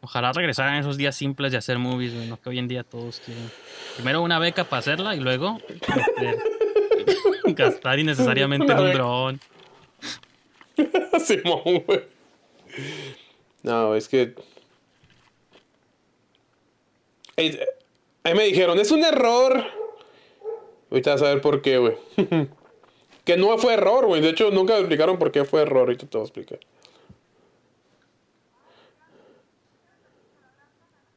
Ojalá 0.00 0.32
regresaran 0.32 0.74
esos 0.80 0.96
días 0.96 1.14
simples 1.16 1.52
de 1.52 1.58
hacer 1.58 1.78
movies, 1.78 2.12
güey, 2.14 2.26
¿no? 2.28 2.40
Que 2.40 2.48
hoy 2.50 2.58
en 2.58 2.66
día 2.68 2.82
todos 2.82 3.20
quieren. 3.20 3.50
Primero 3.94 4.20
una 4.22 4.38
beca 4.40 4.64
para 4.64 4.80
hacerla 4.80 5.14
y 5.14 5.20
luego 5.20 5.58
meter- 5.68 6.42
gastar 7.54 7.98
innecesariamente 8.00 8.70
en 8.72 8.78
un 8.78 8.92
dron. 8.92 9.40
Simón, 11.24 11.62
güey. 11.86 12.02
No, 13.62 13.94
es 13.94 14.08
que. 14.08 14.34
Ahí 18.24 18.34
me 18.34 18.44
dijeron, 18.44 18.78
es 18.78 18.90
un 18.90 19.04
error. 19.04 19.62
Ahorita 20.90 21.10
vas 21.12 21.22
a 21.22 21.28
ver 21.28 21.40
por 21.40 21.62
qué, 21.62 21.78
güey. 21.78 21.94
Que 23.24 23.38
no 23.38 23.56
fue 23.56 23.72
error, 23.72 24.04
güey. 24.04 24.20
De 24.20 24.28
hecho, 24.28 24.50
nunca 24.50 24.76
explicaron 24.76 25.18
por 25.18 25.32
qué 25.32 25.44
fue 25.46 25.62
error. 25.62 25.80
Ahorita 25.88 26.06
te 26.06 26.18
voy 26.18 26.24
a 26.24 26.26
explicar. 26.26 26.58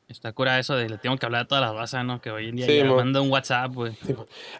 Está 0.08 0.32
cura 0.32 0.58
eso 0.58 0.76
de 0.78 0.88
le 0.88 0.97
tengo 0.97 1.18
que 1.18 1.26
hablar 1.26 1.41
a 1.41 1.47
toda 1.49 1.60
la 1.60 1.74
raza, 1.74 2.03
¿no? 2.05 2.22
Que 2.22 2.32
hoy 2.32 2.47
en 2.47 2.55
día 2.55 2.66
Sí, 2.66 2.78
ya 2.78 2.86
mo. 2.86 2.95
manda 2.95 3.20
un 3.22 3.30
WhatsApp, 3.30 3.74
güey. 3.74 3.91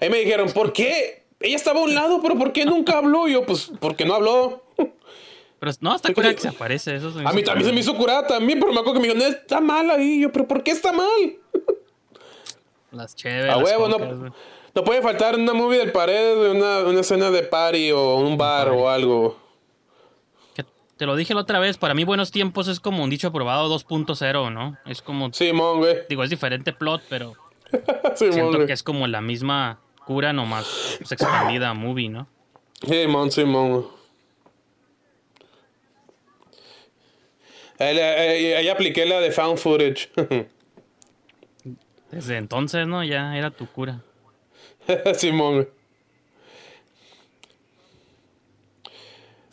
Ahí 0.02 0.10
me 0.10 0.18
dijeron, 0.20 0.52
¿por 0.52 0.74
qué? 0.74 1.24
Ella 1.39 1.56
estaba 1.56 1.80
a 1.80 1.84
un 1.84 1.95
lado, 1.95 2.22
pero 2.22 2.38
¿por 2.38 2.52
qué 2.52 2.66
nunca 2.66 2.98
habló? 2.98 3.30
Y 3.30 3.34
yo, 3.34 3.45
pues, 3.45 3.72
porque 3.80 4.04
no 4.06 4.16
habló. 4.16 4.64
Pero 5.60 5.72
no, 5.82 5.95
está 5.95 6.10
Sí, 6.10 6.14
cura 6.14 6.30
sí. 6.30 6.36
que 6.36 6.41
se 6.41 6.48
aparece. 6.50 6.95
Eso 6.98 7.12
se 7.12 7.20
me 7.20 7.28
A 7.30 7.34
mí 7.34 7.43
también 7.43 7.66
se 7.68 7.74
me 7.74 7.80
hizo 7.80 7.95
curada 7.95 8.28
también, 8.28 8.60
pero 8.60 8.72
me 8.74 8.80
acuerdo 8.80 9.02
que 9.02 9.08
me 9.08 9.14
dijeron, 9.14 9.32
"No, 9.32 9.38
está 9.39 9.60
mal 9.60 9.89
ahí. 9.89 10.18
Y 10.18 10.22
yo, 10.22 10.32
¿pero 10.32 10.48
por 10.48 10.62
qué 10.62 10.70
está 10.72 10.91
mal? 10.93 11.08
Las 12.98 13.16
chéveres. 13.16 13.50
A 13.54 13.58
huevo, 13.58 13.88
no, 13.88 14.34
no 14.76 14.84
puede 14.84 15.02
faltar 15.02 15.36
una 15.36 15.54
movie 15.54 15.78
del 15.80 15.91
pared, 15.91 16.52
una, 16.52 16.80
una 16.80 17.00
escena 17.02 17.32
de 17.32 17.43
party 17.43 17.91
o 17.91 18.18
un 18.18 18.38
bar 18.38 18.70
o 18.70 18.89
algo. 18.89 19.38
Que 20.54 20.66
te 20.98 21.06
lo 21.06 21.16
dije 21.16 21.34
la 21.34 21.41
otra 21.41 21.60
vez, 21.60 21.78
para 21.78 21.93
mí 21.93 22.04
Buenos 22.04 22.32
Tiempos 22.32 22.68
es 22.68 22.80
como 22.80 23.04
un 23.04 23.10
dicho 23.10 23.28
aprobado 23.30 23.74
2.0, 23.76 24.52
¿no? 24.52 24.78
Es 24.86 25.02
como, 25.02 25.32
Simón, 25.34 25.78
güey. 25.80 25.98
digo, 26.10 26.24
es 26.24 26.30
diferente 26.30 26.74
plot, 26.74 27.02
pero 27.10 27.34
Simón, 28.16 28.34
siento 28.34 28.52
güey. 28.58 28.68
que 28.68 28.74
es 28.74 28.84
como 28.84 29.08
la 29.08 29.22
misma 29.22 29.80
cura, 30.06 30.34
nomás 30.34 30.95
pues, 31.00 31.12
expandida 31.12 31.74
movie, 31.74 32.10
¿no? 32.10 32.28
Simón, 32.88 33.32
Simón. 33.32 33.72
güey. 33.72 33.86
Ahí, 37.80 38.00
ahí- 38.00 38.54
ahí 38.54 38.70
apliqué 38.70 39.06
la 39.06 39.20
de 39.20 39.32
found 39.32 39.58
footage. 39.60 40.10
Desde 42.12 42.38
entonces, 42.38 42.88
¿no? 42.88 43.03
Ya 43.03 43.38
era 43.38 43.51
tu 43.51 43.68
cura. 43.68 44.01
Simón. 45.18 45.68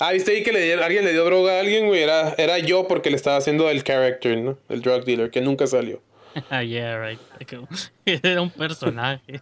Ah, 0.00 0.12
viste 0.12 0.32
ahí 0.32 0.42
que 0.42 0.52
le 0.52 0.60
dieron- 0.60 0.84
alguien 0.84 1.04
le 1.04 1.12
dio 1.12 1.24
droga 1.24 1.56
a 1.56 1.60
alguien, 1.60 1.86
güey. 1.86 2.02
Era, 2.02 2.34
era 2.36 2.58
yo 2.58 2.86
porque 2.88 3.10
le 3.10 3.16
estaba 3.16 3.36
haciendo 3.36 3.70
el 3.70 3.82
character, 3.84 4.36
¿no? 4.38 4.58
El 4.68 4.82
drug 4.82 5.04
dealer, 5.04 5.30
que 5.30 5.40
nunca 5.40 5.66
salió. 5.66 6.02
Ah, 6.50 6.64
yeah, 6.64 6.98
right. 7.00 7.20
Era 8.04 8.42
un 8.42 8.50
personaje. 8.50 9.40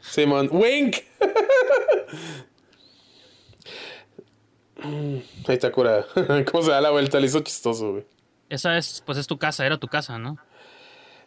Simón. 0.00 0.48
Wink. 0.50 0.96
Ahí 4.82 5.22
está 5.46 5.70
curada. 5.70 6.06
¿Cómo 6.50 6.62
se 6.62 6.70
da 6.70 6.80
la 6.80 6.88
vuelta? 6.90 7.20
Le 7.20 7.26
hizo 7.26 7.40
chistoso, 7.40 7.92
güey. 7.92 8.04
Esa 8.48 8.78
es, 8.78 9.02
pues 9.04 9.18
es 9.18 9.26
tu 9.26 9.38
casa, 9.38 9.66
era 9.66 9.76
tu 9.76 9.88
casa, 9.88 10.18
¿no? 10.18 10.38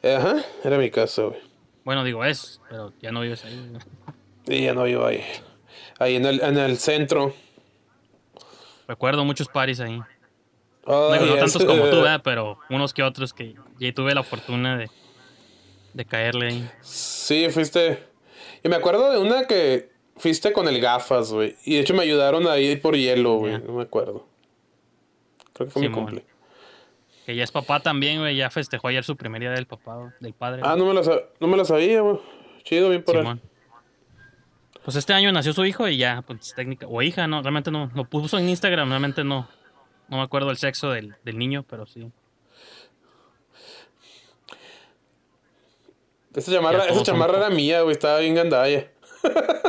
Ajá, 0.04 0.44
era 0.64 0.78
mi 0.78 0.90
casa, 0.92 1.24
güey. 1.24 1.40
Bueno, 1.86 2.04
digo 2.04 2.24
es, 2.26 2.62
pero 2.70 2.94
ya 3.02 3.12
no 3.12 3.22
vives 3.22 3.44
ahí. 3.46 3.70
güey. 3.70 4.60
Y 4.60 4.64
ya 4.66 4.74
no 4.74 4.84
vivo 4.84 5.06
ahí. 5.06 5.24
Ahí 6.00 6.16
en 6.16 6.26
el, 6.26 6.42
en 6.42 6.58
el 6.58 6.78
centro. 6.78 7.34
Recuerdo 8.88 9.24
muchos 9.26 9.48
paris 9.48 9.80
ahí. 9.80 10.00
Oh, 10.86 11.16
No, 11.16 11.26
no 11.26 11.26
yes. 11.26 11.40
tantos 11.54 11.66
como 11.66 11.84
tú, 11.90 11.98
¿verdad? 11.98 12.22
Pero 12.24 12.60
unos 12.70 12.94
que 12.94 13.04
otros 13.04 13.34
que 13.34 13.56
ya 13.80 13.94
tuve 13.94 14.14
la 14.14 14.24
fortuna 14.24 14.78
de, 14.78 14.90
de 15.94 16.06
caerle 16.06 16.48
ahí. 16.48 16.70
Sí, 16.82 17.48
fuiste. 17.50 18.04
Y 18.64 18.70
me 18.70 18.76
acuerdo 18.76 19.12
de 19.12 19.20
una 19.20 19.46
que 19.48 19.92
fuiste 20.18 20.52
con 20.52 20.68
el 20.68 20.82
gafas, 20.82 21.32
güey. 21.32 21.56
Y 21.64 21.76
de 21.76 21.82
hecho 21.82 21.94
me 21.94 22.04
ayudaron 22.04 22.48
a 22.48 22.58
ir 22.58 22.82
por 22.82 22.96
hielo, 22.98 23.36
güey. 23.36 23.60
No 23.62 23.74
me 23.74 23.84
acuerdo. 23.84 24.28
Creo 25.54 25.68
que 25.68 25.72
fue 25.72 25.82
mi 25.84 25.90
cumple. 25.92 26.26
Que 27.26 27.36
ya 27.36 27.44
es 27.44 27.52
papá 27.52 27.80
también, 27.80 28.20
güey. 28.20 28.36
Ya 28.36 28.50
festejó 28.50 28.88
ayer 28.90 29.04
su 29.04 29.16
primer 29.16 29.42
día 29.42 29.52
del 29.52 29.66
papá, 29.66 30.14
del 30.20 30.34
padre. 30.34 30.62
Ah, 30.64 30.76
no 30.78 30.86
me 30.86 30.94
lo, 30.94 31.04
sa- 31.04 31.22
no 31.40 31.48
me 31.48 31.56
lo 31.58 31.64
sabía, 31.66 32.02
güey. 32.02 32.20
Chido, 32.64 32.90
bien 32.90 33.04
por 33.04 33.16
él. 33.16 33.22
Simón. 33.22 33.42
Pues 34.84 34.98
este 34.98 35.14
año 35.14 35.32
nació 35.32 35.54
su 35.54 35.64
hijo 35.64 35.88
y 35.88 35.96
ya, 35.98 36.24
pues 36.28 36.54
técnica. 36.56 36.86
O 36.90 37.02
hija, 37.02 37.26
no, 37.28 37.42
realmente 37.42 37.72
no. 37.72 37.90
Lo 37.96 38.04
puso 38.06 38.38
en 38.38 38.50
Instagram, 38.50 38.90
realmente 38.90 39.24
no. 39.24 39.48
No 40.10 40.18
me 40.18 40.24
acuerdo 40.24 40.52
el 40.52 40.58
sexo 40.58 40.90
del, 40.92 41.16
del 41.24 41.38
niño, 41.38 41.64
pero 41.70 41.86
sí. 41.86 42.12
Esa 46.36 46.52
chamarra, 46.52 46.86
esa 46.86 47.04
chamarra 47.04 47.38
era 47.38 47.50
mía, 47.50 47.82
güey. 47.82 47.94
Estaba 47.94 48.20
bien 48.20 48.36
gandalla. 48.36 48.90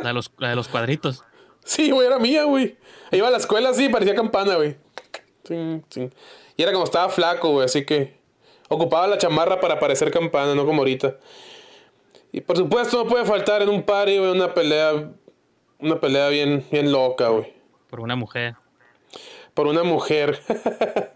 La 0.02 0.08
de 0.08 0.12
los, 0.14 0.32
la 0.38 0.48
de 0.50 0.56
los 0.56 0.66
cuadritos. 0.68 1.22
Sí, 1.64 1.90
güey, 1.90 2.06
era 2.06 2.18
mía, 2.18 2.44
güey. 2.44 2.76
Iba 3.12 3.28
a 3.28 3.30
la 3.30 3.36
escuela 3.36 3.68
así, 3.70 3.88
parecía 3.88 4.14
campana, 4.14 4.56
güey. 4.56 4.76
Y 6.56 6.62
era 6.62 6.72
como 6.72 6.84
estaba 6.84 7.08
flaco, 7.08 7.50
güey, 7.50 7.64
así 7.64 7.84
que 7.84 8.16
ocupaba 8.68 9.06
la 9.06 9.18
chamarra 9.18 9.60
para 9.60 9.78
parecer 9.78 10.10
campana, 10.10 10.54
no 10.54 10.64
como 10.64 10.82
ahorita. 10.82 11.16
Y 12.32 12.40
por 12.40 12.56
supuesto 12.56 13.04
no 13.04 13.08
puede 13.08 13.24
faltar 13.24 13.62
en 13.62 13.68
un 13.68 13.82
party, 13.82 14.18
güey, 14.18 14.30
una 14.30 14.54
pelea, 14.54 15.10
una 15.78 16.00
pelea 16.00 16.28
bien, 16.28 16.64
bien 16.70 16.90
loca, 16.90 17.28
güey. 17.28 17.52
Por 17.90 18.00
una 18.00 18.16
mujer. 18.16 18.56
Por 19.54 19.66
una 19.66 19.82
mujer. 19.84 20.40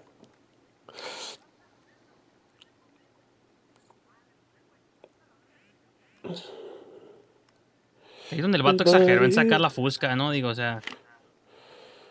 Ahí 8.31 8.41
donde 8.41 8.59
el 8.59 8.63
vato 8.63 8.83
exageró 8.83 9.25
en 9.25 9.33
sacar 9.33 9.61
la 9.61 9.71
fusca, 9.71 10.15
¿no? 10.15 10.31
Digo, 10.31 10.51
o 10.51 10.55
sea. 10.55 10.81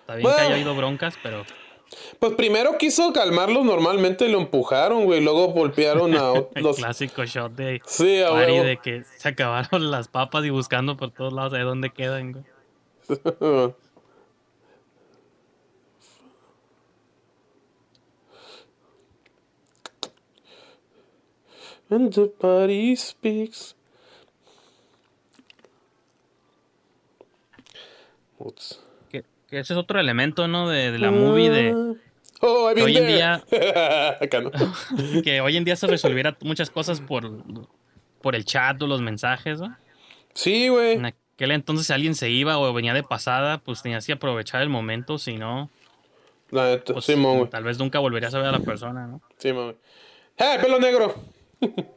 Está 0.01 0.15
bien 0.15 0.30
que 0.36 0.41
haya 0.41 0.55
oído 0.55 0.75
broncas, 0.75 1.15
pero. 1.21 1.45
Pues 2.19 2.33
primero 2.33 2.77
quiso 2.77 3.13
calmarlos 3.13 3.63
normalmente 3.63 4.27
lo 4.27 4.39
empujaron, 4.39 5.05
güey. 5.05 5.21
Luego 5.21 5.47
golpearon 5.47 6.15
a 6.15 6.33
El 6.55 6.63
los... 6.63 6.77
clásico 6.77 7.25
shot 7.25 7.53
de. 7.53 7.81
Sí, 7.85 8.21
Mari 8.29 8.57
de 8.59 8.77
que 8.77 9.03
se 9.17 9.29
acabaron 9.29 9.91
las 9.91 10.07
papas 10.07 10.45
y 10.45 10.49
buscando 10.49 10.97
por 10.97 11.11
todos 11.11 11.33
lados 11.33 11.53
de 11.53 11.61
dónde 11.61 11.91
quedan, 11.91 12.33
güey. 12.33 12.45
And 21.89 22.13
the 22.13 22.95
speaks. 22.97 23.75
Ups. 28.39 28.79
Que, 29.47 29.55
que 29.55 29.59
ese 29.59 29.73
es 29.73 29.79
otro 29.79 29.99
elemento, 29.99 30.47
¿no? 30.47 30.69
De, 30.69 30.91
de 30.91 30.99
la 30.99 31.11
movie 31.11 31.49
de. 31.49 31.97
Oh, 32.41 32.69
I've 32.69 32.75
been 32.75 32.85
Hoy 32.85 32.97
en 32.97 33.07
día-. 33.07 33.43
Que 35.23 35.41
hoy 35.41 35.57
en 35.57 35.63
día 35.63 35.75
se 35.75 35.87
resolviera 35.87 36.37
muchas 36.41 36.69
cosas 36.69 37.01
por, 37.01 37.43
por 38.21 38.35
el 38.35 38.45
chat 38.45 38.81
o 38.81 38.87
los 38.87 39.01
mensajes, 39.01 39.59
¿no? 39.59 39.75
Sí, 40.33 40.67
güey. 40.67 40.93
En 40.93 41.05
aquel 41.05 41.51
entonces 41.51 41.87
si 41.87 41.93
alguien 41.93 42.15
se 42.15 42.29
iba 42.29 42.57
o 42.59 42.73
venía 42.73 42.93
de 42.93 43.03
pasada, 43.03 43.57
pues 43.59 43.81
tenías 43.81 44.05
que 44.05 44.13
aprovechar 44.13 44.61
el 44.61 44.69
momento, 44.69 45.17
si 45.17 45.37
no, 45.37 45.69
neta. 46.51 46.93
pues 46.93 47.07
güey. 47.07 47.49
tal 47.49 47.63
vez 47.63 47.79
nunca 47.79 47.99
volverías 47.99 48.33
a 48.33 48.37
ver 48.37 48.47
a 48.47 48.51
la 48.51 48.59
persona, 48.59 49.07
¿no? 49.07 49.21
Simón, 49.37 49.63
güey. 49.65 49.77
¡Eh, 50.37 50.59
pelo 50.61 50.79
negro! 50.79 51.15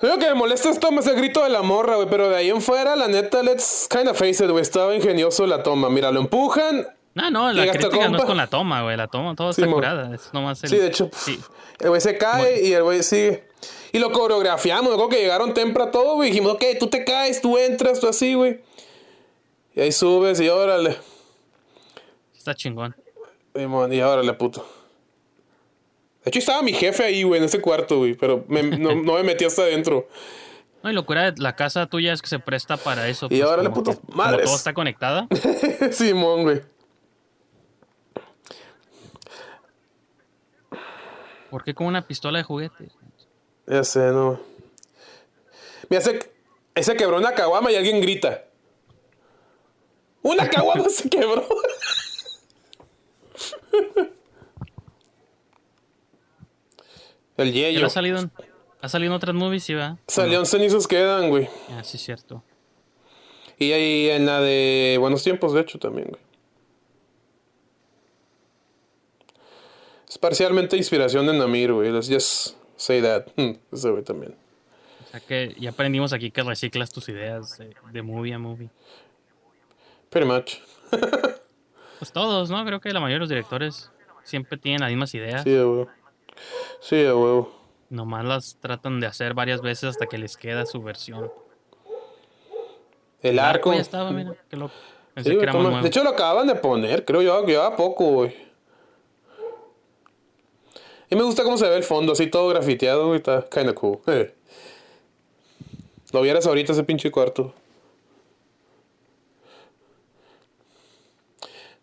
Lo 0.00 0.18
que 0.18 0.26
me 0.26 0.34
molesta 0.34 0.70
es 0.70 0.80
toma 0.80 1.00
ese 1.00 1.12
grito 1.14 1.42
de 1.42 1.50
la 1.50 1.62
morra, 1.62 1.96
güey. 1.96 2.08
Pero 2.08 2.30
de 2.30 2.36
ahí 2.36 2.50
en 2.50 2.62
fuera, 2.62 2.96
la 2.96 3.08
neta, 3.08 3.42
let's 3.42 3.86
kind 3.90 4.08
of 4.08 4.16
face 4.18 4.42
it, 4.44 4.50
güey. 4.50 4.62
Estaba 4.62 4.94
ingenioso 4.94 5.46
la 5.46 5.62
toma. 5.62 5.90
Mira, 5.90 6.10
lo 6.10 6.20
empujan. 6.20 6.86
No, 7.14 7.30
no, 7.30 7.52
la 7.52 7.66
crítica 7.70 7.88
no 7.96 8.00
es 8.02 8.06
compa. 8.08 8.24
con 8.26 8.36
la 8.36 8.46
toma, 8.46 8.82
güey. 8.82 8.96
La 8.96 9.08
toma, 9.08 9.34
todo 9.34 9.50
está 9.50 9.62
Simón. 9.62 9.74
curada. 9.74 10.14
Es 10.14 10.32
nomás 10.32 10.62
el, 10.64 10.70
Sí, 10.70 10.76
de 10.76 10.86
hecho, 10.86 11.10
sí. 11.12 11.38
el 11.80 11.88
güey 11.88 12.00
se 12.00 12.16
cae 12.16 12.64
y 12.66 12.72
el 12.72 12.82
güey 12.82 13.02
sigue. 13.02 13.48
Y 13.92 13.98
lo 13.98 14.12
coreografiamos, 14.12 14.92
acuerdo 14.92 15.08
que 15.10 15.18
llegaron 15.18 15.52
temprano 15.52 15.90
todo, 15.90 16.14
güey. 16.14 16.30
Dijimos, 16.30 16.52
ok, 16.52 16.64
tú 16.78 16.86
te 16.86 17.04
caes, 17.04 17.42
tú 17.42 17.58
entras, 17.58 18.00
tú 18.00 18.08
así, 18.08 18.34
güey. 18.34 18.60
Y 19.74 19.80
ahí 19.80 19.92
subes 19.92 20.40
y 20.40 20.48
órale. 20.48 20.96
Está 22.36 22.54
chingón. 22.54 22.96
Y 23.54 24.00
órale, 24.00 24.32
puto. 24.34 24.64
De 26.30 26.38
hecho, 26.38 26.38
estaba 26.38 26.62
mi 26.62 26.72
jefe 26.72 27.02
ahí, 27.04 27.24
güey, 27.24 27.38
en 27.40 27.44
ese 27.46 27.60
cuarto, 27.60 27.98
güey. 27.98 28.14
Pero 28.14 28.44
me- 28.46 28.62
no, 28.62 28.94
no 29.02 29.14
me 29.14 29.22
metí 29.24 29.44
hasta 29.44 29.62
adentro. 29.62 30.06
No, 30.82 30.90
y 30.90 30.94
locura 30.94 31.32
de 31.32 31.42
la 31.42 31.56
casa 31.56 31.86
tuya 31.86 32.12
es 32.12 32.22
que 32.22 32.28
se 32.28 32.38
presta 32.38 32.76
para 32.76 33.08
eso. 33.08 33.26
Y 33.30 33.40
como 33.40 33.74
putos 33.74 33.96
que- 33.96 34.06
como 34.06 34.16
madres. 34.16 34.44
todo 34.46 34.54
está 34.56 34.72
conectada. 34.72 35.26
Simón, 35.92 36.44
güey. 36.44 36.62
¿Por 41.50 41.64
qué 41.64 41.74
con 41.74 41.86
una 41.88 42.06
pistola 42.06 42.38
de 42.38 42.44
juguetes? 42.44 42.92
Ya 43.66 43.82
sé, 43.82 43.98
no. 44.12 44.38
Mira, 45.88 46.00
se, 46.00 46.20
se 46.80 46.96
quebró 46.96 47.16
una 47.18 47.34
caguama 47.34 47.72
y 47.72 47.76
alguien 47.76 48.00
grita. 48.00 48.44
¡Una 50.22 50.48
caguama 50.48 50.84
se 50.88 51.08
quebró! 51.10 51.44
El 57.42 57.52
¿Ya 57.52 57.70
yello. 57.70 57.86
ha 57.86 57.90
salido 57.90 58.18
en, 58.18 58.30
ha 58.80 58.88
salido 58.88 59.12
en 59.12 59.16
otras 59.16 59.34
movies, 59.34 59.64
sí, 59.64 59.74
va? 59.74 59.98
Salió 60.06 60.38
en 60.40 60.46
cenizos 60.46 60.86
quedan, 60.86 61.28
güey. 61.30 61.48
Ah, 61.70 61.82
sí, 61.84 61.98
cierto. 61.98 62.42
Y 63.58 63.72
ahí 63.72 64.08
en 64.10 64.26
la 64.26 64.40
de 64.40 64.96
Buenos 64.98 65.22
Tiempos, 65.22 65.52
de 65.52 65.60
hecho, 65.60 65.78
también, 65.78 66.08
güey. 66.08 66.20
Es 70.08 70.18
parcialmente 70.18 70.76
inspiración 70.76 71.26
de 71.26 71.34
Namir, 71.34 71.72
güey. 71.72 71.90
Let's 71.92 72.08
just 72.08 72.56
say 72.76 73.00
that. 73.02 73.26
Ese 73.72 73.90
güey 73.90 74.02
también. 74.02 74.34
O 75.06 75.10
sea 75.10 75.20
que 75.20 75.54
ya 75.58 75.70
aprendimos 75.70 76.12
aquí 76.12 76.30
que 76.30 76.42
reciclas 76.42 76.90
tus 76.90 77.08
ideas 77.08 77.58
de, 77.58 77.74
de 77.92 78.02
movie 78.02 78.32
a 78.34 78.38
movie. 78.38 78.70
Pretty 80.10 80.26
much. 80.26 80.54
Pues 82.00 82.12
todos, 82.12 82.48
¿no? 82.48 82.64
Creo 82.64 82.80
que 82.80 82.90
la 82.94 83.00
mayoría 83.00 83.16
de 83.16 83.20
los 83.20 83.28
directores 83.28 83.90
siempre 84.24 84.56
tienen 84.56 84.80
las 84.80 84.88
mismas 84.88 85.14
ideas. 85.14 85.42
Sí, 85.44 85.50
huevo. 85.50 85.86
Sí, 86.80 87.04
a 87.04 87.14
huevo. 87.14 87.52
Nomás 87.88 88.24
las 88.24 88.56
tratan 88.60 89.00
de 89.00 89.06
hacer 89.06 89.34
varias 89.34 89.60
veces 89.62 89.84
hasta 89.90 90.06
que 90.06 90.18
les 90.18 90.36
queda 90.36 90.64
su 90.66 90.80
versión. 90.82 91.30
El 93.20 93.38
arco. 93.38 93.72
ya 93.74 93.80
estaba, 93.80 94.10
mira, 94.12 94.34
qué 94.48 94.56
loco. 94.56 94.72
Sí, 95.22 95.36
que 95.36 95.46
toma- 95.46 95.82
de 95.82 95.88
hecho, 95.88 96.02
lo 96.04 96.10
acaban 96.10 96.46
de 96.46 96.54
poner, 96.54 97.04
creo 97.04 97.20
yo, 97.20 97.44
llevaba 97.44 97.76
poco, 97.76 98.04
güey. 98.06 98.34
Y 101.10 101.16
me 101.16 101.22
gusta 101.24 101.42
cómo 101.42 101.58
se 101.58 101.68
ve 101.68 101.76
el 101.76 101.82
fondo, 101.82 102.12
así 102.12 102.28
todo 102.28 102.48
grafiteado, 102.48 103.06
güey, 103.08 103.16
está 103.18 103.44
kinda 103.50 103.74
cool. 103.74 103.98
Eh. 104.06 104.32
Lo 106.12 106.22
vieras 106.22 106.46
ahorita 106.46 106.72
ese 106.72 106.84
pinche 106.84 107.10
cuarto. 107.10 107.52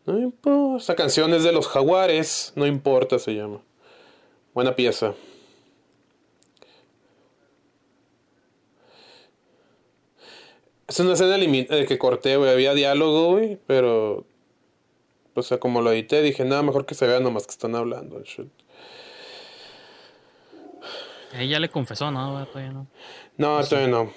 No 0.06 0.18
importa. 0.20 0.78
Esta 0.82 0.96
canción 0.96 1.34
es 1.34 1.44
de 1.44 1.52
los 1.52 1.68
jaguares, 1.68 2.54
no 2.56 2.66
importa, 2.66 3.20
se 3.20 3.34
llama. 3.36 3.62
Buena 4.58 4.76
pieza. 4.76 5.14
Es 10.88 11.00
una 11.00 11.14
escena 11.14 11.38
eh, 11.38 11.86
que 11.88 12.00
corté, 12.00 12.38
güey. 12.38 12.50
Había 12.50 12.74
diálogo, 12.74 13.34
güey, 13.34 13.60
pero. 13.68 14.26
O 15.36 15.44
sea, 15.44 15.60
como 15.60 15.84
lo 15.84 15.92
edité, 15.92 16.24
dije, 16.24 16.44
nada, 16.44 16.64
mejor 16.64 16.88
que 16.88 16.96
se 16.96 17.06
vea 17.06 17.20
nomás 17.20 17.46
que 17.46 17.52
están 17.52 17.76
hablando. 17.76 18.16
and 18.16 18.26
shit. 18.26 18.52
Ya 21.34 21.60
le 21.60 21.70
confesó, 21.70 22.10
¿no? 22.10 22.44
Todavía 22.48 22.72
no. 22.72 22.88
No, 23.38 23.64
todavía 23.64 23.90
no. 23.90 24.12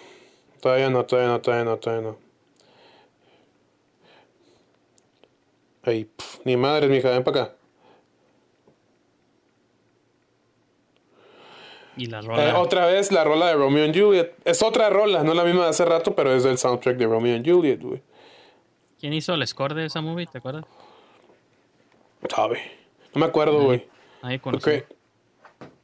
Todavía 0.62 0.88
no, 0.88 1.04
todavía 1.04 1.28
no, 1.32 1.40
todavía 1.42 1.64
no, 1.66 1.76
todavía 1.78 2.10
no. 2.12 2.18
Ay, 5.82 6.06
pf, 6.06 6.40
ni 6.46 6.56
madre, 6.56 6.88
mija, 6.88 7.10
ven 7.10 7.24
para 7.24 7.42
acá. 7.42 7.59
Y 12.00 12.06
la 12.06 12.22
rola. 12.22 12.48
Eh, 12.48 12.52
otra 12.54 12.86
vez 12.86 13.12
la 13.12 13.24
rola 13.24 13.48
de 13.48 13.54
Romeo 13.56 13.84
and 13.84 13.94
Juliet. 13.94 14.32
Es 14.46 14.62
otra 14.62 14.88
rola, 14.88 15.22
no 15.22 15.34
la 15.34 15.44
misma 15.44 15.64
de 15.64 15.68
hace 15.68 15.84
rato, 15.84 16.14
pero 16.14 16.32
es 16.34 16.44
del 16.44 16.56
soundtrack 16.56 16.96
de 16.96 17.04
Romeo 17.06 17.36
and 17.36 17.46
Juliet, 17.46 17.78
güey. 17.82 18.00
¿Quién 18.98 19.12
hizo 19.12 19.34
el 19.34 19.46
score 19.46 19.74
de 19.74 19.84
esa 19.84 20.00
movie? 20.00 20.26
¿Te 20.26 20.38
acuerdas? 20.38 20.64
Sabe. 22.34 22.60
No 23.14 23.20
me 23.20 23.26
acuerdo, 23.26 23.62
güey. 23.64 23.86
Ahí 24.22 24.36
Ok. 24.36 24.42
conocí. 24.42 24.70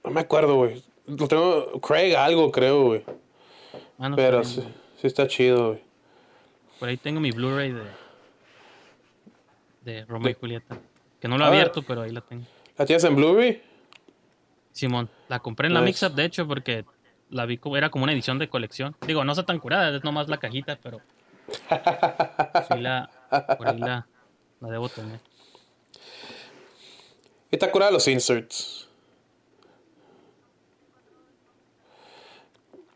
No 0.04 0.10
me 0.10 0.20
acuerdo, 0.20 0.54
güey. 0.56 0.82
Lo 1.06 1.28
tengo. 1.28 1.80
Craig 1.80 2.14
algo, 2.14 2.50
creo, 2.50 2.82
güey. 2.84 3.04
Ah, 3.98 4.08
no, 4.08 4.16
Pero 4.16 4.42
sí, 4.42 4.62
sí 5.00 5.06
está 5.06 5.26
chido, 5.26 5.68
güey. 5.68 5.80
Por 6.78 6.88
ahí 6.88 6.96
tengo 6.96 7.20
mi 7.20 7.30
Blu-ray 7.30 7.72
de. 7.72 7.82
De 9.82 10.04
Romeo 10.06 10.30
y 10.30 10.34
Julieta. 10.34 10.78
Que 11.20 11.28
no 11.28 11.36
lo 11.36 11.44
he 11.44 11.48
abierto, 11.48 11.82
pero 11.82 12.02
ahí 12.02 12.10
la 12.10 12.20
tengo. 12.22 12.44
¿La 12.78 12.86
tienes 12.86 13.04
en 13.04 13.16
Blu-ray? 13.16 13.62
Simón, 14.76 15.08
la 15.28 15.38
compré 15.38 15.68
en 15.68 15.74
la 15.74 15.80
Nice. 15.80 16.04
Mix-Up, 16.04 16.14
de 16.14 16.24
hecho, 16.26 16.46
porque 16.46 16.84
la 17.30 17.46
vi 17.46 17.56
como, 17.56 17.78
era 17.78 17.88
como 17.88 18.04
una 18.04 18.12
edición 18.12 18.38
de 18.38 18.50
colección. 18.50 18.94
Digo, 19.06 19.24
no 19.24 19.32
está 19.32 19.46
tan 19.46 19.58
curada, 19.58 19.96
es 19.96 20.04
nomás 20.04 20.28
la 20.28 20.36
cajita, 20.36 20.78
pero. 20.82 21.00
Sí, 22.68 22.78
la. 22.80 23.08
Por 23.56 23.68
ahí 23.68 23.78
la, 23.78 24.06
la 24.60 24.68
debo 24.68 24.90
tener. 24.90 25.18
Está 27.50 27.72
curada 27.72 27.90
los 27.90 28.06
inserts. 28.06 28.86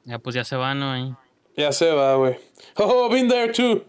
Ya, 0.04 0.18
pues 0.18 0.34
ya 0.34 0.44
se 0.44 0.56
van, 0.56 0.80
¿no? 0.80 1.16
Ya 1.56 1.72
se 1.72 1.90
va, 1.92 2.16
güey. 2.16 2.36
Oh, 2.76 3.08
been 3.08 3.26
there 3.26 3.50
too. 3.54 3.86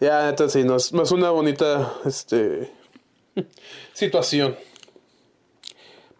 ya, 0.00 0.28
entonces 0.28 0.62
sí, 0.62 0.68
no 0.68 0.76
es, 0.76 0.92
no 0.92 1.02
es 1.02 1.10
una 1.10 1.30
bonita 1.30 1.92
este, 2.04 2.72
situación. 3.92 4.56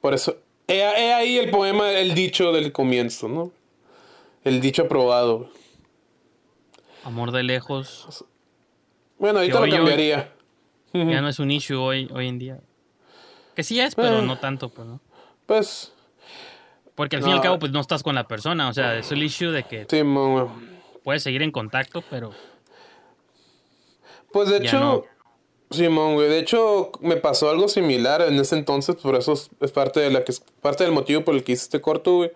Por 0.01 0.15
eso, 0.15 0.37
he, 0.67 0.79
he 0.81 1.13
ahí 1.13 1.39
el 1.39 1.51
poema, 1.51 1.91
el 1.93 2.15
dicho 2.15 2.53
del 2.53 2.73
comienzo, 2.73 3.29
¿no? 3.29 3.53
El 4.45 4.61
dicho 4.61 4.83
aprobado. 4.83 5.51
Amor 7.05 7.33
de 7.33 7.43
lejos. 7.43 8.25
Bueno, 9.19 9.39
ahorita 9.41 9.57
lo 9.59 9.65
hoy- 9.65 9.71
hoy- 9.71 9.77
cambiaría. 9.77 10.33
Ya 10.93 11.21
no 11.21 11.29
es 11.29 11.39
un 11.39 11.51
issue 11.51 11.77
hoy, 11.77 12.09
hoy 12.13 12.29
en 12.29 12.39
día. 12.39 12.61
Que 13.55 13.63
sí 13.63 13.79
es, 13.81 13.95
pero 13.95 14.21
Eh. 14.21 14.23
no 14.23 14.39
tanto, 14.39 14.69
pues, 14.71 14.87
¿no? 14.89 15.01
Pues, 15.47 15.93
Porque 16.95 17.17
al 17.17 17.23
fin 17.23 17.33
y 17.33 17.35
al 17.35 17.41
cabo, 17.43 17.59
pues 17.59 17.73
no 17.73 17.81
estás 17.81 18.03
con 18.03 18.15
la 18.15 18.27
persona. 18.29 18.69
O 18.69 18.73
sea, 18.73 18.97
es 18.99 19.11
el 19.13 19.23
issue 19.23 19.51
de 19.51 19.65
que 19.65 19.87
sí, 19.89 20.03
puedes 21.03 21.23
seguir 21.23 21.43
en 21.43 21.51
contacto, 21.51 22.03
pero 22.09 22.33
Pues 24.33 24.49
de 24.49 24.59
hecho, 24.59 24.79
no. 24.81 25.05
Simón, 25.71 26.15
güey, 26.15 26.29
de 26.29 26.41
hecho 26.41 26.91
me 27.01 27.17
pasó 27.17 27.49
algo 27.49 27.69
similar 27.69 28.23
en 28.23 28.39
ese 28.41 28.57
entonces, 28.57 28.97
por 28.97 29.15
eso 29.15 29.35
es, 29.35 29.71
parte 29.71 30.01
de 30.01 30.11
la 30.11 30.25
que 30.25 30.33
es 30.33 30.41
parte 30.61 30.83
del 30.83 30.93
motivo 30.93 31.23
por 31.23 31.35
el 31.37 31.45
que 31.45 31.53
hice 31.53 31.63
este 31.63 31.81
corto, 31.81 32.17
güey. 32.17 32.33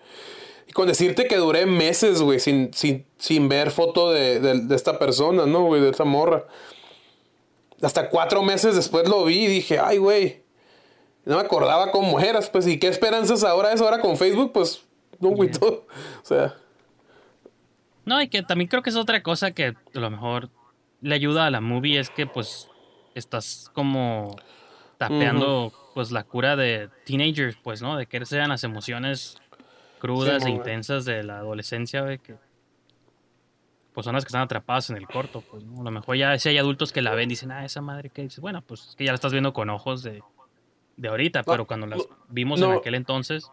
Y 0.68 0.72
con 0.72 0.86
decirte 0.86 1.26
que 1.26 1.36
duré 1.36 1.66
meses, 1.66 2.22
güey, 2.22 2.38
sin, 2.38 2.72
sin, 2.72 3.04
sin 3.18 3.48
ver 3.48 3.72
foto 3.72 4.12
de, 4.12 4.38
de, 4.38 4.60
de 4.60 4.76
esta 4.76 4.98
persona, 5.00 5.46
¿no, 5.46 5.64
güey? 5.64 5.80
De 5.80 5.90
esta 5.90 6.04
morra. 6.04 6.46
Hasta 7.82 8.08
cuatro 8.08 8.42
meses 8.42 8.76
después 8.76 9.08
lo 9.08 9.24
vi 9.24 9.44
y 9.44 9.48
dije, 9.48 9.80
ay, 9.80 9.98
güey. 9.98 10.44
No 11.24 11.36
me 11.36 11.42
acordaba 11.42 11.90
cómo 11.90 12.20
eras, 12.20 12.48
pues, 12.50 12.66
¿y 12.68 12.78
qué 12.78 12.86
esperanzas 12.86 13.42
ahora 13.44 13.72
es 13.72 13.80
ahora 13.80 14.00
con 14.00 14.16
Facebook? 14.16 14.52
Pues, 14.52 14.84
no, 15.18 15.30
güey, 15.30 15.50
todo. 15.50 15.86
O 16.22 16.24
sea, 16.24 16.54
No, 18.04 18.22
y 18.22 18.28
que 18.28 18.42
también 18.42 18.68
creo 18.68 18.82
que 18.82 18.90
es 18.90 18.96
otra 18.96 19.22
cosa 19.22 19.50
que 19.50 19.66
a 19.66 19.74
lo 19.98 20.10
mejor 20.10 20.50
le 21.00 21.14
ayuda 21.14 21.46
a 21.46 21.50
la 21.50 21.60
movie 21.60 21.98
es 21.98 22.10
que 22.10 22.26
pues 22.26 22.68
estás 23.14 23.70
como 23.72 24.36
tapeando 24.98 25.72
pues 25.94 26.10
la 26.10 26.24
cura 26.24 26.56
de 26.56 26.88
teenagers, 27.04 27.56
pues, 27.62 27.82
¿no? 27.82 27.96
De 27.96 28.06
que 28.06 28.24
sean 28.26 28.48
las 28.48 28.64
emociones 28.64 29.36
crudas 29.98 30.42
Sí, 30.42 30.50
e 30.50 30.52
intensas 30.52 31.04
de 31.04 31.22
la 31.22 31.38
adolescencia, 31.38 32.02
güey, 32.02 32.18
que 32.18 32.36
pues 33.92 34.04
son 34.04 34.14
las 34.14 34.24
que 34.24 34.28
están 34.28 34.42
atrapadas 34.42 34.90
en 34.90 34.96
el 34.96 35.06
corto, 35.06 35.40
pues, 35.40 35.62
¿no? 35.64 35.80
A 35.80 35.84
lo 35.84 35.90
mejor 35.92 36.16
ya 36.16 36.36
si 36.38 36.48
hay 36.48 36.58
adultos 36.58 36.92
que 36.92 37.00
la 37.00 37.14
ven 37.14 37.28
dicen, 37.28 37.52
ah, 37.52 37.64
esa 37.64 37.80
madre 37.80 38.10
que 38.10 38.22
dices, 38.22 38.40
bueno, 38.40 38.60
pues 38.60 38.88
es 38.88 38.96
que 38.96 39.04
ya 39.04 39.12
la 39.12 39.14
estás 39.14 39.30
viendo 39.30 39.52
con 39.52 39.70
ojos 39.70 40.02
de, 40.02 40.20
de 40.96 41.08
ahorita, 41.08 41.44
pero 41.44 41.64
cuando 41.64 41.86
las 41.86 42.02
vimos 42.28 42.60
en 42.60 42.70
no. 42.70 42.78
aquel 42.78 42.96
entonces, 42.96 43.48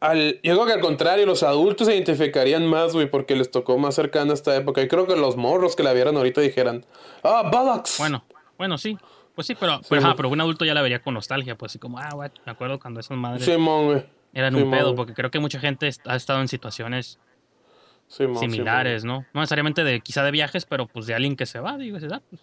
Al, 0.00 0.40
yo 0.42 0.54
creo 0.54 0.66
que 0.66 0.72
al 0.72 0.80
contrario, 0.80 1.26
los 1.26 1.42
adultos 1.42 1.86
se 1.86 1.94
identificarían 1.94 2.66
más, 2.66 2.94
güey, 2.94 3.10
porque 3.10 3.36
les 3.36 3.50
tocó 3.50 3.76
más 3.76 3.94
cercana 3.94 4.32
esta 4.32 4.56
época. 4.56 4.80
Y 4.80 4.88
creo 4.88 5.06
que 5.06 5.14
los 5.14 5.36
morros 5.36 5.76
que 5.76 5.82
la 5.82 5.92
vieran 5.92 6.16
ahorita 6.16 6.40
dijeran, 6.40 6.86
ah, 7.22 7.50
Bullocks. 7.52 7.98
Bueno, 7.98 8.24
bueno, 8.56 8.78
sí. 8.78 8.96
Pues 9.34 9.46
sí, 9.46 9.54
pero, 9.54 9.78
Sí, 9.78 9.86
pero, 9.90 10.02
ajá, 10.02 10.16
pero 10.16 10.28
un 10.28 10.40
adulto 10.40 10.64
ya 10.64 10.74
la 10.74 10.82
vería 10.82 11.02
con 11.02 11.14
nostalgia, 11.14 11.56
pues 11.56 11.72
así 11.72 11.78
como, 11.78 11.98
ah, 11.98 12.10
güey, 12.14 12.30
me 12.44 12.52
acuerdo 12.52 12.78
cuando 12.78 13.00
esas 13.00 13.16
madres 13.16 13.44
Simón, 13.44 14.04
eran 14.32 14.54
Simón, 14.54 14.68
un 14.68 14.78
pedo, 14.78 14.94
porque 14.94 15.14
creo 15.14 15.30
que 15.30 15.38
mucha 15.38 15.60
gente 15.60 15.90
ha 16.06 16.16
estado 16.16 16.40
en 16.40 16.48
situaciones 16.48 17.18
Simón, 18.08 18.38
similares, 18.38 19.04
¿no? 19.04 19.24
No 19.32 19.40
necesariamente 19.40 19.84
de 19.84 20.00
quizá 20.00 20.24
de 20.24 20.30
viajes, 20.30 20.66
pero 20.66 20.86
pues 20.86 21.06
de 21.06 21.14
alguien 21.14 21.36
que 21.36 21.46
se 21.46 21.60
va, 21.60 21.76
digo, 21.76 21.96
esa 21.96 22.06
edad, 22.06 22.22
pues. 22.28 22.42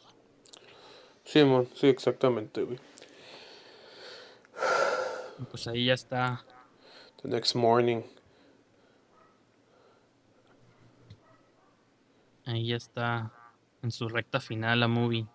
Simón, 1.23 1.67
sí, 1.75 1.87
exactamente, 1.87 2.63
güey. 2.63 2.79
Pues 5.51 5.67
ahí 5.67 5.85
ya 5.85 5.93
está. 5.93 6.43
The 7.27 7.35
next 7.35 7.55
morning. 7.55 8.03
Ahí 12.45 12.67
ya 12.67 12.77
está 12.77 13.31
en 13.83 13.91
su 13.91 14.07
recta 14.07 14.39
final 14.39 14.79
la 14.79 14.87
movie. 14.87 15.25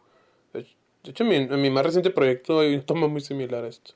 De 0.54 1.10
hecho, 1.10 1.24
mi, 1.24 1.46
mi 1.46 1.68
más 1.68 1.84
reciente 1.84 2.10
proyecto 2.10 2.60
hay 2.60 2.74
un 2.76 2.82
toma 2.86 3.08
muy 3.08 3.20
similar 3.20 3.64
a 3.64 3.68
esto. 3.68 3.92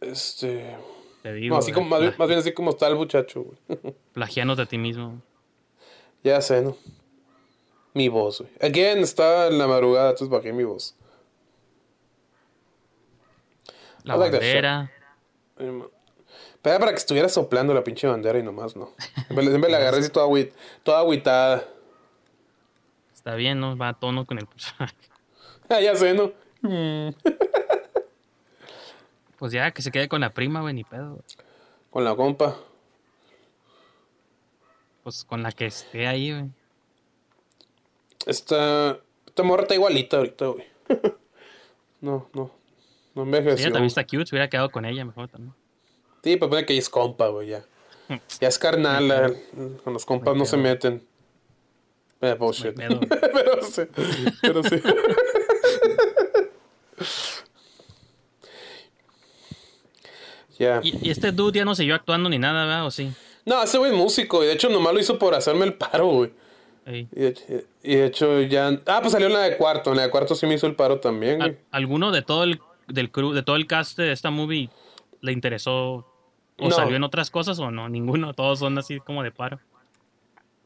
Este. 0.00 0.76
Te 1.22 1.32
digo. 1.34 1.54
No, 1.54 1.58
así 1.58 1.72
como, 1.72 1.88
más, 1.88 2.00
bien, 2.00 2.12
pla- 2.12 2.18
más 2.20 2.28
bien 2.28 2.38
así 2.40 2.52
como 2.54 2.70
está 2.70 2.86
el 2.86 2.96
muchacho, 2.96 3.42
güey. 3.42 3.94
Plagiándote 4.12 4.62
a 4.62 4.66
ti 4.66 4.78
mismo. 4.78 5.20
ya 6.22 6.40
sé, 6.40 6.62
¿no? 6.62 6.76
Mi 7.92 8.08
voz, 8.08 8.40
güey. 8.40 8.52
Again, 8.62 8.98
estaba 9.00 9.48
en 9.48 9.58
la 9.58 9.66
madrugada, 9.66 10.10
entonces 10.10 10.28
bajé 10.30 10.52
mi 10.52 10.64
voz. 10.64 10.94
La 14.04 14.14
I 14.14 14.18
bandera. 14.18 14.90
Pero 16.66 16.74
era 16.74 16.80
para 16.80 16.90
que 16.90 16.98
estuviera 16.98 17.28
soplando 17.28 17.72
la 17.72 17.84
pinche 17.84 18.08
bandera 18.08 18.40
y 18.40 18.42
nomás, 18.42 18.74
¿no? 18.74 18.90
Siempre, 19.28 19.46
siempre 19.46 19.70
la 19.70 19.76
agarré 19.76 19.98
así 20.00 20.08
toda, 20.10 20.26
agüit- 20.26 20.50
toda 20.82 20.98
agüitada. 20.98 21.62
Está 23.14 23.36
bien, 23.36 23.60
¿no? 23.60 23.76
Va 23.78 23.90
a 23.90 23.94
tono 23.94 24.26
con 24.26 24.36
el 24.38 24.46
personaje. 24.48 24.96
Ah, 25.68 25.80
ya 25.80 25.94
sé, 25.94 26.12
¿no? 26.14 26.32
Pues 29.38 29.52
ya, 29.52 29.70
que 29.70 29.80
se 29.80 29.92
quede 29.92 30.08
con 30.08 30.20
la 30.20 30.30
prima, 30.30 30.60
güey, 30.60 30.74
ni 30.74 30.82
pedo. 30.82 31.10
güey. 31.10 31.22
Con 31.90 32.02
la 32.02 32.16
compa. 32.16 32.56
Pues 35.04 35.22
con 35.24 35.44
la 35.44 35.52
que 35.52 35.66
esté 35.66 36.08
ahí, 36.08 36.32
güey. 36.32 36.50
Esta, 38.26 38.98
esta 39.24 39.42
morra 39.44 39.62
está 39.62 39.74
igualita 39.76 40.16
ahorita, 40.16 40.46
güey. 40.46 40.64
no, 42.00 42.28
no. 42.32 42.50
No 43.14 43.22
envejeció. 43.22 43.66
ella 43.66 43.72
también 43.72 43.86
está 43.86 44.02
cute, 44.04 44.26
se 44.26 44.34
hubiera 44.34 44.48
quedado 44.48 44.70
con 44.70 44.84
ella 44.84 45.04
mejor 45.04 45.28
también. 45.28 45.54
Sí, 46.26 46.36
pues 46.36 46.48
pone 46.48 46.66
que 46.66 46.76
es 46.76 46.88
compa, 46.90 47.28
güey, 47.28 47.50
ya. 47.50 47.64
Ya 48.40 48.48
es 48.48 48.58
carnal, 48.58 49.06
la- 49.06 49.32
con 49.84 49.92
los 49.92 50.04
compas 50.04 50.34
no 50.34 50.44
se 50.44 50.56
meten. 50.56 51.06
Eh, 52.20 52.34
bullshit. 52.36 52.66
Hay 52.66 52.72
pedo. 52.88 52.98
pero 53.08 53.62
sí, 53.62 53.82
pero 54.42 54.62
sí. 54.64 54.82
Ya. 60.58 60.80
Y, 60.82 61.06
y 61.08 61.10
este 61.10 61.32
dude 61.32 61.58
ya 61.58 61.64
no 61.64 61.74
siguió 61.74 61.94
actuando 61.94 62.28
ni 62.30 62.38
nada, 62.38 62.64
¿verdad? 62.64 62.86
¿O 62.86 62.90
sí? 62.90 63.12
No, 63.44 63.62
ese 63.62 63.78
güey 63.78 63.92
es 63.92 63.96
músico, 63.96 64.42
y 64.42 64.46
de 64.46 64.54
hecho 64.54 64.68
nomás 64.70 64.94
lo 64.94 65.00
hizo 65.00 65.18
por 65.18 65.34
hacerme 65.34 65.64
el 65.66 65.74
paro, 65.74 66.06
güey. 66.06 66.32
Ey. 66.86 67.08
Y 67.12 67.20
de, 67.20 67.66
y 67.82 67.94
de 67.96 68.06
hecho 68.06 68.40
ya... 68.42 68.80
Ah, 68.86 69.00
pues 69.00 69.12
salió 69.12 69.26
en 69.26 69.34
la 69.34 69.40
de 69.42 69.56
cuarto, 69.56 69.90
en 69.90 69.96
la 69.98 70.04
de 70.04 70.10
cuarto 70.10 70.34
sí 70.34 70.46
me 70.46 70.54
hizo 70.54 70.66
el 70.66 70.74
paro 70.74 70.98
también, 71.00 71.38
güey. 71.38 71.50
¿Al- 71.50 71.58
¿Alguno 71.72 72.10
de 72.10 72.22
todo 72.22 72.44
el 72.44 72.60
del 72.88 73.10
crew, 73.10 73.32
de 73.32 73.42
todo 73.42 73.56
el 73.56 73.66
cast 73.66 73.98
de 73.98 74.12
esta 74.12 74.30
movie 74.30 74.70
le 75.20 75.32
interesó 75.32 76.06
o 76.58 76.68
No. 76.68 76.70
salió 76.74 76.96
en 76.96 77.02
otras 77.04 77.30
cosas 77.30 77.58
o 77.58 77.70
no? 77.70 77.88
Ninguno, 77.88 78.34
todos 78.34 78.58
son 78.58 78.78
así 78.78 78.98
como 79.00 79.22
de 79.22 79.30
paro. 79.30 79.58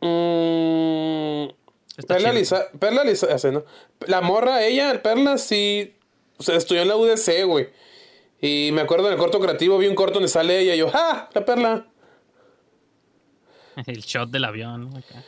Mm, 0.00 1.48
Perla. 2.06 2.32
Lisa, 2.32 2.66
Perla 2.78 3.04
Lisa, 3.04 3.26
ese, 3.34 3.52
¿no? 3.52 3.64
La 4.06 4.20
morra, 4.20 4.64
ella, 4.64 5.02
Perla, 5.02 5.36
sí, 5.38 5.94
o 6.38 6.42
sea, 6.42 6.56
estudió 6.56 6.82
en 6.82 6.88
la 6.88 6.96
UDC, 6.96 7.44
güey. 7.44 7.68
Y 8.40 8.70
me 8.72 8.80
acuerdo 8.80 9.08
en 9.08 9.12
el 9.12 9.18
corto 9.18 9.38
creativo, 9.40 9.76
vi 9.76 9.86
un 9.86 9.94
corto 9.94 10.14
donde 10.14 10.28
sale 10.28 10.58
ella 10.58 10.74
y 10.74 10.78
yo, 10.78 10.90
¡ah! 10.94 11.28
La 11.34 11.44
Perla. 11.44 11.86
El 13.86 14.00
shot 14.00 14.30
del 14.30 14.44
avión. 14.44 14.90
¿no? 14.90 14.98
Acá. 14.98 15.22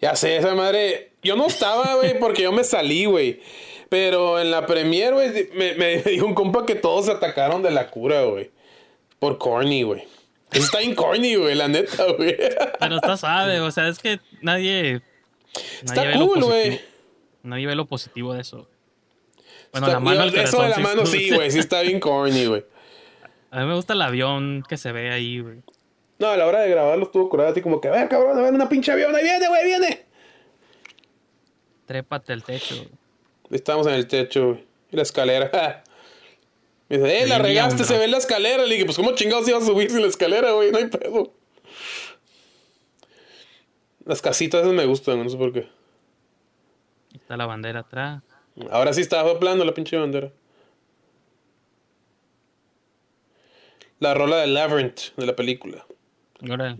Ya 0.00 0.16
sé, 0.16 0.36
esa 0.36 0.54
madre. 0.54 1.12
Yo 1.22 1.36
no 1.36 1.46
estaba, 1.46 1.94
güey, 1.96 2.18
porque 2.20 2.42
yo 2.42 2.52
me 2.52 2.64
salí, 2.64 3.04
güey. 3.04 3.40
Pero 3.88 4.38
en 4.40 4.50
la 4.50 4.66
premier, 4.66 5.14
güey, 5.14 5.50
me, 5.54 5.74
me 5.74 5.96
dijo 6.02 6.26
un 6.26 6.34
compa 6.34 6.66
que 6.66 6.74
todos 6.74 7.06
se 7.06 7.12
atacaron 7.12 7.62
de 7.62 7.70
la 7.70 7.90
cura, 7.90 8.24
güey. 8.24 8.50
Por 9.18 9.38
corny, 9.38 9.82
güey. 9.82 10.02
Eso 10.50 10.64
Está 10.64 10.78
bien 10.78 10.94
corny, 10.94 11.34
güey, 11.34 11.54
la 11.54 11.68
neta, 11.68 12.04
güey. 12.16 12.36
Pero 12.78 12.96
está 12.96 13.16
suave, 13.16 13.60
o 13.60 13.70
sea, 13.70 13.88
es 13.88 13.98
que 13.98 14.20
nadie. 14.40 15.02
Está 15.82 16.04
nadie 16.04 16.16
cool, 16.18 16.44
güey. 16.44 16.80
Nadie 17.42 17.66
ve 17.66 17.74
lo 17.74 17.86
positivo 17.86 18.32
de 18.34 18.40
eso. 18.42 18.68
Bueno, 19.72 19.86
Está- 19.86 19.92
la 19.98 20.00
mano 20.00 20.22
al 20.22 20.28
Eso 20.34 20.62
de 20.62 20.68
la 20.68 20.74
corazón, 20.76 20.82
mano 20.82 21.06
sí, 21.06 21.30
güey. 21.30 21.50
Sí 21.50 21.58
está 21.58 21.82
bien 21.82 22.00
corny, 22.00 22.46
güey. 22.46 22.64
A 23.50 23.60
mí 23.60 23.66
me 23.66 23.74
gusta 23.74 23.92
el 23.94 24.02
avión 24.02 24.62
que 24.68 24.76
se 24.76 24.92
ve 24.92 25.10
ahí, 25.10 25.40
güey. 25.40 25.58
No, 26.18 26.28
a 26.28 26.36
la 26.36 26.46
hora 26.46 26.60
de 26.60 26.68
grabarlo 26.70 27.04
estuvo 27.04 27.28
curado 27.30 27.50
así 27.50 27.62
como 27.62 27.80
que, 27.80 27.88
a 27.88 27.92
ver, 27.92 28.08
cabrón, 28.08 28.36
a 28.36 28.42
ver, 28.42 28.52
una 28.52 28.68
pinche 28.68 28.90
avión, 28.90 29.14
ahí 29.14 29.22
viene, 29.22 29.48
güey, 29.48 29.64
viene. 29.64 30.04
Trépate 31.86 32.32
al 32.32 32.42
techo. 32.44 32.74
güey. 32.76 32.88
Estábamos 33.50 33.86
en 33.86 33.94
el 33.94 34.06
techo, 34.06 34.48
güey. 34.48 34.64
Y 34.90 34.96
la 34.96 35.02
escalera. 35.02 35.84
Me 36.88 36.96
dice, 36.96 37.22
eh, 37.22 37.26
la 37.26 37.38
regaste, 37.38 37.84
se 37.84 37.98
ve 37.98 38.08
la 38.08 38.16
escalera. 38.16 38.64
Le 38.64 38.74
dije, 38.74 38.86
pues, 38.86 38.96
¿cómo 38.96 39.14
chingados 39.14 39.46
iba 39.48 39.58
a 39.58 39.60
subir 39.60 39.90
sin 39.90 40.00
la 40.00 40.08
escalera, 40.08 40.52
güey? 40.52 40.70
No 40.70 40.78
hay 40.78 40.86
pedo. 40.86 41.32
Las 44.04 44.22
casitas 44.22 44.62
esas 44.62 44.72
me 44.72 44.86
gustan, 44.86 45.22
no 45.22 45.28
sé 45.28 45.36
por 45.36 45.52
qué. 45.52 45.68
Está 47.14 47.36
la 47.36 47.44
bandera 47.44 47.80
atrás. 47.80 48.22
Ahora 48.70 48.92
sí 48.92 49.02
estaba 49.02 49.38
plano 49.38 49.64
la 49.64 49.74
pinche 49.74 49.98
bandera. 49.98 50.32
La 54.00 54.14
rola 54.14 54.38
de 54.38 54.46
Labyrinth 54.46 55.14
de 55.16 55.26
la 55.26 55.36
película. 55.36 55.84
Órale. 56.48 56.76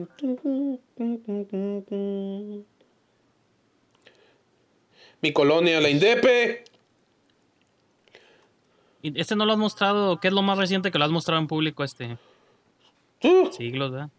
Mi 5.21 5.33
colonia, 5.33 5.81
la 5.81 5.91
Indepe. 5.91 6.65
¿Y 9.03 9.19
este 9.21 9.37
no 9.37 9.47
lo 9.47 9.53
has 9.53 9.59
mostrado? 9.59 10.19
¿Qué 10.21 10.29
es 10.29 10.35
lo 10.35 10.43
más 10.43 10.59
reciente 10.59 10.91
que 10.91 10.99
lo 10.99 11.05
has 11.05 11.11
mostrado 11.11 11.41
en 11.41 11.47
público 11.47 11.85
este? 11.85 12.19
Siglos, 13.53 13.93
¿verdad? 13.93 14.11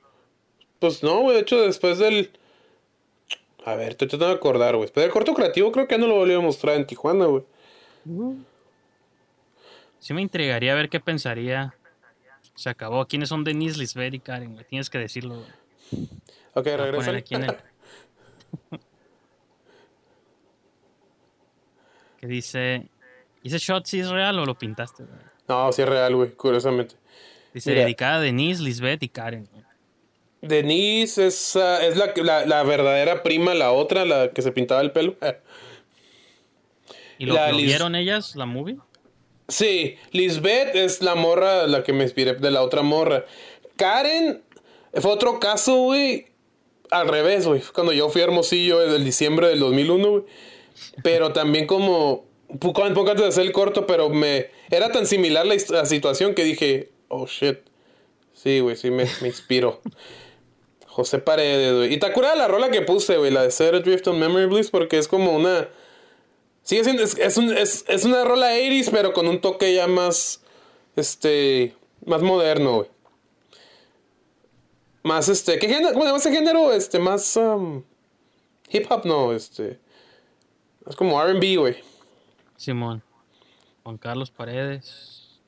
Pues 0.79 1.03
no, 1.03 1.19
güey. 1.21 1.35
De 1.35 1.41
hecho, 1.41 1.61
después 1.61 1.97
del. 1.99 2.31
A 3.65 3.75
ver, 3.75 3.89
estoy 3.91 4.07
tratando 4.07 4.27
de 4.33 4.35
acordar, 4.35 4.75
güey. 4.75 4.85
Después 4.85 5.03
del 5.03 5.11
corto 5.11 5.33
creativo, 5.33 5.71
creo 5.71 5.87
que 5.87 5.95
ya 5.95 5.99
no 5.99 6.07
lo 6.07 6.15
volví 6.15 6.33
a 6.33 6.39
mostrar 6.39 6.75
en 6.77 6.87
Tijuana, 6.87 7.25
güey. 7.25 7.43
Sí 9.99 10.13
me 10.13 10.21
intrigaría 10.21 10.73
ver 10.75 10.89
qué 10.89 10.99
pensaría. 10.99 11.75
Se 12.55 12.69
acabó. 12.69 13.05
¿Quiénes 13.05 13.29
son 13.29 13.43
Denise, 13.43 13.77
Lisbeth 13.77 14.13
y 14.13 14.19
Karen? 14.19 14.53
güey? 14.53 14.65
Tienes 14.65 14.89
que 14.89 14.97
decirlo. 14.97 15.35
güey. 15.91 16.07
Ok, 16.53 16.67
a 16.67 16.77
regresa. 16.77 17.11
aquí 17.11 17.35
en 17.35 17.43
el- 17.43 17.57
que 22.19 22.27
dice... 22.27 22.87
¿Y 23.43 23.47
ese 23.49 23.57
shot 23.57 23.85
sí 23.85 23.99
es 23.99 24.09
real 24.09 24.37
o 24.39 24.45
lo 24.45 24.55
pintaste? 24.57 25.03
güey? 25.03 25.17
No, 25.47 25.71
sí 25.71 25.81
es 25.81 25.89
real, 25.89 26.15
güey, 26.15 26.31
curiosamente. 26.31 26.95
Dice 27.53 27.71
Mira. 27.71 27.83
dedicada 27.83 28.15
a 28.17 28.19
Denise, 28.19 28.61
Lisbeth 28.61 29.01
y 29.03 29.09
Karen. 29.09 29.47
güey. 29.51 29.63
Denise 30.41 31.27
es, 31.27 31.55
ah, 31.55 31.85
es 31.85 31.97
la, 31.97 32.13
la, 32.15 32.45
la 32.45 32.63
verdadera 32.63 33.23
prima, 33.23 33.53
la 33.53 33.71
otra, 33.71 34.05
la 34.05 34.31
que 34.31 34.41
se 34.41 34.51
pintaba 34.51 34.81
el 34.81 34.91
pelo. 34.91 35.15
¿Y 37.17 37.25
lo, 37.25 37.33
La 37.33 37.51
lo 37.51 37.57
Lis- 37.57 37.65
vieron 37.65 37.95
ellas, 37.95 38.35
la 38.35 38.45
movie? 38.45 38.77
Sí, 39.47 39.95
Lisbeth 40.11 40.75
es 40.75 41.01
la 41.01 41.15
morra, 41.15 41.67
la 41.67 41.83
que 41.83 41.91
me 41.91 42.03
inspiré 42.03 42.35
de 42.35 42.51
la 42.51 42.61
otra 42.61 42.81
morra. 42.83 43.25
Karen 43.75 44.43
fue 44.93 45.11
otro 45.11 45.39
caso, 45.39 45.75
güey. 45.77 46.27
Al 46.91 47.07
revés, 47.07 47.45
güey. 47.47 47.61
Cuando 47.73 47.91
yo 47.93 48.09
fui 48.09 48.21
a 48.21 48.25
Hermosillo 48.25 48.83
en 48.83 48.91
el 48.93 49.03
diciembre 49.03 49.47
del 49.47 49.59
2001, 49.59 50.09
güey. 50.09 50.23
Pero 51.03 51.33
también 51.33 51.67
como... 51.67 52.25
Poco 52.57 52.83
antes 52.83 53.17
de 53.17 53.27
hacer 53.27 53.45
el 53.45 53.51
corto, 53.51 53.85
pero 53.85 54.09
me... 54.09 54.49
Era 54.71 54.91
tan 54.91 55.05
similar 55.05 55.45
la, 55.45 55.85
situación 55.85 56.33
que 56.33 56.43
dije... 56.43 56.89
Oh, 57.07 57.27
shit. 57.27 57.59
Sí, 58.33 58.59
güey, 58.59 58.75
sí 58.75 58.89
me, 58.89 59.05
me 59.21 59.27
inspiró. 59.27 59.81
José 60.99 61.19
Paredes, 61.19 61.75
güey. 61.75 61.93
Y 61.93 61.97
te 61.97 62.07
acuerdas 62.07 62.37
la 62.37 62.47
rola 62.47 62.71
que 62.71 62.81
puse, 62.81 63.17
güey, 63.17 63.31
la 63.31 63.43
de 63.43 63.51
Set 63.51 63.73
Adrift 63.73 64.07
on 64.07 64.19
Memory 64.19 64.47
Bliss, 64.47 64.69
porque 64.69 64.97
es 64.97 65.07
como 65.07 65.33
una. 65.33 65.69
Sigue 66.63 66.83
siendo. 66.83 67.03
Es, 67.03 67.15
es, 67.17 67.85
es- 67.87 68.05
una 68.05 68.25
rola 68.25 68.51
80s, 68.57 68.89
pero 68.91 69.13
con 69.13 69.27
un 69.27 69.39
toque 69.39 69.73
ya 69.73 69.87
más. 69.87 70.41
Este. 70.95 71.73
Más 72.05 72.21
moderno, 72.21 72.77
güey. 72.77 72.89
Más 75.03 75.29
este. 75.29 75.57
¿Qué 75.59 75.69
género? 75.69 75.93
¿Cómo 75.93 76.05
se 76.19 76.29
ese 76.29 76.37
género? 76.37 76.73
Este, 76.73 76.99
más. 76.99 77.37
um, 77.37 77.83
hip 78.69 78.85
hop, 78.89 79.05
no, 79.05 79.31
este. 79.31 79.79
Es 80.87 80.95
como 80.95 81.21
RB, 81.23 81.57
güey. 81.59 81.77
Simón. 82.59 83.01
Juan 83.83 83.97
Carlos 83.97 84.29
Paredes. 84.31 85.39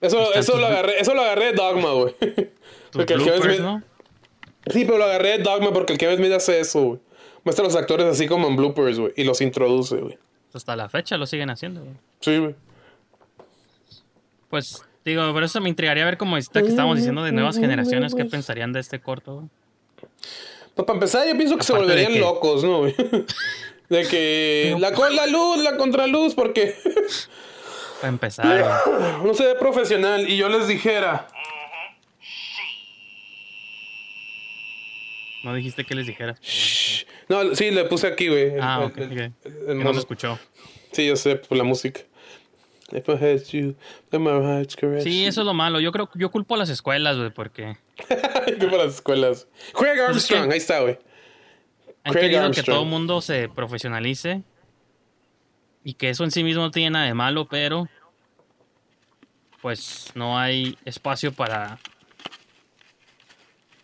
Eso, 0.00 0.34
eso, 0.34 0.56
lo 0.58 0.66
agarré, 0.66 0.98
eso 1.00 1.14
lo 1.14 1.20
agarré 1.22 1.46
de 1.46 1.52
Dogma, 1.52 1.92
güey. 1.92 2.14
Porque 2.92 3.14
el 3.14 3.22
Kevin 3.22 3.42
Smith- 3.42 3.60
¿no? 3.60 3.82
Sí, 4.66 4.84
pero 4.84 4.98
lo 4.98 5.04
agarré 5.04 5.38
de 5.38 5.44
Dogma 5.44 5.72
porque 5.72 5.92
el 5.94 5.98
Kevin 5.98 6.16
Smith 6.18 6.32
hace 6.32 6.58
eso, 6.60 6.82
güey. 6.82 7.00
Muestra 7.44 7.64
a 7.64 7.68
los 7.68 7.76
actores 7.76 8.06
así 8.06 8.26
como 8.26 8.48
en 8.48 8.56
bloopers, 8.56 8.98
güey. 8.98 9.12
Y 9.16 9.24
los 9.24 9.40
introduce, 9.40 9.96
güey. 9.96 10.18
Hasta 10.52 10.74
la 10.76 10.88
fecha 10.88 11.16
lo 11.16 11.24
siguen 11.26 11.48
haciendo. 11.50 11.80
güey. 11.82 11.94
Sí, 12.20 12.36
güey. 12.38 12.54
Pues, 14.50 14.82
digo, 15.04 15.32
por 15.32 15.42
eso 15.44 15.60
me 15.60 15.68
intrigaría 15.68 16.04
ver 16.04 16.18
como 16.18 16.36
esta 16.36 16.60
que 16.62 16.68
estábamos 16.68 16.96
diciendo 16.96 17.22
de 17.22 17.32
nuevas 17.32 17.56
generaciones, 17.56 18.14
qué 18.14 18.24
pensarían 18.24 18.72
de 18.72 18.80
este 18.80 19.00
corto. 19.00 19.34
güey. 19.36 19.46
Pues 20.74 20.86
para 20.86 20.94
empezar, 20.96 21.26
yo 21.28 21.36
pienso 21.36 21.56
que 21.56 21.62
se 21.64 21.72
Aparte 21.72 21.88
volverían 21.88 22.12
que- 22.12 22.20
locos, 22.20 22.64
¿no, 22.64 22.78
güey? 22.80 22.94
De 23.90 24.06
que 24.06 24.76
la 24.78 24.92
con 24.92 25.14
la 25.14 25.26
luz, 25.26 25.58
la 25.62 25.76
contraluz, 25.76 26.34
porque 26.34 26.74
Para 28.00 28.08
empezar, 28.08 28.82
no 29.24 29.34
se 29.34 29.44
ve 29.44 29.54
profesional. 29.56 30.28
Y 30.28 30.36
yo 30.38 30.48
les 30.48 30.66
dijera, 30.68 31.26
no 35.42 35.54
dijiste 35.54 35.84
que 35.84 35.94
les 35.94 36.06
dijera. 36.06 36.36
no, 37.28 37.54
sí, 37.54 37.70
le 37.70 37.84
puse 37.84 38.06
aquí, 38.06 38.28
güey. 38.28 38.52
Ah, 38.60 38.80
el- 38.82 38.86
ok, 38.90 38.98
el- 38.98 39.32
el 39.68 39.78
no 39.82 39.92
se 39.92 40.00
escuchó. 40.00 40.38
Sí, 40.92 41.06
yo 41.06 41.16
sé, 41.16 41.36
por 41.36 41.56
la 41.58 41.64
música. 41.64 42.00
If 42.92 43.08
I 43.08 43.12
had 43.12 43.42
you, 43.52 43.76
then 44.10 44.22
my 44.22 44.64
Sí, 45.00 45.24
eso 45.24 45.40
es 45.42 45.46
lo 45.46 45.54
malo. 45.54 45.78
Yo 45.78 45.92
creo, 45.92 46.10
yo 46.14 46.30
culpo 46.30 46.56
a 46.56 46.58
las 46.58 46.68
escuelas, 46.70 47.16
güey, 47.16 47.30
porque 47.30 47.76
Que 48.06 48.66
para 48.66 48.84
las 48.84 48.94
escuelas. 48.96 49.46
Craig 49.72 49.94
Pues 49.96 49.98
es 49.98 50.00
Armstrong, 50.08 50.46
que- 50.48 50.52
ahí 50.54 50.58
está, 50.58 50.80
güey. 50.80 50.98
Han 52.04 52.12
Craig 52.12 52.30
querido 52.30 52.50
que 52.50 52.62
todo 52.62 52.82
el 52.82 52.88
mundo 52.88 53.20
se 53.20 53.48
profesionalice 53.48 54.42
y 55.84 55.94
que 55.94 56.10
eso 56.10 56.24
en 56.24 56.30
sí 56.30 56.44
mismo 56.44 56.62
no 56.62 56.70
tiene 56.70 56.90
nada 56.90 57.06
de 57.06 57.14
malo, 57.14 57.46
pero 57.48 57.88
pues 59.60 60.10
no 60.14 60.38
hay 60.38 60.78
espacio 60.84 61.32
para 61.32 61.78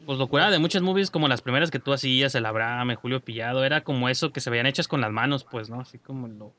pues 0.06 0.18
locura 0.18 0.50
de 0.50 0.58
muchas 0.58 0.82
movies 0.82 1.10
como 1.10 1.26
las 1.26 1.42
primeras 1.42 1.70
que 1.70 1.80
tú 1.80 1.92
hacías, 1.92 2.34
el 2.36 2.46
Abraham, 2.46 2.90
el 2.90 2.96
Julio 2.96 3.20
Pillado, 3.20 3.64
era 3.64 3.82
como 3.82 4.08
eso 4.08 4.32
que 4.32 4.40
se 4.40 4.50
veían 4.50 4.66
hechas 4.66 4.86
con 4.86 5.00
las 5.00 5.10
manos, 5.10 5.44
pues, 5.44 5.68
¿no? 5.68 5.80
Así 5.80 5.98
como 5.98 6.28
lo 6.28 6.52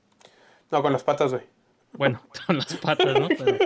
No, 0.70 0.82
con 0.82 0.92
las 0.92 1.04
patas, 1.04 1.32
güey. 1.32 1.44
bueno, 1.94 2.22
con 2.46 2.58
las 2.58 2.74
patas, 2.76 3.18
¿no? 3.18 3.30
Pero, 3.30 3.58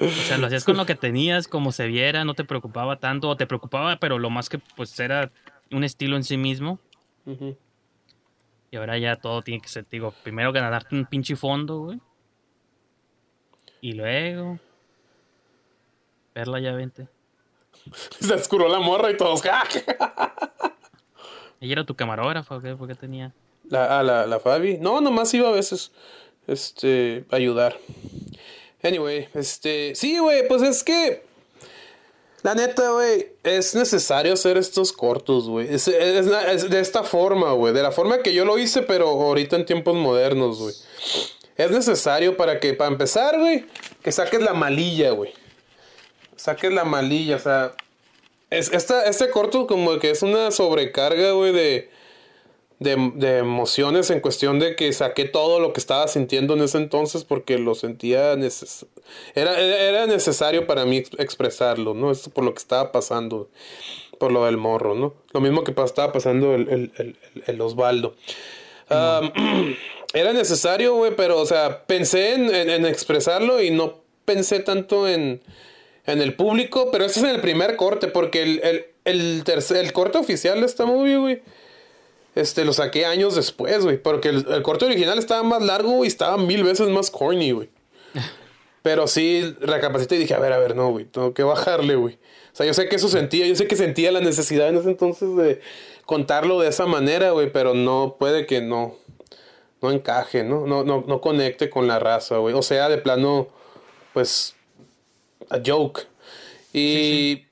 o 0.00 0.08
sea, 0.08 0.36
lo 0.36 0.46
hacías 0.46 0.64
con 0.64 0.76
lo 0.76 0.84
que 0.84 0.94
tenías, 0.94 1.48
como 1.48 1.72
se 1.72 1.86
viera, 1.86 2.24
no 2.26 2.34
te 2.34 2.44
preocupaba 2.44 2.96
tanto, 2.96 3.30
o 3.30 3.36
te 3.36 3.46
preocupaba, 3.46 3.96
pero 3.96 4.18
lo 4.18 4.28
más 4.28 4.50
que 4.50 4.58
pues 4.58 4.98
era 5.00 5.32
un 5.70 5.84
estilo 5.84 6.16
en 6.16 6.24
sí 6.24 6.36
mismo. 6.36 6.78
Y 7.26 8.76
ahora 8.76 8.98
ya 8.98 9.16
todo 9.16 9.42
tiene 9.42 9.60
que 9.60 9.68
ser, 9.68 9.86
digo, 9.88 10.12
primero 10.22 10.52
ganarte 10.52 10.94
un 10.94 11.06
pinche 11.06 11.36
fondo, 11.36 11.78
güey. 11.80 12.00
Y 13.80 13.92
luego. 13.92 14.58
Verla 16.34 16.58
ya 16.60 16.72
vente. 16.72 17.08
Se 18.18 18.34
oscuró 18.34 18.68
la 18.68 18.80
morra 18.80 19.10
y 19.10 19.16
todos. 19.16 19.42
¿Ella 21.60 21.72
era 21.72 21.84
tu 21.84 21.94
camarógrafa 21.94 22.60
qué? 22.60 22.74
¿Por 22.74 22.88
qué 22.88 22.94
tenía? 22.94 23.32
La, 23.68 23.98
ah, 23.98 24.02
la, 24.02 24.26
la 24.26 24.40
Fabi. 24.40 24.78
No, 24.78 25.00
nomás 25.00 25.32
iba 25.34 25.48
a 25.48 25.52
veces. 25.52 25.92
Este. 26.46 27.24
a 27.30 27.36
ayudar. 27.36 27.78
Anyway, 28.82 29.28
este. 29.34 29.94
Sí, 29.94 30.18
güey, 30.18 30.46
pues 30.48 30.62
es 30.62 30.82
que. 30.82 31.24
La 32.44 32.54
neta, 32.54 32.90
güey, 32.90 33.28
es 33.42 33.74
necesario 33.74 34.34
hacer 34.34 34.58
estos 34.58 34.92
cortos, 34.92 35.48
güey. 35.48 35.66
Es, 35.74 35.86
de 35.86 36.78
esta 36.78 37.02
forma, 37.02 37.52
güey. 37.52 37.72
De 37.72 37.82
la 37.82 37.90
forma 37.90 38.18
que 38.18 38.34
yo 38.34 38.44
lo 38.44 38.58
hice, 38.58 38.82
pero 38.82 39.08
ahorita 39.08 39.56
en 39.56 39.64
tiempos 39.64 39.94
modernos, 39.94 40.58
güey. 40.58 40.74
Es 41.56 41.70
necesario 41.70 42.36
para 42.36 42.60
que, 42.60 42.74
para 42.74 42.90
empezar, 42.90 43.38
güey, 43.38 43.64
que 44.02 44.12
saques 44.12 44.42
la 44.42 44.52
malilla, 44.52 45.12
güey. 45.12 45.32
Saques 46.36 46.70
la 46.70 46.84
malilla, 46.84 47.36
o 47.36 47.38
sea. 47.38 47.72
Es, 48.50 48.70
esta, 48.74 49.06
este 49.06 49.30
corto 49.30 49.66
como 49.66 49.98
que 49.98 50.10
es 50.10 50.20
una 50.20 50.50
sobrecarga, 50.50 51.30
güey, 51.30 51.50
de, 51.50 51.90
de, 52.80 53.12
de 53.14 53.38
emociones 53.38 54.10
en 54.10 54.20
cuestión 54.20 54.58
de 54.58 54.74
que 54.76 54.92
saqué 54.92 55.24
todo 55.24 55.60
lo 55.60 55.72
que 55.72 55.80
estaba 55.80 56.06
sintiendo 56.08 56.54
en 56.54 56.62
ese 56.62 56.78
entonces 56.78 57.24
porque 57.24 57.58
lo 57.58 57.74
sentía 57.74 58.34
neces 58.36 58.86
era, 59.34 59.58
era 59.60 60.06
necesario 60.06 60.66
para 60.66 60.84
mí 60.84 60.96
ex- 60.98 61.10
expresarlo, 61.18 61.94
¿no? 61.94 62.10
Es 62.10 62.28
por 62.28 62.42
lo 62.44 62.52
que 62.54 62.58
estaba 62.58 62.90
pasando, 62.90 63.48
por 64.18 64.32
lo 64.32 64.44
del 64.46 64.56
morro, 64.56 64.94
¿no? 64.94 65.14
Lo 65.32 65.40
mismo 65.40 65.62
que 65.62 65.72
estaba 65.84 66.12
pasando 66.12 66.54
el, 66.54 66.68
el, 66.98 67.16
el, 67.46 67.60
Osvaldo. 67.60 68.14
Era 70.14 70.32
necesario, 70.32 70.94
güey, 70.94 71.14
pero, 71.16 71.40
o 71.40 71.46
sea, 71.46 71.84
pensé 71.86 72.34
en, 72.34 72.54
en- 72.54 72.86
expresarlo 72.86 73.60
y 73.62 73.70
no 73.70 73.94
pensé 74.24 74.60
tanto 74.60 75.08
en, 75.08 75.40
en 76.06 76.22
el 76.22 76.34
público, 76.34 76.90
pero 76.92 77.04
ese 77.04 77.20
es 77.20 77.26
el 77.26 77.40
primer 77.40 77.76
corte, 77.76 78.06
porque 78.08 78.42
el, 78.42 78.60
el, 78.62 78.86
el, 79.04 79.42
tercer, 79.44 79.78
el 79.78 79.92
corte 79.92 80.18
oficial 80.18 80.60
de 80.60 80.66
esta 80.66 80.86
movie, 80.86 81.16
güey, 81.16 81.42
este, 82.34 82.64
lo 82.64 82.72
saqué 82.72 83.06
años 83.06 83.34
después, 83.34 83.84
güey, 83.84 83.98
porque 83.98 84.28
el, 84.28 84.46
el 84.48 84.62
corte 84.62 84.84
original 84.84 85.18
estaba 85.18 85.42
más 85.42 85.62
largo 85.62 86.04
y 86.04 86.08
estaba 86.08 86.36
mil 86.36 86.64
veces 86.64 86.88
más 86.88 87.10
corny, 87.10 87.52
güey. 87.52 87.70
Pero 88.82 89.06
sí, 89.06 89.54
recapacité 89.60 90.16
y 90.16 90.18
dije, 90.18 90.34
a 90.34 90.38
ver, 90.38 90.52
a 90.52 90.58
ver, 90.58 90.76
no, 90.76 90.90
güey, 90.90 91.06
tengo 91.06 91.32
que 91.32 91.42
bajarle, 91.42 91.96
güey. 91.96 92.18
O 92.52 92.56
sea, 92.56 92.66
yo 92.66 92.74
sé 92.74 92.88
que 92.88 92.96
eso 92.96 93.08
sentía, 93.08 93.46
yo 93.46 93.56
sé 93.56 93.66
que 93.66 93.76
sentía 93.76 94.12
la 94.12 94.20
necesidad 94.20 94.68
en 94.68 94.76
ese 94.76 94.90
entonces 94.90 95.34
de 95.36 95.60
contarlo 96.04 96.60
de 96.60 96.68
esa 96.68 96.86
manera, 96.86 97.30
güey, 97.30 97.50
pero 97.50 97.74
no 97.74 98.16
puede 98.18 98.46
que 98.46 98.60
no, 98.60 98.94
no 99.80 99.90
encaje, 99.90 100.44
¿no? 100.44 100.66
No, 100.66 100.84
no, 100.84 101.02
no 101.06 101.20
conecte 101.20 101.70
con 101.70 101.86
la 101.86 101.98
raza, 101.98 102.36
güey. 102.38 102.54
O 102.54 102.62
sea, 102.62 102.88
de 102.88 102.98
plano, 102.98 103.48
pues, 104.12 104.54
a 105.50 105.60
joke. 105.64 106.06
Y, 106.72 107.46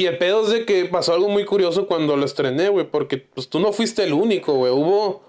y 0.00 0.06
el 0.06 0.16
pedo 0.16 0.44
es 0.44 0.50
de 0.50 0.64
que 0.64 0.86
pasó 0.86 1.12
algo 1.12 1.28
muy 1.28 1.44
curioso 1.44 1.86
cuando 1.86 2.16
lo 2.16 2.24
estrené, 2.24 2.70
güey, 2.70 2.86
porque 2.86 3.18
pues 3.18 3.50
tú 3.50 3.60
no 3.60 3.70
fuiste 3.70 4.02
el 4.02 4.14
único, 4.14 4.54
güey. 4.54 4.72
Hubo... 4.72 5.22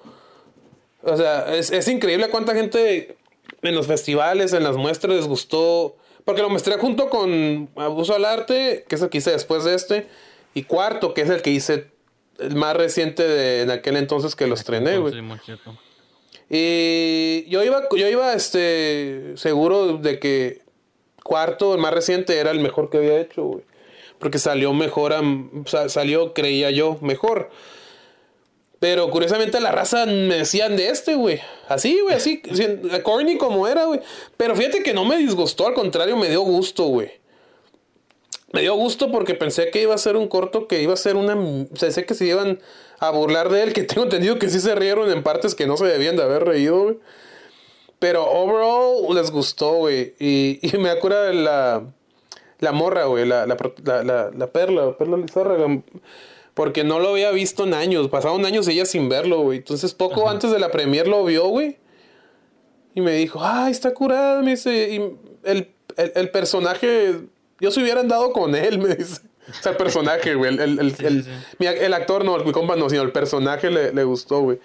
O 1.03 1.17
sea, 1.17 1.53
es, 1.53 1.71
es 1.71 1.89
increíble 1.89 2.29
cuánta 2.29 2.53
gente 2.53 3.17
en 3.61 3.75
los 3.75 3.87
festivales, 3.87 4.53
en 4.53 4.63
las 4.63 4.77
muestras 4.77 5.17
les 5.17 5.27
gustó. 5.27 5.97
Porque 6.23 6.41
lo 6.41 6.49
mostré 6.49 6.77
junto 6.77 7.09
con 7.09 7.69
Abuso 7.75 8.15
al 8.15 8.23
Arte, 8.23 8.85
que 8.87 8.95
es 8.95 9.01
el 9.01 9.09
que 9.09 9.17
hice 9.17 9.31
después 9.31 9.65
de 9.65 9.75
este. 9.75 10.07
Y 10.53 10.63
Cuarto, 10.63 11.13
que 11.13 11.23
es 11.23 11.29
el 11.29 11.41
que 11.41 11.49
hice 11.49 11.91
el 12.39 12.55
más 12.55 12.77
reciente 12.77 13.27
de 13.27 13.63
en 13.63 13.71
aquel 13.71 13.97
entonces 13.97 14.37
que 14.37 14.47
lo 14.47 14.53
estrené, 14.53 14.99
güey. 14.99 15.13
Y 16.49 17.43
yo 17.49 17.61
iba, 17.61 17.89
yo 17.89 18.07
iba 18.07 18.33
este, 18.33 19.33
seguro 19.35 19.97
de 19.97 20.17
que 20.17 20.61
Cuarto, 21.25 21.73
el 21.73 21.81
más 21.81 21.93
reciente, 21.93 22.37
era 22.37 22.51
el 22.51 22.61
mejor 22.61 22.89
que 22.89 22.99
había 22.99 23.19
hecho, 23.19 23.43
güey. 23.43 23.70
Porque 24.21 24.37
salió 24.37 24.71
mejor, 24.71 25.13
salió, 25.65 26.33
creía 26.33 26.69
yo, 26.71 26.97
mejor. 27.01 27.49
Pero 28.79 29.09
curiosamente 29.09 29.59
la 29.59 29.71
raza 29.71 30.05
me 30.05 30.37
decían 30.37 30.77
de 30.77 30.89
este, 30.89 31.15
güey. 31.15 31.41
Así, 31.67 31.99
güey, 32.01 32.15
así. 32.15 32.41
sí, 32.53 32.65
Corny 33.03 33.37
como 33.37 33.67
era, 33.67 33.85
güey. 33.85 33.99
Pero 34.37 34.55
fíjate 34.55 34.83
que 34.83 34.93
no 34.93 35.05
me 35.05 35.17
disgustó, 35.17 35.67
al 35.67 35.73
contrario, 35.73 36.15
me 36.17 36.29
dio 36.29 36.41
gusto, 36.41 36.85
güey. 36.85 37.11
Me 38.53 38.61
dio 38.61 38.75
gusto 38.75 39.11
porque 39.11 39.33
pensé 39.33 39.71
que 39.71 39.81
iba 39.81 39.95
a 39.95 39.97
ser 39.97 40.15
un 40.15 40.27
corto 40.27 40.67
que 40.67 40.81
iba 40.81 40.93
a 40.93 40.97
ser 40.97 41.15
una. 41.15 41.35
Pensé 41.79 42.05
que 42.05 42.13
se 42.13 42.25
iban 42.25 42.59
a 42.99 43.09
burlar 43.09 43.49
de 43.49 43.63
él, 43.63 43.73
que 43.73 43.83
tengo 43.83 44.03
entendido 44.03 44.37
que 44.37 44.49
sí 44.49 44.59
se 44.59 44.75
rieron 44.75 45.11
en 45.11 45.23
partes 45.23 45.55
que 45.55 45.65
no 45.65 45.77
se 45.77 45.85
debían 45.85 46.15
de 46.15 46.23
haber 46.23 46.43
reído, 46.43 46.83
güey. 46.83 46.99
Pero 47.97 48.29
overall 48.29 49.15
les 49.15 49.31
gustó, 49.31 49.73
güey. 49.73 50.15
Y, 50.19 50.59
y 50.61 50.77
me 50.77 50.91
acuerdo 50.91 51.23
de 51.23 51.33
la. 51.33 51.83
La 52.61 52.71
morra, 52.71 53.05
güey. 53.05 53.25
La, 53.25 53.45
la, 53.45 53.57
la, 53.83 54.03
la, 54.03 54.31
la 54.31 54.47
perla, 54.47 54.97
Perla 54.97 55.17
Lizárraga. 55.17 55.67
Porque 56.53 56.83
no 56.83 56.99
lo 56.99 57.09
había 57.09 57.31
visto 57.31 57.63
en 57.65 57.73
años. 57.73 58.07
Pasaron 58.07 58.45
años 58.45 58.67
ella 58.67 58.85
sin 58.85 59.09
verlo, 59.09 59.41
güey. 59.41 59.57
Entonces, 59.57 59.93
poco 59.93 60.29
antes 60.29 60.51
de 60.51 60.59
la 60.59 60.71
premier 60.71 61.07
lo 61.07 61.25
vio, 61.25 61.47
güey. 61.47 61.77
Y 62.93 63.01
me 63.01 63.13
dijo, 63.13 63.39
ay, 63.41 63.71
está 63.71 63.93
curada. 63.93 64.41
Me 64.41 64.51
dice, 64.51 64.89
y 64.91 64.95
el, 65.43 65.73
el, 65.97 66.11
el 66.15 66.29
personaje, 66.29 67.21
yo 67.59 67.71
se 67.71 67.81
hubiera 67.81 68.01
andado 68.01 68.31
con 68.31 68.55
él, 68.55 68.77
me 68.79 68.95
dice. 68.95 69.21
O 69.49 69.63
sea, 69.63 69.71
el 69.71 69.77
personaje, 69.77 70.35
güey. 70.35 70.53
El, 70.53 70.59
el, 70.59 70.95
el, 70.99 71.23
Sí, 71.59 71.65
el 71.65 71.93
actor 71.93 72.23
no, 72.23 72.35
el 72.35 72.51
compa 72.51 72.75
no, 72.75 72.89
sino 72.89 73.01
el 73.01 73.11
personaje 73.11 73.71
le, 73.71 73.91
le 73.91 74.03
gustó, 74.03 74.41
güey. 74.41 74.59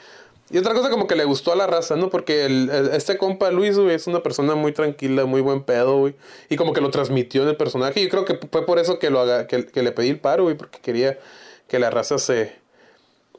Y 0.50 0.58
otra 0.58 0.74
cosa 0.74 0.90
como 0.90 1.06
que 1.08 1.16
le 1.16 1.24
gustó 1.24 1.52
a 1.52 1.56
la 1.56 1.66
raza, 1.66 1.96
¿no? 1.96 2.08
Porque 2.08 2.44
el, 2.44 2.70
el- 2.70 2.88
este 2.90 3.18
compa 3.18 3.50
Luis, 3.50 3.76
güey, 3.76 3.94
es 3.94 4.06
una 4.06 4.22
persona 4.22 4.54
muy 4.54 4.72
tranquila, 4.72 5.24
muy 5.26 5.40
buen 5.40 5.62
pedo, 5.64 5.98
güey. 5.98 6.14
Y 6.48 6.56
como 6.56 6.72
que 6.72 6.80
lo 6.80 6.90
transmitió 6.90 7.42
en 7.42 7.48
el 7.48 7.56
personaje. 7.56 8.00
Yo 8.02 8.08
creo 8.08 8.24
que 8.24 8.38
fue 8.50 8.64
por 8.64 8.78
eso 8.78 8.98
que, 9.00 9.10
lo 9.10 9.20
haga, 9.20 9.46
que, 9.48 9.66
que 9.66 9.82
le 9.82 9.90
pedí 9.92 10.10
el 10.10 10.20
paro, 10.20 10.44
güey, 10.44 10.56
porque 10.56 10.78
quería 10.78 11.18
que 11.66 11.78
la 11.80 11.90
raza 11.90 12.18
se, 12.18 12.56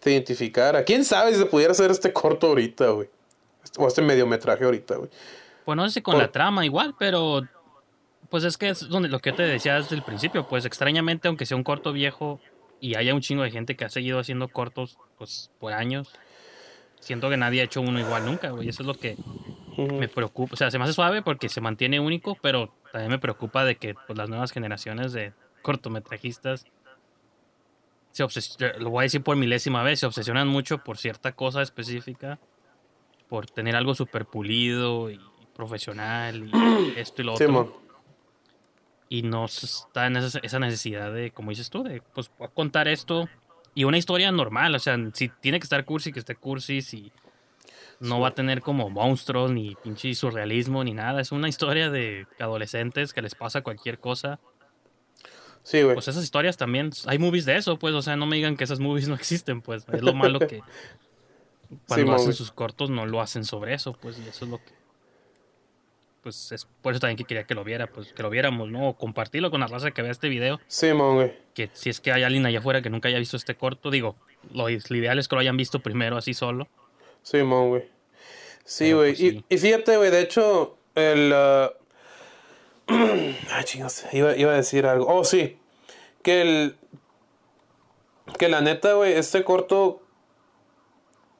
se 0.01 0.11
identificara. 0.11 0.83
¿Quién 0.83 1.05
sabe 1.05 1.31
si 1.33 1.39
se 1.39 1.45
pudiera 1.45 1.71
hacer 1.71 1.91
este 1.91 2.11
corto 2.11 2.47
ahorita, 2.47 2.89
güey? 2.89 3.07
O 3.77 3.87
este 3.87 4.01
mediometraje 4.01 4.65
ahorita, 4.65 4.95
güey. 4.97 5.09
Pues 5.63 5.75
no 5.77 5.87
sé 5.87 5.93
si 5.95 6.01
con 6.01 6.13
Por- 6.15 6.21
la 6.23 6.31
trama 6.31 6.65
igual, 6.65 6.93
pero 6.99 7.41
pues 8.29 8.43
es 8.43 8.57
que 8.57 8.67
es 8.69 8.81
donde 8.89 9.07
lo 9.07 9.19
que 9.19 9.31
te 9.31 9.43
decía 9.43 9.75
desde 9.75 9.95
el 9.95 10.03
principio, 10.03 10.45
pues 10.49 10.65
extrañamente 10.65 11.29
aunque 11.29 11.45
sea 11.45 11.55
un 11.55 11.63
corto 11.63 11.93
viejo 11.93 12.41
y 12.81 12.95
haya 12.95 13.13
un 13.13 13.21
chingo 13.21 13.43
de 13.43 13.51
gente 13.51 13.77
que 13.77 13.85
ha 13.85 13.89
seguido 13.89 14.19
haciendo 14.19 14.49
cortos 14.49 14.97
pues 15.17 15.49
por 15.59 15.71
años, 15.71 16.09
siento 17.07 17.29
que 17.29 17.37
nadie 17.37 17.61
ha 17.61 17.63
hecho 17.63 17.81
uno 17.81 17.99
igual 17.99 18.25
nunca, 18.25 18.49
güey, 18.51 18.67
eso 18.69 18.83
es 18.83 18.87
lo 18.87 18.93
que 18.93 19.15
me 19.77 20.07
preocupa, 20.07 20.53
o 20.53 20.57
sea, 20.57 20.69
se 20.71 20.77
me 20.77 20.83
hace 20.83 20.93
suave 20.93 21.21
porque 21.21 21.49
se 21.49 21.61
mantiene 21.61 21.99
único, 21.99 22.37
pero 22.41 22.73
también 22.91 23.11
me 23.11 23.19
preocupa 23.19 23.63
de 23.63 23.75
que 23.77 23.93
pues 23.93 24.17
las 24.17 24.27
nuevas 24.29 24.51
generaciones 24.51 25.13
de 25.13 25.33
cortometrajistas 25.61 26.65
se 28.11 28.23
obses- 28.23 28.57
lo 28.79 28.89
voy 28.89 29.01
a 29.01 29.03
decir 29.03 29.21
por 29.23 29.35
milésima 29.37 29.83
vez, 29.83 29.99
se 29.99 30.05
obsesionan 30.07 30.47
mucho 30.47 30.79
por 30.79 30.97
cierta 30.97 31.31
cosa 31.33 31.61
específica, 31.61 32.39
por 33.29 33.45
tener 33.45 33.75
algo 33.75 33.93
súper 33.93 34.25
pulido 34.25 35.11
y 35.11 35.19
profesional 35.55 36.49
y 36.49 36.51
esto 36.99 37.21
y 37.21 37.25
lo 37.25 37.33
otro. 37.33 37.45
Simón. 37.47 37.73
y 39.09 39.21
no 39.21 39.45
está 39.45 40.07
en 40.07 40.17
esa, 40.17 40.39
esa 40.39 40.59
necesidad 40.59 41.13
de, 41.13 41.31
como 41.31 41.51
dices 41.51 41.69
tú, 41.69 41.83
de 41.83 42.01
pues 42.13 42.29
contar 42.53 42.87
esto 42.87 43.29
y 43.77 43.83
una 43.83 43.99
historia 43.99 44.31
normal, 44.31 44.73
o 44.73 44.79
sea, 44.79 44.97
si 45.13 45.29
tiene 45.29 45.59
que 45.59 45.65
estar 45.65 45.85
cursi, 45.85 46.11
que 46.11 46.17
esté 46.17 46.35
cursi, 46.35 46.81
si 46.81 47.11
no 47.99 48.19
va 48.19 48.29
a 48.29 48.33
tener 48.33 48.61
como 48.61 48.89
monstruos 48.89 49.51
ni 49.51 49.75
pinche 49.75 50.15
surrealismo 50.15 50.83
ni 50.83 50.95
nada, 50.95 51.21
es 51.21 51.31
una 51.31 51.47
historia 51.47 51.91
de 51.91 52.25
adolescentes 52.39 53.13
que 53.13 53.21
les 53.21 53.35
pasa 53.35 53.61
cualquier 53.61 53.99
cosa. 53.99 54.39
Sí, 55.61 55.83
güey. 55.83 55.93
Pues 55.93 56.07
esas 56.07 56.23
historias 56.23 56.57
también, 56.57 56.89
hay 57.05 57.19
movies 57.19 57.45
de 57.45 57.55
eso, 57.55 57.77
pues, 57.77 57.93
o 57.93 58.01
sea, 58.01 58.15
no 58.15 58.25
me 58.25 58.37
digan 58.37 58.57
que 58.57 58.63
esas 58.63 58.79
movies 58.79 59.07
no 59.09 59.13
existen, 59.13 59.61
pues, 59.61 59.85
es 59.93 60.01
lo 60.01 60.15
malo 60.15 60.39
que 60.39 60.63
cuando 61.87 62.15
hacen 62.15 62.33
sus 62.33 62.51
cortos 62.51 62.89
no 62.89 63.05
lo 63.05 63.21
hacen 63.21 63.43
sobre 63.43 63.75
eso, 63.75 63.93
pues, 63.93 64.17
y 64.17 64.27
eso 64.27 64.45
es 64.45 64.49
lo 64.49 64.57
que 64.57 64.73
pues 66.27 66.51
es 66.51 66.67
por 66.81 66.91
eso 66.91 66.99
también 66.99 67.15
que 67.15 67.23
quería 67.23 67.45
que 67.45 67.55
lo 67.55 67.63
viera, 67.63 67.87
pues 67.87 68.11
que 68.11 68.21
lo 68.21 68.29
viéramos, 68.29 68.69
¿no? 68.69 68.89
O 68.89 68.97
compartirlo 68.97 69.49
con 69.49 69.61
la 69.61 69.67
raza 69.67 69.91
que 69.91 70.01
vea 70.01 70.11
este 70.11 70.27
video, 70.27 70.59
Simón, 70.67 71.15
güey. 71.15 71.33
que 71.53 71.69
si 71.71 71.89
es 71.89 72.01
que 72.01 72.11
hay 72.11 72.23
alguien 72.23 72.45
allá 72.45 72.59
afuera 72.59 72.81
que 72.81 72.89
nunca 72.89 73.07
haya 73.07 73.17
visto 73.17 73.37
este 73.37 73.55
corto, 73.55 73.91
digo, 73.91 74.17
lo, 74.53 74.67
lo 74.67 74.95
ideal 74.97 75.19
es 75.19 75.29
que 75.29 75.35
lo 75.35 75.39
hayan 75.39 75.55
visto 75.55 75.79
primero 75.79 76.17
así 76.17 76.33
solo. 76.33 76.67
Simón, 77.23 77.69
güey. 77.69 77.83
Sí, 78.65 78.91
güey. 78.91 79.11
pues, 79.11 79.21
y, 79.21 79.29
sí. 79.31 79.45
y 79.47 79.57
fíjate, 79.57 79.95
güey, 79.95 80.11
de 80.11 80.19
hecho, 80.19 80.77
el... 80.95 81.31
ah, 81.33 81.71
Ay, 82.87 83.63
chingos, 83.63 84.03
iba, 84.11 84.35
iba 84.35 84.51
a 84.51 84.55
decir 84.55 84.85
algo. 84.85 85.07
Oh, 85.07 85.23
sí. 85.23 85.57
Que 86.23 86.41
el... 86.41 86.75
Que 88.37 88.49
la 88.49 88.59
neta, 88.59 88.95
güey, 88.95 89.13
este 89.13 89.45
corto... 89.45 90.01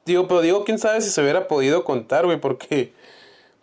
Digo, 0.06 0.26
pero 0.28 0.40
digo, 0.40 0.64
quién 0.64 0.78
sabe 0.78 1.02
si 1.02 1.10
se 1.10 1.20
hubiera 1.20 1.46
podido 1.46 1.84
contar, 1.84 2.24
güey, 2.24 2.40
porque... 2.40 2.94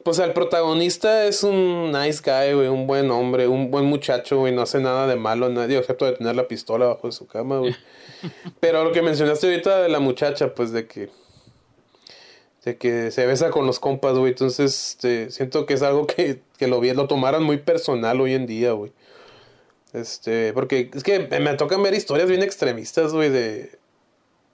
Pues 0.06 0.20
el 0.20 0.34
protagonista 0.34 1.26
es 1.26 1.41
un 1.41 1.91
nice 1.91 2.22
guy, 2.24 2.53
güey, 2.53 2.68
un 2.68 2.86
buen 2.86 3.10
hombre, 3.10 3.47
un 3.47 3.72
buen 3.72 3.86
muchacho, 3.86 4.38
güey, 4.38 4.53
no 4.53 4.62
hace 4.62 4.80
nada 4.80 5.08
de 5.08 5.16
malo 5.16 5.47
a 5.47 5.49
nadie, 5.49 5.80
excepto 5.80 6.06
de 6.06 6.12
tener 6.12 6.36
la 6.36 6.47
pistola 6.47 6.86
bajo 6.86 7.08
de 7.08 7.12
su 7.12 7.26
cama, 7.26 7.58
güey. 7.58 7.76
Pero 8.60 8.84
lo 8.84 8.91
que 8.91 9.01
mencionaste 9.01 9.47
ahorita 9.47 9.82
de 9.82 9.89
la 9.89 9.97
muchacha, 9.99 10.53
pues 10.53 10.72
de 10.72 10.86
que 10.86 11.10
de 12.66 12.78
que 12.78 13.10
se 13.10 13.26
besa 13.26 13.49
con 13.49 13.66
los 13.66 13.80
compas, 13.80 14.14
güey. 14.16 14.32
Entonces, 14.34 14.89
este, 14.91 15.32
siento 15.32 15.66
que 15.66 15.74
es 15.74 15.82
algo 15.82 16.06
que, 16.06 16.41
que 16.58 16.68
lo, 16.68 16.82
lo 16.84 17.08
tomaran 17.08 17.41
muy 17.43 17.58
personal 17.58 18.22
hoy 18.22 18.34
en 18.36 18.45
día, 18.45 18.74
güey. 18.74 18.91
Este, 19.93 20.53
porque 20.53 20.91
es 20.93 21.01
que 21.03 21.20
me 21.20 21.39
me 21.39 21.53
tocan 21.56 21.82
ver 21.82 21.95
historias 21.95 22.30
bien 22.30 22.43
extremistas, 22.43 23.12
güey, 23.12 23.30
de, 23.30 23.72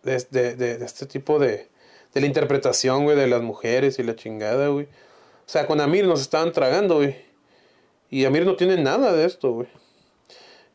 de, 0.04 0.26
de, 0.30 0.56
de- 0.56 0.78
de 0.78 0.86
este 0.86 1.06
tipo 1.08 1.40
de, 1.40 1.68
de 2.14 2.22
la 2.22 2.28
interpretación, 2.28 3.04
güey, 3.04 3.18
de 3.18 3.28
las 3.28 3.42
mujeres 3.42 4.00
y 4.00 4.04
la 4.04 4.16
chingada, 4.16 4.68
güey. 4.70 4.88
O 5.52 5.54
sea, 5.54 5.68
con 5.68 5.82
Amir 5.82 6.08
nos 6.08 6.22
estaban 6.22 6.54
tragando, 6.54 6.96
güey. 6.96 7.14
Y 8.10 8.24
Amir 8.24 8.46
no 8.46 8.56
tiene 8.56 8.78
nada 8.78 9.12
de 9.12 9.26
esto, 9.26 9.52
güey. 9.52 9.68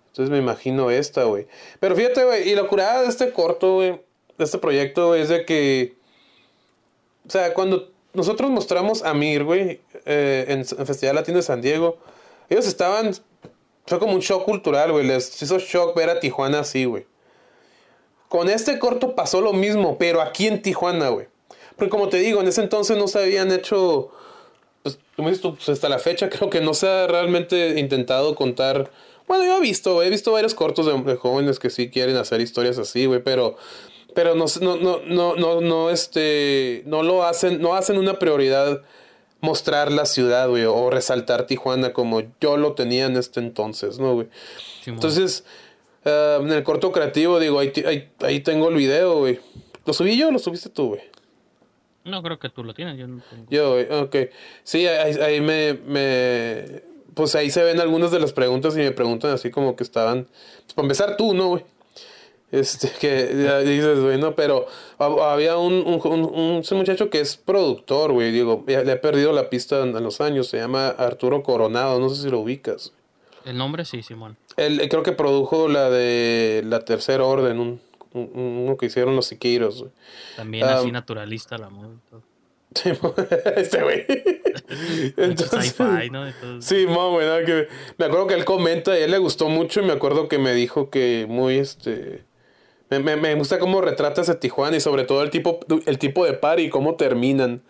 Entonces 0.09 0.31
me 0.31 0.37
imagino 0.37 0.91
esta, 0.91 1.25
güey. 1.25 1.47
Pero 1.81 1.97
fíjate, 1.97 2.23
güey, 2.23 2.51
y 2.51 2.55
la 2.55 2.65
curada 2.65 3.01
de 3.01 3.09
este 3.09 3.33
corto, 3.33 3.77
güey, 3.77 3.93
de 4.37 4.45
este 4.45 4.59
proyecto, 4.59 5.15
es 5.15 5.31
de 5.31 5.47
que. 5.47 5.97
O 7.27 7.31
sea, 7.31 7.55
cuando 7.55 7.91
nosotros 8.13 8.51
mostramos 8.51 9.03
a 9.03 9.15
Mir, 9.15 9.45
güey, 9.45 9.81
eh, 10.05 10.45
en, 10.49 10.59
en 10.59 10.87
Festival 10.87 11.17
Latino 11.17 11.39
de 11.39 11.43
San 11.43 11.63
Diego, 11.63 11.97
ellos 12.51 12.67
estaban. 12.67 13.15
Fue 13.87 13.99
como 13.99 14.13
un 14.13 14.21
shock 14.21 14.45
cultural, 14.45 14.93
güey. 14.93 15.07
Les 15.07 15.41
hizo 15.41 15.59
shock 15.59 15.97
ver 15.97 16.11
a 16.11 16.21
Tijuana 16.21 16.61
así, 16.61 16.85
güey. 16.85 17.07
Con 18.29 18.51
este 18.51 18.79
corto 18.79 19.15
pasó 19.15 19.41
lo 19.41 19.55
mismo, 19.55 19.97
pero 19.97 20.21
aquí 20.21 20.47
en 20.47 20.61
Tijuana, 20.61 21.09
güey. 21.09 21.29
Porque 21.77 21.89
como 21.89 22.11
te 22.11 22.19
digo, 22.19 22.43
en 22.43 22.49
ese 22.49 22.61
entonces 22.61 22.99
no 22.99 23.09
se 23.09 23.23
habían 23.23 23.51
hecho. 23.53 24.13
Como 25.17 25.29
dices 25.29 25.43
tú, 25.43 25.55
pues, 25.55 25.69
hasta 25.71 25.89
la 25.89 25.99
fecha 25.99 26.29
creo 26.31 26.51
que 26.51 26.61
no 26.61 26.75
se 26.75 26.89
ha 26.89 27.07
realmente 27.07 27.81
intentado 27.81 28.35
contar. 28.35 28.91
Bueno, 29.27 29.45
yo 29.45 29.57
he 29.57 29.61
visto, 29.61 30.03
he 30.03 30.11
visto 30.11 30.33
varios 30.33 30.55
cortos 30.55 30.87
de, 30.87 31.17
jóvenes 31.17 31.59
que 31.59 31.71
sí 31.71 31.91
quieren 31.91 32.17
hacer 32.17 32.41
historias 32.41 32.79
así, 32.79 33.07
güey, 33.07 33.23
pero. 33.23 33.57
Pero 34.15 34.35
no, 34.35 34.47
no, 34.63 34.77
no, 34.77 35.01
no, 35.05 35.37
no, 35.37 35.61
no, 35.61 35.91
este. 35.91 36.83
No 36.87 37.03
lo 37.03 37.25
hacen, 37.25 37.61
no 37.61 37.75
hacen 37.75 37.99
una 37.99 38.19
prioridad 38.19 38.83
mostrar 39.41 39.93
la 39.93 40.07
ciudad, 40.07 40.49
güey, 40.49 40.65
o 40.65 40.91
resaltar 40.91 41.47
Tijuana 41.47 41.93
como 41.93 42.23
yo 42.41 42.57
lo 42.57 42.73
tenía 42.73 43.07
en 43.07 43.17
este 43.17 43.41
entonces, 43.41 43.99
¿no, 43.99 44.15
güey? 44.15 44.29
Entonces, 44.87 45.45
ah, 46.05 46.39
en 46.41 46.51
el 46.51 46.63
corto 46.63 46.93
creativo, 46.93 47.39
digo, 47.39 47.59
ahí, 47.59 47.73
ahí, 47.87 48.09
ahí 48.21 48.41
tengo 48.41 48.69
el 48.69 48.77
video, 48.77 49.19
güey. 49.19 49.39
¿Lo 49.85 49.93
subí 49.93 50.17
yo 50.17 50.29
o 50.29 50.31
lo 50.31 50.39
subiste 50.39 50.71
tú, 50.71 50.89
güey? 50.89 51.03
No 52.07 52.23
creo 52.23 52.39
que 52.39 52.49
tú 52.49 52.65
lo 52.65 52.73
tienes. 52.73 52.97
Yo 52.99 53.07
no 53.09 53.23
tengo. 53.29 53.47
Yo, 53.51 54.03
ok. 54.03 54.17
Sí, 54.63 54.87
ahí, 54.87 55.15
ahí 55.17 55.41
me, 55.41 55.75
me... 55.75 56.83
Pues 57.15 57.35
ahí 57.35 57.51
se 57.51 57.63
ven 57.63 57.81
algunas 57.81 58.11
de 58.11 58.21
las 58.21 58.33
preguntas 58.33 58.75
y 58.77 58.81
me 58.81 58.93
preguntan 58.93 59.33
así 59.33 59.51
como 59.51 59.75
que 59.77 59.83
estaban... 59.85 60.25
Pues 60.65 60.75
para 60.75 60.85
empezar 60.85 61.17
tú, 61.17 61.35
¿no, 61.35 61.49
güey? 61.49 61.65
Este, 62.53 62.91
que 63.01 63.33
ya 63.45 63.59
dices, 63.59 63.99
güey, 63.99 64.19
no, 64.19 64.37
pero 64.37 64.67
hab- 64.99 65.21
había 65.33 65.57
un, 65.57 65.73
un, 65.75 66.01
un, 66.05 66.25
un- 66.25 66.79
muchacho 66.79 67.11
que 67.11 67.21
es 67.21 67.37
productor, 67.37 68.13
güey, 68.13 68.31
digo, 68.31 68.63
le 68.69 68.81
he 68.93 68.97
perdido 68.97 69.33
la 69.33 69.51
pista 69.51 69.83
en, 69.83 69.97
en 69.97 70.03
los 70.05 70.21
años, 70.21 70.47
se 70.47 70.59
llama 70.59 70.89
Arturo 70.91 71.43
Coronado, 71.43 71.99
no 71.99 72.09
sé 72.09 72.23
si 72.23 72.31
lo 72.31 72.39
ubicas. 72.39 72.93
El 73.45 73.59
nombre 73.59 73.85
sí, 73.85 74.03
Simón. 74.05 74.37
Él 74.57 74.81
eh, 74.81 74.89
creo 74.89 75.03
que 75.03 75.11
produjo 75.13 75.67
la 75.69 75.91
de 75.91 76.63
la 76.65 76.81
Tercera 76.85 77.25
Orden, 77.25 77.59
un- 77.59 77.81
uno 78.17 78.77
que 78.77 78.87
hicieron 78.87 79.17
los 79.17 79.27
Siqueiros, 79.27 79.81
güey. 79.81 79.93
También 80.37 80.65
así 80.65 80.91
naturalista 80.93 81.59
la 81.59 81.69
moda 81.71 81.95
y 81.95 82.11
todo. 82.11 82.23
este 83.57 83.83
güey. 83.83 84.05
Entonces, 85.17 85.79
¿no? 85.79 86.27
Entonces, 86.27 86.65
Sí, 86.65 86.87
mo, 86.87 87.13
güey, 87.13 87.45
que- 87.45 87.69
me 87.99 88.07
acuerdo 88.07 88.27
que 88.27 88.35
él 88.35 88.45
comenta, 88.45 88.93
a 88.93 88.99
él 88.99 89.11
le 89.11 89.19
gustó 89.19 89.49
mucho 89.49 89.81
y 89.81 89.85
me 89.85 89.93
acuerdo 89.93 90.29
que 90.29 90.39
me 90.39 90.55
dijo 90.55 90.91
que 90.91 91.27
muy, 91.29 91.59
este, 91.59 92.25
me, 92.91 92.99
me, 93.01 93.17
me 93.17 93.35
gusta 93.35 93.59
cómo 93.59 93.81
retratas 93.81 94.29
a 94.29 94.41
Tijuana 94.41 94.77
y 94.77 94.81
sobre 94.81 95.05
todo 95.05 95.23
el 95.23 95.31
tipo, 95.31 95.61
el 95.87 95.99
tipo 95.99 96.25
de 96.25 96.35
par 96.35 96.61
y 96.61 96.71
cómo 96.71 96.97
terminan. 96.97 97.63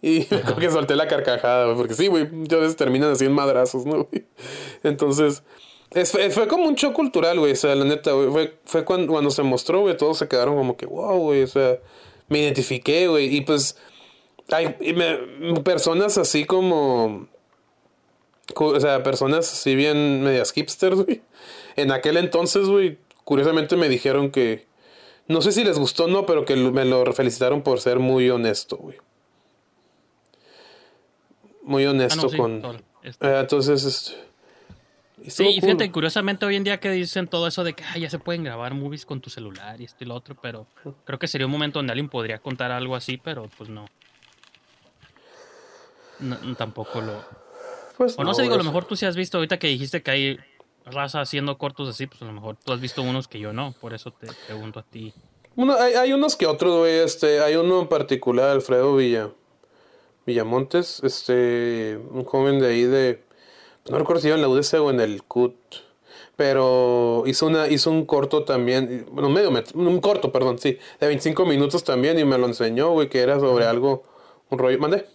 Y 0.00 0.26
me 0.30 0.38
acuerdo 0.38 0.56
que 0.56 0.70
solté 0.70 0.96
la 0.96 1.06
carcajada, 1.06 1.66
güey, 1.66 1.76
porque 1.76 1.94
sí, 1.94 2.08
güey, 2.08 2.28
muchas 2.28 2.60
veces 2.60 2.76
terminan 2.76 3.12
así 3.12 3.24
en 3.24 3.32
madrazos, 3.32 3.86
¿no? 3.86 4.04
güey? 4.10 4.24
Entonces, 4.82 5.44
es- 5.94 6.34
fue, 6.34 6.48
como 6.48 6.64
un 6.66 6.74
shock 6.74 6.92
cultural, 6.94 7.38
güey, 7.38 7.52
o 7.52 7.56
sea, 7.56 7.74
la 7.74 7.84
neta, 7.84 8.12
güey, 8.12 8.30
fue, 8.30 8.58
fue 8.64 8.84
cuando, 8.84 9.12
cuando 9.12 9.30
se 9.30 9.42
mostró, 9.42 9.80
güey, 9.80 9.96
todos 9.96 10.18
se 10.18 10.28
quedaron 10.28 10.56
como 10.56 10.76
que, 10.76 10.86
wow, 10.86 11.18
güey, 11.18 11.42
o 11.42 11.46
sea, 11.46 11.78
me 12.28 12.40
identifiqué, 12.40 13.08
güey, 13.08 13.34
y 13.36 13.40
pues, 13.42 13.76
hay 14.50 14.74
y 14.80 14.92
me- 14.94 15.60
personas 15.62 16.18
así 16.18 16.44
como... 16.44 17.28
O 18.54 18.80
sea, 18.80 19.02
personas 19.02 19.50
así 19.50 19.74
bien 19.74 20.22
medias 20.22 20.52
hipsters, 20.52 20.96
güey. 21.04 21.22
En 21.76 21.90
aquel 21.92 22.16
entonces, 22.18 22.66
güey, 22.68 22.98
curiosamente 23.24 23.76
me 23.76 23.88
dijeron 23.88 24.30
que... 24.30 24.66
No 25.28 25.40
sé 25.40 25.52
si 25.52 25.62
les 25.64 25.78
gustó 25.78 26.04
o 26.04 26.08
no, 26.08 26.26
pero 26.26 26.44
que 26.44 26.56
me 26.56 26.84
lo 26.84 27.10
felicitaron 27.12 27.62
por 27.62 27.80
ser 27.80 27.98
muy 28.00 28.28
honesto, 28.28 28.76
güey. 28.76 28.98
Muy 31.62 31.84
Ah, 31.84 31.90
honesto 31.90 32.22
no, 32.22 32.28
sí, 32.28 32.36
con... 32.36 32.82
Este- 33.02 33.26
Eh, 33.26 33.40
entonces, 33.40 33.84
este... 33.84 34.31
estuvo 35.24 35.48
Sí, 35.48 35.54
y 35.56 35.60
cool. 35.60 35.70
fíjate, 35.70 35.90
curiosamente 35.92 36.46
hoy 36.46 36.56
en 36.56 36.64
día 36.64 36.78
que 36.80 36.90
dicen 36.90 37.26
todo 37.28 37.46
eso 37.46 37.64
de 37.64 37.72
que 37.74 37.84
"Ah, 37.84 37.98
ya 37.98 38.08
se 38.10 38.18
pueden 38.18 38.44
grabar 38.44 38.74
movies 38.74 39.04
con 39.06 39.20
tu 39.20 39.30
celular 39.30 39.80
y 39.80 39.84
esto 39.84 40.04
y 40.04 40.06
lo 40.06 40.14
otro, 40.14 40.36
pero 40.40 40.66
creo 41.04 41.18
que 41.18 41.28
sería 41.28 41.46
un 41.46 41.52
momento 41.52 41.78
donde 41.78 41.92
alguien 41.92 42.08
podría 42.08 42.38
contar 42.38 42.70
algo 42.72 42.94
así, 42.96 43.16
pero 43.18 43.48
pues 43.56 43.68
no. 43.70 43.86
Tampoco 46.56 47.00
lo... 47.00 47.24
Pues 47.96 48.14
O 48.18 48.24
no, 48.24 48.32
sé, 48.34 48.42
digo, 48.42 48.54
a 48.54 48.58
lo 48.58 48.64
mejor 48.64 48.84
tú 48.84 48.96
sí 48.96 49.04
has 49.06 49.16
visto 49.16 49.38
ahorita 49.38 49.58
que 49.58 49.66
dijiste 49.66 50.02
que 50.02 50.10
hay 50.10 50.38
raza 50.86 51.20
haciendo 51.20 51.58
cortos 51.58 51.88
así, 51.88 52.06
pues 52.06 52.22
a 52.22 52.24
lo 52.26 52.32
mejor 52.32 52.56
tú 52.56 52.72
has 52.72 52.80
visto 52.80 53.02
unos 53.02 53.28
que 53.28 53.38
yo 53.38 53.52
no, 53.52 53.72
por 53.80 53.92
eso 53.92 54.10
te 54.12 54.28
pregunto 54.46 54.80
a 54.80 54.82
ti. 54.82 55.12
Bueno, 55.54 55.74
hay, 55.78 55.94
hay 55.94 56.12
unos 56.12 56.36
que 56.36 56.46
otros, 56.46 56.78
güey. 56.78 56.94
Este, 57.00 57.40
hay 57.40 57.56
uno 57.56 57.82
en 57.82 57.88
particular, 57.88 58.48
Alfredo 58.50 58.96
Villa, 58.96 59.30
Villamontes, 60.26 61.00
este, 61.04 61.98
un 62.10 62.24
joven 62.24 62.58
de 62.60 62.68
ahí 62.68 62.82
de, 62.84 63.22
no 63.88 63.98
recuerdo 63.98 64.20
si 64.22 64.28
iba 64.28 64.36
en 64.36 64.42
la 64.42 64.48
UDC 64.48 64.74
o 64.80 64.90
en 64.90 65.00
el 65.00 65.22
CUT, 65.24 65.54
pero 66.36 67.24
hizo 67.26 67.46
una, 67.46 67.68
hizo 67.68 67.90
un 67.90 68.04
corto 68.06 68.44
también, 68.44 69.06
bueno, 69.12 69.28
medio 69.28 69.50
met- 69.50 69.74
un 69.74 70.00
corto, 70.00 70.32
perdón, 70.32 70.58
sí, 70.58 70.78
de 71.00 71.06
25 71.06 71.44
minutos 71.46 71.84
también 71.84 72.18
y 72.18 72.24
me 72.24 72.38
lo 72.38 72.46
enseñó, 72.46 72.90
güey, 72.90 73.08
que 73.08 73.20
era 73.20 73.38
sobre 73.38 73.64
algo, 73.66 74.02
un 74.50 74.58
rollo, 74.58 74.78
mandé. 74.78 75.06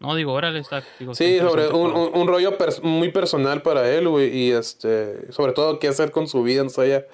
No, 0.00 0.14
digo, 0.14 0.32
órale, 0.32 0.58
está... 0.60 0.82
Digo, 0.98 1.14
Sí, 1.14 1.38
sobre 1.38 1.68
un, 1.68 1.92
un, 1.92 2.10
un 2.14 2.28
rollo 2.28 2.58
pers- 2.58 2.82
muy 2.82 3.10
personal 3.10 3.62
para 3.62 3.90
él, 3.90 4.08
güey, 4.08 4.28
y 4.36 4.50
este, 4.52 5.32
sobre 5.32 5.52
todo 5.52 5.78
qué 5.78 5.88
hacer 5.88 6.10
con 6.10 6.28
su 6.28 6.42
vida, 6.42 6.62
no 6.62 6.68
sabía, 6.70 7.06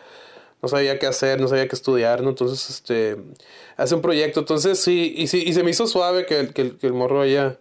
no 0.60 0.68
sabía 0.68 0.98
qué 0.98 1.06
hacer, 1.06 1.40
no 1.40 1.46
sabía 1.48 1.68
qué 1.68 1.76
estudiar, 1.76 2.22
¿no? 2.22 2.30
Entonces, 2.30 2.68
este, 2.70 3.16
hace 3.76 3.94
un 3.94 4.00
proyecto, 4.02 4.40
entonces 4.40 4.80
sí, 4.80 5.14
y 5.16 5.26
sí, 5.28 5.44
y 5.46 5.52
se 5.52 5.62
me 5.62 5.70
hizo 5.70 5.86
suave 5.86 6.26
que, 6.26 6.40
el- 6.40 6.52
que, 6.52 6.62
el- 6.62 6.76
que 6.78 6.86
el 6.88 6.92
morro 6.92 7.20
haya, 7.20 7.58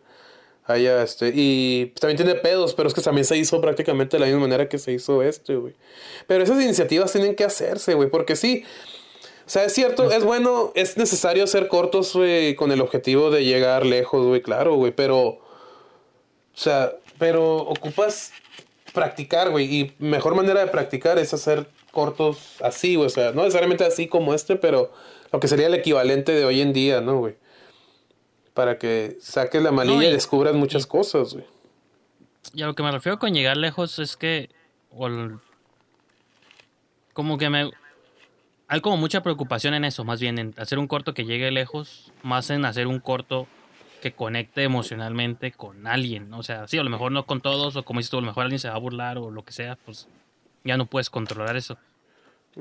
haya, 0.71 1.03
este, 1.03 1.31
y 1.33 1.93
también 1.99 2.17
tiene 2.17 2.35
pedos, 2.35 2.73
pero 2.73 2.87
es 2.87 2.93
que 2.93 3.01
también 3.01 3.25
se 3.25 3.37
hizo 3.37 3.59
prácticamente 3.61 4.17
de 4.17 4.21
la 4.21 4.25
misma 4.27 4.41
manera 4.41 4.67
que 4.67 4.77
se 4.77 4.91
hizo 4.91 5.21
este, 5.21 5.55
güey. 5.55 5.73
Pero 6.27 6.43
esas 6.43 6.61
iniciativas 6.61 7.11
tienen 7.11 7.35
que 7.35 7.43
hacerse, 7.43 7.93
güey, 7.93 8.09
porque 8.09 8.35
sí, 8.35 8.63
o 9.45 9.49
sea, 9.49 9.65
es 9.65 9.73
cierto, 9.73 10.11
es 10.11 10.23
bueno, 10.23 10.71
es 10.75 10.97
necesario 10.97 11.43
hacer 11.43 11.67
cortos, 11.67 12.13
güey, 12.13 12.55
con 12.55 12.71
el 12.71 12.81
objetivo 12.81 13.31
de 13.31 13.43
llegar 13.43 13.85
lejos, 13.85 14.25
güey, 14.25 14.41
claro, 14.41 14.75
güey, 14.75 14.91
pero, 14.91 15.19
o 15.27 15.41
sea, 16.53 16.93
pero 17.17 17.57
ocupas 17.57 18.31
practicar, 18.93 19.49
güey, 19.49 19.65
y 19.65 19.93
mejor 19.99 20.35
manera 20.35 20.61
de 20.61 20.67
practicar 20.67 21.17
es 21.17 21.33
hacer 21.33 21.67
cortos 21.91 22.55
así, 22.61 22.95
güey, 22.95 23.07
o 23.07 23.09
sea, 23.09 23.31
no 23.31 23.41
necesariamente 23.41 23.83
así 23.83 24.07
como 24.07 24.33
este, 24.33 24.55
pero 24.55 24.91
lo 25.31 25.39
que 25.39 25.47
sería 25.47 25.67
el 25.67 25.73
equivalente 25.73 26.31
de 26.31 26.45
hoy 26.45 26.61
en 26.61 26.73
día, 26.73 27.01
¿no, 27.01 27.19
güey? 27.19 27.35
Para 28.53 28.77
que 28.77 29.17
saques 29.21 29.61
la 29.61 29.71
manilla 29.71 29.95
No, 29.97 30.03
y, 30.03 30.07
y- 30.07 30.11
descubras 30.11 30.53
muchas 30.55 30.85
cosas, 30.85 31.33
güey. 31.33 31.45
Y 32.53 32.63
a 32.63 32.65
lo 32.67 32.73
que 32.75 32.83
me 32.83 32.91
refiero 32.91 33.17
con 33.19 33.33
llegar 33.33 33.57
lejos 33.57 33.97
es 33.99 34.17
que. 34.17 34.49
el- 34.99 35.37
como 37.13 37.37
que 37.37 37.49
me. 37.49 37.71
Hay 38.67 38.79
como 38.81 38.95
mucha 38.97 39.21
preocupación 39.21 39.73
en 39.73 39.83
eso, 39.83 40.03
más 40.05 40.21
bien 40.21 40.39
en 40.39 40.53
hacer 40.57 40.79
un 40.79 40.87
corto 40.87 41.13
que 41.13 41.25
llegue 41.25 41.51
lejos, 41.51 42.11
más 42.23 42.49
en 42.49 42.63
hacer 42.63 42.87
un 42.87 42.99
corto 42.99 43.47
que 44.01 44.13
conecte 44.13 44.63
emocionalmente 44.63 45.51
con 45.51 45.87
alguien. 45.87 46.29
¿no? 46.29 46.39
O 46.39 46.43
sea, 46.43 46.67
sí, 46.69 46.77
a 46.77 46.83
lo 46.83 46.89
mejor 46.89 47.11
no 47.11 47.25
con 47.25 47.41
todos, 47.41 47.75
o 47.75 47.83
como 47.83 47.99
dices 47.99 48.09
tú, 48.11 48.17
a 48.17 48.21
lo 48.21 48.27
mejor 48.27 48.43
alguien 48.43 48.59
se 48.59 48.69
va 48.69 48.75
a 48.75 48.79
burlar 48.79 49.17
o 49.17 49.29
lo 49.29 49.43
que 49.43 49.51
sea, 49.51 49.77
pues 49.85 50.07
ya 50.63 50.77
no 50.77 50.85
puedes 50.85 51.09
controlar 51.09 51.57
eso. 51.57 51.77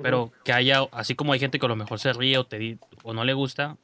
Pero 0.03 0.33
que 0.45 0.53
haya, 0.53 0.83
así 0.93 1.15
como 1.15 1.33
hay 1.33 1.39
gente 1.41 1.59
que 1.59 1.67
a 1.67 1.69
lo 1.69 1.77
mejor 1.77 1.99
se 2.01 2.13
ríe 2.13 2.39
o, 2.39 2.45
te 2.45 2.79
o 3.05 3.15
no 3.15 3.25
le 3.25 3.33
gusta, 3.33 3.77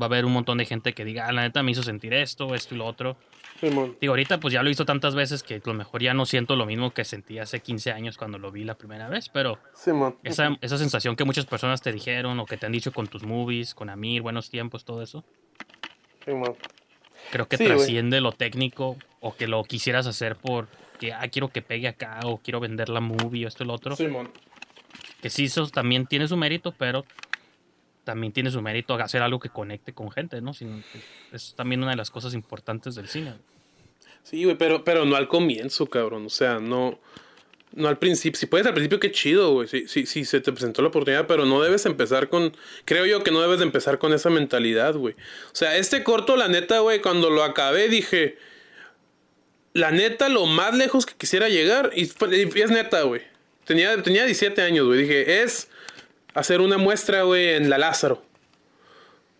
va 0.00 0.04
a 0.04 0.04
haber 0.06 0.24
un 0.24 0.32
montón 0.32 0.58
de 0.58 0.64
gente 0.64 0.92
que 0.92 1.04
diga, 1.04 1.26
ah, 1.26 1.32
la 1.32 1.42
neta 1.42 1.62
me 1.62 1.70
hizo 1.72 1.82
sentir 1.82 2.12
esto, 2.14 2.54
esto 2.54 2.74
y 2.74 2.78
lo 2.78 2.86
otro. 2.86 3.16
Simón. 3.60 3.96
Digo, 4.00 4.12
ahorita 4.12 4.38
pues 4.38 4.54
ya 4.54 4.62
lo 4.62 4.68
he 4.68 4.70
visto 4.70 4.84
tantas 4.84 5.14
veces 5.16 5.42
que 5.42 5.56
a 5.56 5.60
lo 5.64 5.74
mejor 5.74 6.00
ya 6.00 6.14
no 6.14 6.26
siento 6.26 6.54
lo 6.54 6.64
mismo 6.64 6.92
que 6.92 7.04
sentí 7.04 7.38
hace 7.40 7.58
15 7.60 7.90
años 7.90 8.16
cuando 8.16 8.38
lo 8.38 8.52
vi 8.52 8.62
la 8.62 8.76
primera 8.76 9.08
vez, 9.08 9.28
pero 9.28 9.58
Simón. 9.74 10.16
esa, 10.22 10.56
esa 10.60 10.78
sensación 10.78 11.16
que 11.16 11.24
muchas 11.24 11.44
personas 11.46 11.82
te 11.82 11.92
dijeron 11.92 12.38
o 12.38 12.46
que 12.46 12.56
te 12.56 12.66
han 12.66 12.72
dicho 12.72 12.92
con 12.92 13.08
tus 13.08 13.24
movies, 13.24 13.74
con 13.74 13.90
Amir, 13.90 14.22
buenos 14.22 14.48
tiempos, 14.48 14.84
todo 14.84 15.02
eso, 15.02 15.24
Simón. 16.24 16.54
creo 17.32 17.48
que 17.48 17.56
Sí, 17.56 17.64
trasciende 17.64 18.20
lo 18.20 18.30
técnico 18.32 18.96
o 19.20 19.34
que 19.34 19.48
lo 19.48 19.64
quisieras 19.64 20.06
hacer 20.06 20.36
por 20.36 20.68
que, 21.00 21.12
ah, 21.12 21.26
quiero 21.28 21.48
que 21.48 21.62
pegue 21.62 21.88
acá 21.88 22.20
o 22.24 22.38
quiero 22.38 22.60
vender 22.60 22.88
la 22.88 23.00
movie 23.00 23.44
o 23.44 23.48
esto 23.48 23.64
y 23.64 23.66
lo 23.66 23.72
otro. 23.74 23.96
Simón. 23.96 24.30
Que 25.20 25.30
sí, 25.30 25.44
eso 25.46 25.66
también 25.68 26.06
tiene 26.06 26.28
su 26.28 26.36
mérito, 26.36 26.72
pero 26.78 27.04
también 28.08 28.32
tiene 28.32 28.50
su 28.50 28.62
mérito 28.62 28.94
hacer 28.94 29.20
algo 29.20 29.38
que 29.38 29.50
conecte 29.50 29.92
con 29.92 30.10
gente, 30.10 30.40
¿no? 30.40 30.54
Que 30.54 30.66
es 31.30 31.52
también 31.54 31.82
una 31.82 31.90
de 31.90 31.98
las 31.98 32.10
cosas 32.10 32.32
importantes 32.32 32.94
del 32.94 33.06
cine. 33.06 33.34
Sí, 34.22 34.44
güey, 34.44 34.56
pero, 34.56 34.82
pero 34.82 35.04
no 35.04 35.14
al 35.14 35.28
comienzo, 35.28 35.84
cabrón. 35.90 36.24
O 36.24 36.30
sea, 36.30 36.58
no. 36.58 36.98
No 37.74 37.86
al 37.86 37.98
principio, 37.98 38.40
si 38.40 38.46
puedes 38.46 38.66
al 38.66 38.72
principio, 38.72 38.98
qué 38.98 39.12
chido, 39.12 39.52
güey. 39.52 39.68
Sí, 39.68 39.86
sí, 39.88 40.06
sí, 40.06 40.24
se 40.24 40.40
te 40.40 40.52
presentó 40.52 40.80
la 40.80 40.88
oportunidad, 40.88 41.26
pero 41.26 41.44
no 41.44 41.60
debes 41.60 41.84
empezar 41.84 42.30
con. 42.30 42.56
Creo 42.86 43.04
yo 43.04 43.22
que 43.22 43.30
no 43.30 43.42
debes 43.42 43.58
de 43.58 43.66
empezar 43.66 43.98
con 43.98 44.14
esa 44.14 44.30
mentalidad, 44.30 44.94
güey. 44.94 45.14
O 45.52 45.54
sea, 45.54 45.76
este 45.76 46.02
corto, 46.02 46.34
la 46.38 46.48
neta, 46.48 46.78
güey, 46.78 47.02
cuando 47.02 47.28
lo 47.28 47.44
acabé 47.44 47.90
dije. 47.90 48.38
La 49.74 49.90
neta, 49.90 50.30
lo 50.30 50.46
más 50.46 50.74
lejos 50.74 51.04
que 51.04 51.12
quisiera 51.12 51.50
llegar, 51.50 51.90
y, 51.94 52.04
y 52.04 52.60
es 52.62 52.70
neta, 52.70 53.02
güey. 53.02 53.20
Tenía, 53.66 54.02
tenía 54.02 54.24
17 54.24 54.62
años, 54.62 54.86
güey. 54.86 55.02
Dije, 55.02 55.42
es 55.42 55.68
hacer 56.38 56.60
una 56.60 56.78
muestra, 56.78 57.22
güey, 57.22 57.50
en 57.54 57.70
la 57.70 57.78
Lázaro. 57.78 58.22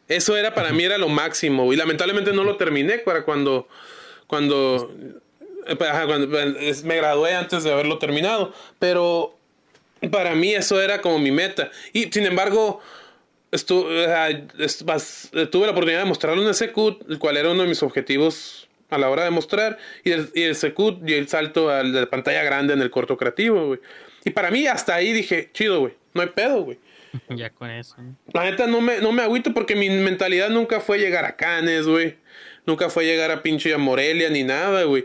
Eso 0.09 0.37
era 0.37 0.55
para 0.55 0.73
mí, 0.73 0.85
era 0.85 0.99
lo 0.99 1.09
máximo, 1.09 1.65
güey. 1.65 1.77
Lamentablemente 1.77 2.33
no 2.33 2.45
lo 2.45 2.57
terminé 2.57 2.99
para 2.99 3.25
cuando. 3.25 3.69
Cuando 4.27 4.93
me 6.85 6.97
gradué 6.97 7.35
antes 7.35 7.65
de 7.65 7.73
haberlo 7.73 7.99
terminado, 7.99 8.55
pero 8.79 9.37
para 10.11 10.35
mí 10.35 10.55
eso 10.55 10.81
era 10.81 11.01
como 11.01 11.19
mi 11.19 11.31
meta. 11.31 11.71
Y 11.93 12.05
sin 12.05 12.27
embargo, 12.27 12.81
tuve 13.67 13.97
la 13.97 15.71
oportunidad 15.71 16.01
de 16.01 16.05
mostrarlo 16.05 16.43
en 16.43 16.49
ese 16.49 16.73
CUT, 16.73 17.11
el 17.11 17.19
cual 17.19 17.37
era 17.37 17.51
uno 17.51 17.63
de 17.63 17.69
mis 17.69 17.83
objetivos 17.83 18.69
a 18.91 18.99
la 18.99 19.11
hora 19.11 19.25
de 19.25 19.31
mostrar, 19.31 19.79
y 20.05 20.13
el, 20.13 20.31
y 20.35 20.43
el 20.43 20.57
y 21.07 21.13
el 21.13 21.29
salto 21.29 21.69
a 21.69 21.83
la 21.83 22.09
pantalla 22.09 22.43
grande 22.43 22.73
en 22.73 22.81
el 22.81 22.91
corto 22.91 23.17
creativo, 23.17 23.67
güey. 23.67 23.81
Y 24.25 24.31
para 24.31 24.51
mí 24.51 24.67
hasta 24.67 24.95
ahí 24.95 25.13
dije, 25.13 25.51
chido, 25.53 25.81
güey, 25.81 25.95
no 26.15 26.23
hay 26.23 26.29
pedo, 26.29 26.63
güey. 26.63 26.79
Ya 27.37 27.51
con 27.51 27.71
eso. 27.71 27.97
La 28.33 28.45
neta 28.45 28.67
no 28.67 28.81
me, 28.81 28.99
no 28.99 29.13
me 29.13 29.23
agüito 29.23 29.55
porque 29.55 29.75
mi 29.75 29.89
mentalidad 29.91 30.51
nunca 30.51 30.81
fue 30.81 30.99
llegar 30.99 31.25
a 31.25 31.37
Canes, 31.37 31.87
güey. 31.87 32.17
Nunca 32.67 32.91
fue 32.91 33.05
llegar 33.05 33.31
a 33.31 33.43
pinche 33.43 33.73
a 33.73 33.79
Morelia 33.79 34.29
ni 34.29 34.45
nada, 34.45 34.85
güey. 34.85 35.05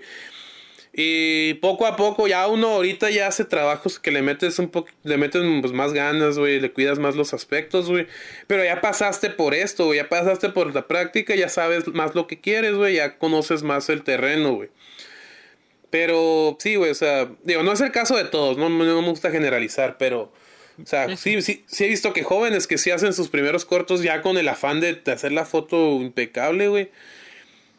Y 0.95 1.55
poco 1.55 1.87
a 1.87 1.95
poco, 1.95 2.27
ya 2.27 2.45
uno 2.47 2.67
ahorita 2.67 3.09
ya 3.09 3.25
hace 3.25 3.45
trabajos 3.45 3.97
que 3.97 4.11
le 4.11 4.21
metes 4.21 4.59
un 4.59 4.69
poco, 4.69 4.89
le 5.01 5.17
metes 5.17 5.41
pues, 5.61 5.73
más 5.73 5.91
ganas, 5.91 6.37
güey, 6.37 6.59
le 6.59 6.71
cuidas 6.71 6.99
más 6.99 7.15
los 7.15 7.33
aspectos, 7.33 7.89
güey. 7.89 8.05
Pero 8.45 8.63
ya 8.63 8.79
pasaste 8.79 9.31
por 9.31 9.55
esto, 9.55 9.87
güey, 9.87 9.97
ya 9.97 10.07
pasaste 10.07 10.49
por 10.49 10.73
la 10.75 10.87
práctica, 10.87 11.33
ya 11.33 11.49
sabes 11.49 11.87
más 11.87 12.13
lo 12.13 12.27
que 12.27 12.39
quieres, 12.39 12.75
güey, 12.75 12.97
ya 12.97 13.17
conoces 13.17 13.63
más 13.63 13.89
el 13.89 14.03
terreno, 14.03 14.53
güey. 14.53 14.69
Pero 15.89 16.57
sí, 16.59 16.75
güey, 16.75 16.91
o 16.91 16.95
sea, 16.95 17.31
digo, 17.43 17.63
no 17.63 17.71
es 17.71 17.81
el 17.81 17.91
caso 17.91 18.15
de 18.15 18.25
todos, 18.25 18.57
no, 18.57 18.69
no 18.69 19.01
me 19.01 19.09
gusta 19.09 19.31
generalizar, 19.31 19.97
pero, 19.97 20.31
o 20.81 20.85
sea, 20.85 21.15
sí, 21.17 21.41
sí, 21.41 21.63
sí 21.67 21.83
he 21.83 21.87
visto 21.87 22.13
que 22.13 22.23
jóvenes 22.23 22.67
que 22.67 22.77
sí 22.77 22.91
hacen 22.91 23.13
sus 23.13 23.29
primeros 23.29 23.65
cortos 23.65 24.01
ya 24.01 24.21
con 24.21 24.37
el 24.37 24.47
afán 24.47 24.81
de 24.81 25.01
hacer 25.11 25.31
la 25.31 25.45
foto 25.45 26.01
impecable, 26.01 26.67
güey 26.67 26.89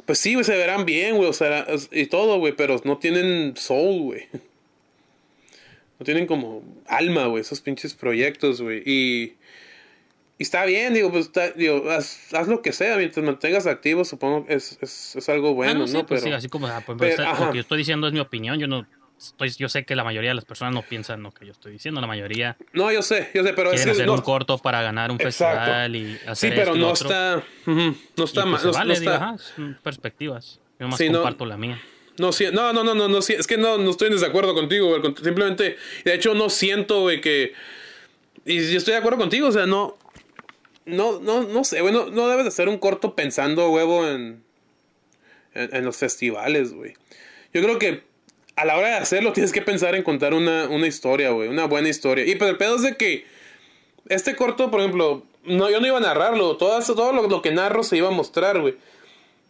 pues 0.07 0.19
sí, 0.19 0.35
güey, 0.35 0.45
se 0.45 0.57
verán 0.57 0.85
bien, 0.85 1.17
güey, 1.17 1.29
o 1.29 1.33
sea, 1.33 1.67
y 1.91 2.07
todo, 2.07 2.39
güey, 2.39 2.55
pero 2.55 2.81
no 2.85 2.99
tienen 2.99 3.57
soul, 3.57 4.03
güey. 4.03 4.27
No 5.99 6.05
tienen 6.05 6.27
como 6.27 6.63
alma, 6.87 7.27
güey, 7.27 7.41
esos 7.41 7.61
pinches 7.61 7.95
proyectos, 7.95 8.61
güey. 8.61 8.83
Y, 8.85 9.35
y 10.39 10.43
está 10.43 10.65
bien, 10.65 10.93
digo, 10.93 11.11
pues, 11.11 11.31
digo, 11.57 11.89
haz, 11.91 12.49
lo 12.49 12.61
que 12.61 12.73
sea, 12.73 12.97
mientras 12.97 13.25
mantengas 13.25 13.67
activo, 13.67 14.05
supongo 14.05 14.45
que 14.45 14.55
es, 14.55 14.77
es, 14.83 15.17
es 15.17 15.29
algo 15.29 15.55
bueno, 15.55 15.87
¿no? 15.87 16.07
Pues 16.07 16.21
pero, 16.21 16.21
sí, 16.21 16.33
así 16.33 16.49
como, 16.49 16.67
ah, 16.67 16.83
pues, 16.85 16.99
pues, 16.99 17.19
lo 17.19 17.51
que 17.53 17.57
yo 17.57 17.61
estoy 17.63 17.79
diciendo 17.79 18.07
es 18.09 18.13
mi 18.13 18.21
opinión, 18.21 18.59
yo 18.59 18.67
no 18.67 18.87
estoy, 19.29 19.51
yo 19.51 19.69
sé 19.69 19.85
que 19.85 19.95
la 19.97 20.05
mayoría 20.05 20.31
de 20.31 20.35
las 20.35 20.45
personas 20.45 20.73
no 20.75 20.83
piensan 20.83 21.23
lo 21.23 21.33
que 21.33 21.47
yo 21.47 21.53
estoy 21.53 21.73
diciendo, 21.73 22.01
la 22.01 22.07
mayoría. 22.07 22.57
No, 22.73 22.91
yo 22.93 23.03
sé, 23.03 23.31
yo 23.35 23.43
sé, 23.43 23.53
pero 23.55 23.71
quieren 23.71 23.91
hacer 23.91 24.09
un 24.11 24.21
corto 24.21 24.59
para 24.59 24.83
ganar 24.83 25.11
un 25.11 25.19
festival 25.19 25.95
y 25.97 26.19
hacer 26.27 26.51
Sí, 26.53 26.57
pero 26.57 26.75
no, 26.75 26.93
está, 26.93 27.43
no 27.67 28.25
está, 28.25 28.45
pues, 28.45 28.65
vale, 28.73 28.95
no 28.95 29.01
digo, 29.01 29.13
está. 29.13 29.25
ajá, 29.31 29.37
perspectivas. 29.83 30.61
Yo 30.79 30.89
más 30.89 30.99
Sí, 30.99 31.09
no. 31.09 31.19
comparto 31.19 31.47
la 31.47 31.57
mía. 31.57 31.81
No, 32.19 32.33
sí, 32.33 32.47
no, 32.53 32.73
no, 32.73 32.85
no, 32.85 32.95
no, 32.95 33.09
no, 33.09 33.23
sí, 33.23 33.33
es 33.33 33.47
que 33.47 33.57
no, 33.57 33.77
no 33.79 33.91
estoy 33.91 34.07
en 34.09 34.15
desacuerdo 34.15 34.55
contigo, 34.55 34.89
güey. 34.89 35.01
con- 35.03 35.17
Simplemente, 35.17 35.77
de 36.05 36.15
hecho, 36.15 36.35
no 36.35 36.49
siento, 36.51 37.01
güey, 37.03 37.21
que. 37.21 37.53
Y 38.45 38.71
yo 38.71 38.79
estoy 38.79 38.93
de 38.93 38.99
acuerdo 38.99 39.19
contigo, 39.19 39.49
o 39.49 39.53
sea, 39.53 39.67
no. 39.67 39.97
No, 40.87 41.19
no, 41.19 41.43
no 41.45 41.65
sé, 41.65 41.81
güey, 41.81 41.93
no, 41.95 42.07
no 42.11 42.29
debes 42.29 42.45
de 42.45 42.49
hacer 42.49 42.69
un 42.69 42.79
corto 42.79 43.15
pensando, 43.15 43.69
huevo, 43.71 44.07
en. 44.09 44.45
En, 45.55 45.75
en 45.75 45.85
los 45.85 45.97
festivales, 45.97 46.73
güey. 46.73 46.95
Yo 47.53 47.63
creo 47.63 47.79
que 47.79 48.03
a 48.57 48.65
la 48.65 48.77
hora 48.77 48.89
de 48.89 48.95
hacerlo 48.95 49.33
tienes 49.33 49.53
que 49.53 49.63
pensar 49.63 49.95
en 49.95 50.03
contar 50.03 50.35
una, 50.35 50.69
una 50.69 50.87
historia, 50.87 51.31
güey, 51.31 51.49
una 51.49 51.67
buena 51.67 51.89
historia. 51.89 52.25
Y 52.25 52.35
pero 52.37 52.51
el 52.51 52.57
pedo 52.57 52.77
es 52.77 52.83
de 52.83 52.97
que. 52.97 53.27
Este 54.09 54.37
corto, 54.37 54.71
por 54.71 54.81
ejemplo, 54.81 55.25
no, 55.45 55.71
yo 55.71 55.81
no 55.81 55.87
iba 55.87 55.97
a 55.97 56.01
narrarlo, 56.01 56.57
todo, 56.57 56.79
todo 56.95 57.13
lo, 57.13 57.43
que 57.43 57.53
narro 57.53 57.83
se 57.83 57.97
iba 57.97 58.09
a 58.09 58.13
mostrar, 58.13 58.61
güey. 58.61 58.75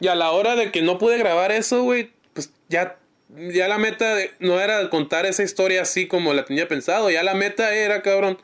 Y 0.00 0.08
a 0.08 0.14
la 0.14 0.30
hora 0.30 0.56
de 0.56 0.70
que 0.70 0.82
no 0.82 0.98
pude 0.98 1.18
grabar 1.18 1.52
eso, 1.52 1.82
güey, 1.82 2.10
pues 2.32 2.52
ya, 2.68 2.96
ya 3.28 3.68
la 3.68 3.78
meta 3.78 4.16
no 4.38 4.60
era 4.60 4.90
contar 4.90 5.26
esa 5.26 5.42
historia 5.42 5.82
así 5.82 6.06
como 6.06 6.34
la 6.34 6.44
tenía 6.44 6.68
pensado. 6.68 7.10
Ya 7.10 7.22
la 7.22 7.34
meta 7.34 7.74
era, 7.74 8.02
cabrón, 8.02 8.38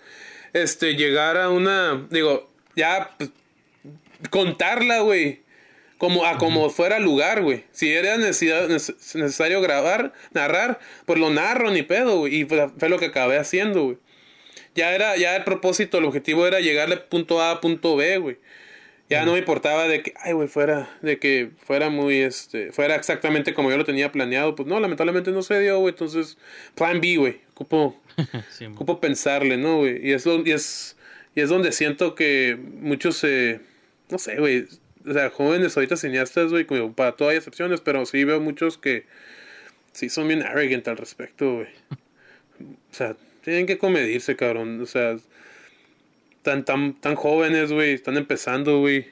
este, 0.52 0.94
llegar 0.94 1.36
a 1.36 1.50
una, 1.50 2.06
digo, 2.11 2.48
ya, 2.76 3.11
pues, 3.16 3.30
contarla, 4.30 5.00
güey. 5.00 5.42
Como, 6.01 6.24
a 6.24 6.38
como 6.38 6.70
fuera 6.70 6.98
lugar, 6.98 7.42
güey. 7.42 7.64
Si 7.72 7.92
era 7.92 8.16
neces- 8.16 9.14
necesario 9.16 9.61
grabar, 9.61 10.14
narrar, 10.32 10.80
pues 11.05 11.18
lo 11.18 11.28
narro, 11.28 11.70
ni 11.70 11.82
pedo, 11.82 12.20
güey. 12.20 12.36
Y 12.36 12.44
fue, 12.46 12.88
lo 12.88 12.98
que 12.98 13.05
acabé 13.05 13.36
haciendo, 13.36 13.84
güey. 13.84 13.98
Ya 14.74 14.94
era, 14.94 15.18
ya 15.18 15.36
el 15.36 15.44
propósito, 15.44 15.98
el 15.98 16.07
objetivo 16.07 16.46
era 16.46 16.59
llegarle 16.61 16.96
punto 16.96 17.42
A 17.42 17.51
a 17.51 17.61
punto 17.61 17.96
B, 17.96 18.16
güey. 18.16 18.38
Ya 19.11 19.26
no 19.26 19.32
me 19.32 19.40
importaba 19.40 19.88
de 19.88 20.03
que, 20.03 20.14
ay, 20.22 20.32
güey, 20.32 20.48
fuera, 20.48 20.88
de 21.03 21.18
que 21.18 21.51
fuera 21.66 21.90
muy, 21.90 22.16
este, 22.16 22.72
fuera 22.72 22.94
exactamente 22.94 23.53
como 23.53 23.70
yo 23.70 23.76
lo 23.76 23.84
tenía 23.84 24.11
planeado. 24.11 24.55
Pues 24.55 24.66
no, 24.66 24.80
lamentablemente 24.80 25.32
no 25.32 25.42
se 25.42 25.61
dio, 25.61 25.80
güey. 25.80 25.92
Entonces, 25.92 26.38
plan 26.76 27.03
B, 27.03 27.16
güey. 27.18 27.40
Ocupo, 27.53 28.01
Sí, 28.51 28.64
ocupo 28.64 29.01
pensarle, 29.01 29.59
¿no, 29.59 29.80
güey? 29.80 30.01
Y 30.09 30.12
eso, 30.12 30.40
y 30.46 30.53
es, 30.53 30.96
y 31.34 31.42
es 31.42 31.51
donde 31.51 31.72
siento 31.72 32.14
que 32.14 32.57
muchos, 32.59 33.18
se 33.18 33.61
no 34.09 34.18
sé, 34.18 34.36
güey. 34.36 34.66
O 35.09 35.12
sea, 35.12 35.30
jóvenes 35.30 35.76
ahorita 35.76 35.96
cineastas, 35.96 36.51
güey, 36.51 36.66
como 36.66 36.92
para 36.92 37.12
todo 37.12 37.30
hay 37.30 37.36
excepciones, 37.38 37.80
pero 37.80 38.05
sí 38.07 38.24
veo 38.24 38.40
muchos 38.40 38.76
que 38.78 39.07
sí 39.92 40.09
son 40.11 40.28
bien 40.28 40.42
arrogant 40.42 40.86
al 40.88 40.96
respecto, 40.98 41.55
güey. 41.55 41.68
O 42.61 42.94
sea, 42.94 43.16
tienen 43.42 43.66
que 43.66 43.78
comedirse, 43.78 44.36
cabrón. 44.36 44.80
O 44.82 44.86
sea, 44.86 45.16
tan, 46.42 46.64
tan, 46.64 46.94
tan 47.01 47.14
jóvenes, 47.14 47.72
güey, 47.72 47.92
están 47.94 48.16
empezando, 48.16 48.78
güey. 48.80 49.07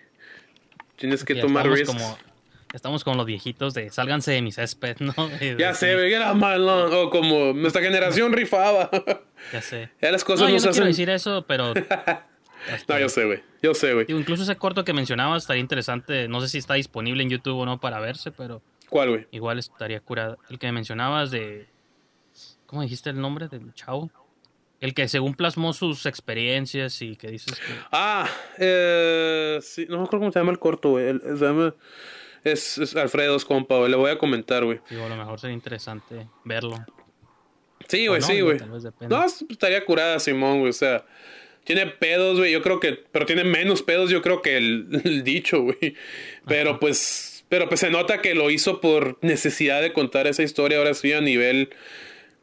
Tienes 0.97 1.24
que 1.24 1.34
Ya 1.36 1.43
tomar 1.43 1.66
estamos 1.66 1.78
risks. 1.78 1.95
como 1.95 2.28
Estamos 2.74 3.03
con 3.03 3.16
los 3.16 3.24
viejitos 3.24 3.72
de 3.72 3.89
sálganse 3.89 4.32
de 4.32 4.43
mi 4.43 4.53
césped, 4.53 4.97
¿no? 5.01 5.14
Ya 5.59 5.68
de- 5.68 5.74
sé, 5.74 5.95
güey, 5.95 6.12
era 6.12 6.34
malo. 6.34 7.03
O 7.05 7.09
como 7.09 7.55
nuestra 7.55 7.80
generación 7.80 8.30
rifaba. 8.34 8.91
Ya 9.55 9.62
sé. 9.62 9.89
ya 10.03 10.12
las 10.12 10.20
No, 10.22 10.26
cosas 10.26 10.49
yo 10.49 10.55
no 10.55 10.61
se 10.61 10.66
no 10.66 10.72
quiero 10.72 10.84
hacen. 10.84 10.86
decir 10.89 11.09
eso, 11.09 11.47
pero. 11.49 11.72
No, 12.88 12.98
yo 12.98 13.09
sé, 13.09 13.24
güey. 13.24 13.42
Yo 13.62 13.74
sé, 13.74 13.94
güey. 13.94 14.06
Incluso 14.09 14.42
ese 14.42 14.56
corto 14.56 14.84
que 14.84 14.92
mencionabas 14.92 15.42
estaría 15.44 15.61
interesante. 15.61 16.28
No 16.28 16.40
sé 16.40 16.48
si 16.48 16.59
está 16.59 16.74
disponible 16.74 17.22
en 17.22 17.30
YouTube 17.30 17.56
o 17.59 17.66
no 17.66 17.80
para 17.80 18.00
verse, 18.00 18.30
pero 18.32 18.62
¿Cuál, 18.88 19.09
güey? 19.11 19.26
igual 19.32 19.59
estaría 19.59 20.00
curado. 20.00 20.38
El 20.50 20.59
que 20.59 20.70
mencionabas 20.72 21.30
de. 21.30 21.66
¿Cómo 22.66 22.82
dijiste 22.82 23.11
el 23.11 23.20
nombre 23.20 23.48
del 23.48 23.72
chavo? 23.74 24.11
El 24.80 24.94
que 24.94 25.09
según 25.09 25.34
plasmó 25.34 25.72
sus 25.72 26.06
experiencias 26.06 27.02
y 27.02 27.16
que 27.16 27.28
dices 27.28 27.59
que. 27.59 27.72
Ah, 27.90 28.28
eh, 28.59 29.59
sí, 29.62 29.86
no 29.88 29.96
me 29.98 30.04
acuerdo 30.04 30.20
cómo 30.20 30.32
se 30.32 30.38
llama 30.38 30.52
el 30.52 30.59
corto, 30.59 30.90
güey. 30.90 31.09
El- 31.09 31.20
se 31.20 31.44
llama- 31.44 31.74
Es, 32.44 32.78
es 32.78 32.94
Alfredo, 32.94 33.34
es 33.36 33.44
compa, 33.44 33.76
güey. 33.78 33.90
Le 33.90 33.96
voy 33.96 34.11
a 34.11 34.18
comentar, 34.18 34.64
güey. 34.64 34.80
Digo, 34.88 35.04
a 35.04 35.09
lo 35.09 35.16
mejor 35.16 35.40
sería 35.40 35.54
interesante 35.54 36.28
verlo. 36.44 36.76
Sí, 37.88 38.06
güey, 38.06 38.20
no, 38.20 38.26
sí, 38.26 38.40
güey. 38.40 38.59
No, 39.09 39.24
es- 39.24 39.44
estaría 39.48 39.84
curada, 39.84 40.18
Simón, 40.20 40.59
güey. 40.61 40.70
O 40.70 40.72
sea, 40.74 41.04
tiene 41.69 41.87
pedos, 41.87 42.39
güey. 42.39 42.51
Yo 42.51 42.62
creo 42.62 42.81
que. 42.81 42.95
Pero 43.12 43.27
tiene 43.27 43.45
menos 43.45 43.83
pedos, 43.83 44.09
yo 44.11 44.23
creo 44.23 44.41
que 44.43 44.57
el, 44.57 44.87
el 45.05 45.23
dicho, 45.23 45.61
güey. 45.62 45.95
Pero 46.47 46.81
pues. 46.81 47.45
Pero 47.51 47.69
pues 47.69 47.81
se 47.81 47.91
nota 47.91 48.21
que 48.21 48.35
lo 48.35 48.51
hizo 48.51 48.81
por 48.81 49.19
necesidad 49.23 49.81
de 49.81 49.93
contar 49.93 50.27
esa 50.27 50.43
historia, 50.43 50.79
ahora 50.79 50.95
sí, 50.95 51.12
a 51.12 51.21
nivel. 51.21 51.69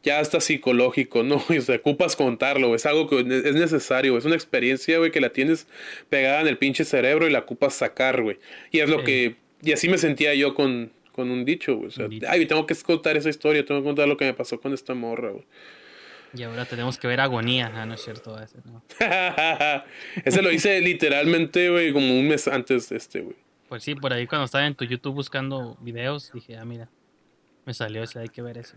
Ya 0.03 0.19
hasta 0.19 0.39
psicológico, 0.39 1.23
¿no? 1.23 1.43
Y, 1.49 1.59
sea, 1.61 1.75
ocupas 1.77 2.15
contarlo, 2.15 2.67
güey. 2.67 2.75
Es 2.75 2.85
algo 2.85 3.07
que 3.07 3.19
es 3.19 3.55
necesario, 3.55 4.11
güey. 4.11 4.19
Es 4.19 4.25
una 4.25 4.35
experiencia, 4.35 4.99
güey, 4.99 5.09
que 5.09 5.19
la 5.19 5.31
tienes 5.31 5.67
pegada 6.09 6.41
en 6.41 6.47
el 6.47 6.59
pinche 6.59 6.85
cerebro 6.85 7.27
y 7.27 7.31
la 7.31 7.39
ocupas 7.39 7.73
sacar, 7.73 8.21
güey. 8.21 8.37
Y 8.71 8.79
es 8.79 8.89
lo 8.89 8.99
Sí. 8.99 9.05
que. 9.05 9.35
Y 9.63 9.71
así 9.71 9.89
me 9.89 9.97
sentía 9.97 10.35
yo 10.35 10.53
con, 10.53 10.91
con 11.11 11.31
un 11.31 11.45
dicho, 11.45 11.75
güey. 11.75 11.87
O 11.87 11.91
sea, 11.91 12.07
ay, 12.29 12.45
tengo 12.45 12.67
que 12.67 12.75
contar 12.75 13.17
esa 13.17 13.29
historia, 13.29 13.65
tengo 13.65 13.81
que 13.81 13.85
contar 13.85 14.07
lo 14.07 14.17
que 14.17 14.25
me 14.25 14.33
pasó 14.35 14.59
con 14.61 14.73
esta 14.73 14.93
morra, 14.93 15.31
güey. 15.31 15.45
Y 16.35 16.43
ahora 16.43 16.65
tenemos 16.65 16.97
que 16.97 17.07
ver 17.07 17.21
agonía. 17.21 17.71
Ah, 17.73 17.85
no 17.85 17.93
es 17.93 18.01
cierto. 18.03 18.37
Ese, 18.41 18.57
no. 18.65 18.83
Ese 20.25 20.41
lo 20.41 20.51
hice 20.51 20.81
literalmente, 20.81 21.69
güey, 21.69 21.93
como 21.93 22.17
un 22.19 22.27
mes 22.27 22.47
antes 22.47 22.89
de 22.89 22.97
este, 22.97 23.21
güey. 23.21 23.35
Pues 23.69 23.83
sí, 23.83 23.95
por 23.95 24.13
ahí 24.13 24.27
cuando 24.27 24.45
estaba 24.45 24.65
en 24.67 24.75
tu 24.75 24.85
YouTube 24.85 25.15
buscando 25.15 25.77
videos, 25.81 26.31
dije, 26.33 26.57
ah, 26.57 26.65
mira, 26.65 26.89
me 27.65 27.73
salió 27.73 28.03
ese, 28.03 28.19
hay 28.19 28.29
que 28.29 28.41
ver 28.41 28.57
ese. 28.59 28.75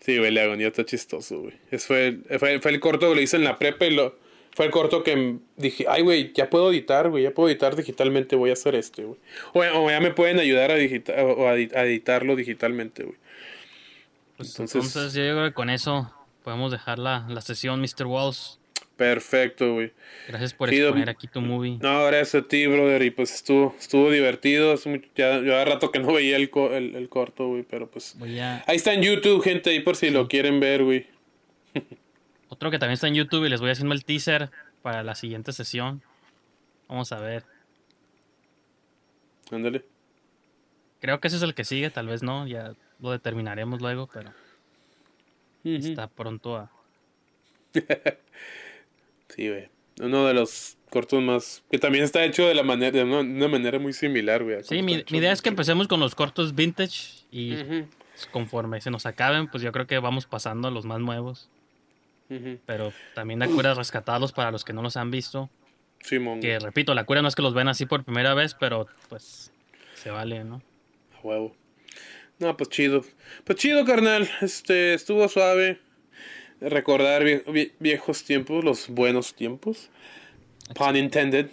Sí, 0.00 0.18
güey, 0.18 0.32
la 0.32 0.42
agonía 0.42 0.66
está 0.68 0.84
chistoso, 0.84 1.40
güey. 1.42 1.54
Ese 1.70 1.86
fue, 1.86 2.06
el- 2.08 2.38
fue, 2.38 2.60
fue 2.60 2.70
el 2.72 2.80
corto 2.80 3.08
que 3.08 3.14
lo 3.14 3.20
hice 3.20 3.36
en 3.36 3.44
la 3.44 3.56
prepa 3.58 3.86
y 3.86 3.94
lo, 3.94 4.18
fue 4.54 4.64
el 4.66 4.72
corto 4.72 5.04
que 5.04 5.36
dije, 5.56 5.86
ay, 5.88 6.02
güey, 6.02 6.32
ya 6.34 6.50
puedo 6.50 6.70
editar, 6.72 7.08
güey, 7.08 7.22
ya 7.22 7.30
puedo 7.30 7.48
editar 7.48 7.76
digitalmente, 7.76 8.34
voy 8.34 8.50
a 8.50 8.54
hacer 8.54 8.74
este, 8.74 9.04
güey. 9.04 9.18
O, 9.52 9.60
o 9.60 9.90
ya 9.90 10.00
me 10.00 10.10
pueden 10.12 10.40
ayudar 10.40 10.72
a, 10.72 10.74
digita- 10.76 11.14
o 11.22 11.46
a 11.48 11.54
editarlo 11.54 12.34
digitalmente, 12.34 13.04
güey. 13.04 13.16
Pues 14.36 14.50
Entonces- 14.50 14.84
entonces, 14.86 15.14
yo 15.14 15.22
creo 15.22 15.44
que 15.48 15.54
con 15.54 15.70
eso 15.70 16.12
podemos 16.46 16.70
dejar 16.70 17.00
la, 17.00 17.26
la 17.28 17.40
sesión, 17.40 17.80
Mr. 17.80 18.06
Walls. 18.06 18.60
Perfecto, 18.96 19.74
güey. 19.74 19.92
Gracias 20.28 20.54
por 20.54 20.70
Chido. 20.70 20.90
exponer 20.90 21.10
aquí 21.10 21.26
tu 21.26 21.40
movie. 21.40 21.76
No, 21.82 22.06
gracias 22.06 22.44
a 22.44 22.46
ti, 22.46 22.68
brother. 22.68 23.02
Y 23.02 23.10
pues 23.10 23.34
estuvo, 23.34 23.74
estuvo 23.80 24.12
divertido. 24.12 24.76
Ya, 25.16 25.40
ya 25.42 25.60
hace 25.60 25.64
rato 25.64 25.90
que 25.90 25.98
no 25.98 26.12
veía 26.12 26.36
el, 26.36 26.48
co- 26.50 26.72
el, 26.72 26.94
el 26.94 27.08
corto, 27.08 27.48
güey. 27.48 27.64
Pero 27.64 27.90
pues. 27.90 28.14
A... 28.40 28.62
Ahí 28.68 28.76
está 28.76 28.94
en 28.94 29.02
YouTube, 29.02 29.42
gente. 29.42 29.70
Ahí 29.70 29.80
por 29.80 29.96
si 29.96 30.10
lo 30.10 30.28
quieren 30.28 30.60
ver, 30.60 30.84
güey. 30.84 31.08
Otro 32.48 32.70
que 32.70 32.78
también 32.78 32.94
está 32.94 33.08
en 33.08 33.16
YouTube 33.16 33.44
y 33.44 33.48
les 33.48 33.60
voy 33.60 33.70
haciendo 33.70 33.92
el 33.92 34.04
teaser 34.04 34.50
para 34.82 35.02
la 35.02 35.16
siguiente 35.16 35.52
sesión. 35.52 36.00
Vamos 36.88 37.10
a 37.10 37.18
ver. 37.18 37.42
Ándale. 39.50 39.84
Creo 41.00 41.18
que 41.20 41.26
ese 41.28 41.38
es 41.38 41.42
el 41.42 41.54
que 41.54 41.64
sigue, 41.64 41.90
tal 41.90 42.06
vez 42.06 42.22
no, 42.22 42.46
ya 42.46 42.72
lo 43.00 43.10
determinaremos 43.10 43.80
luego, 43.82 44.08
pero 44.12 44.32
Está 45.74 46.08
pronto 46.08 46.56
a... 46.56 46.70
Sí, 49.28 49.48
güey. 49.48 49.68
Uno 50.00 50.26
de 50.26 50.34
los 50.34 50.76
cortos 50.90 51.22
más. 51.22 51.62
Que 51.70 51.78
también 51.78 52.04
está 52.04 52.24
hecho 52.24 52.46
de 52.46 52.54
la 52.54 52.62
manera, 52.62 52.92
de 52.92 53.04
una, 53.04 53.20
una 53.20 53.48
manera 53.48 53.78
muy 53.78 53.92
similar, 53.92 54.44
güey. 54.44 54.62
Sí, 54.62 54.82
mi, 54.82 55.04
idea 55.08 55.32
es 55.32 55.42
que 55.42 55.48
empecemos 55.48 55.88
con 55.88 56.00
los 56.00 56.14
cortos 56.14 56.54
vintage 56.54 57.24
y 57.30 57.54
Ujú, 57.54 57.88
conforme 58.30 58.80
se 58.80 58.90
nos 58.90 59.06
acaben, 59.06 59.48
pues 59.48 59.62
yo 59.62 59.72
creo 59.72 59.86
que 59.86 59.98
vamos 59.98 60.26
pasando 60.26 60.68
a 60.68 60.70
los 60.70 60.84
más 60.84 61.00
nuevos. 61.00 61.50
Pero 62.66 62.92
también 63.14 63.38
la 63.38 63.46
cura 63.46 63.70
es 63.70 63.76
rescatarlos 63.78 64.32
para 64.32 64.50
los 64.50 64.64
que 64.64 64.72
no 64.72 64.82
los 64.82 64.96
han 64.96 65.12
visto. 65.12 65.48
Simón. 66.00 66.40
Que 66.40 66.58
repito, 66.58 66.92
la 66.92 67.04
cura 67.04 67.22
no 67.22 67.28
es 67.28 67.36
que 67.36 67.42
los 67.42 67.54
ven 67.54 67.68
así 67.68 67.86
por 67.86 68.04
primera 68.04 68.34
vez, 68.34 68.54
pero 68.54 68.88
pues 69.08 69.52
se 69.94 70.10
vale, 70.10 70.42
¿no? 70.42 70.60
A 71.16 71.20
huevo. 71.22 71.54
No, 72.38 72.56
pues 72.56 72.68
chido. 72.70 73.04
Pues 73.44 73.58
chido, 73.58 73.84
carnal. 73.84 74.28
Este, 74.40 74.94
estuvo 74.94 75.26
suave. 75.28 75.80
Recordar 76.60 77.22
vie- 77.24 77.44
vie- 77.44 77.72
viejos 77.78 78.24
tiempos, 78.24 78.64
los 78.64 78.88
buenos 78.88 79.34
tiempos. 79.34 79.90
Pun 80.74 80.96
intended. 80.96 81.48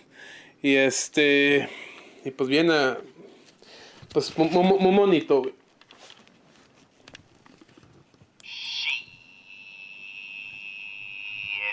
Y 0.62 0.76
este. 0.76 1.70
Y 2.26 2.32
pues 2.32 2.50
bien, 2.50 2.72
ah, 2.72 2.98
pues 4.14 4.38
muy, 4.38 4.48
muy- 4.50 4.80
muy 4.80 4.96
bonito, 4.96 5.42
güey. 5.42 5.54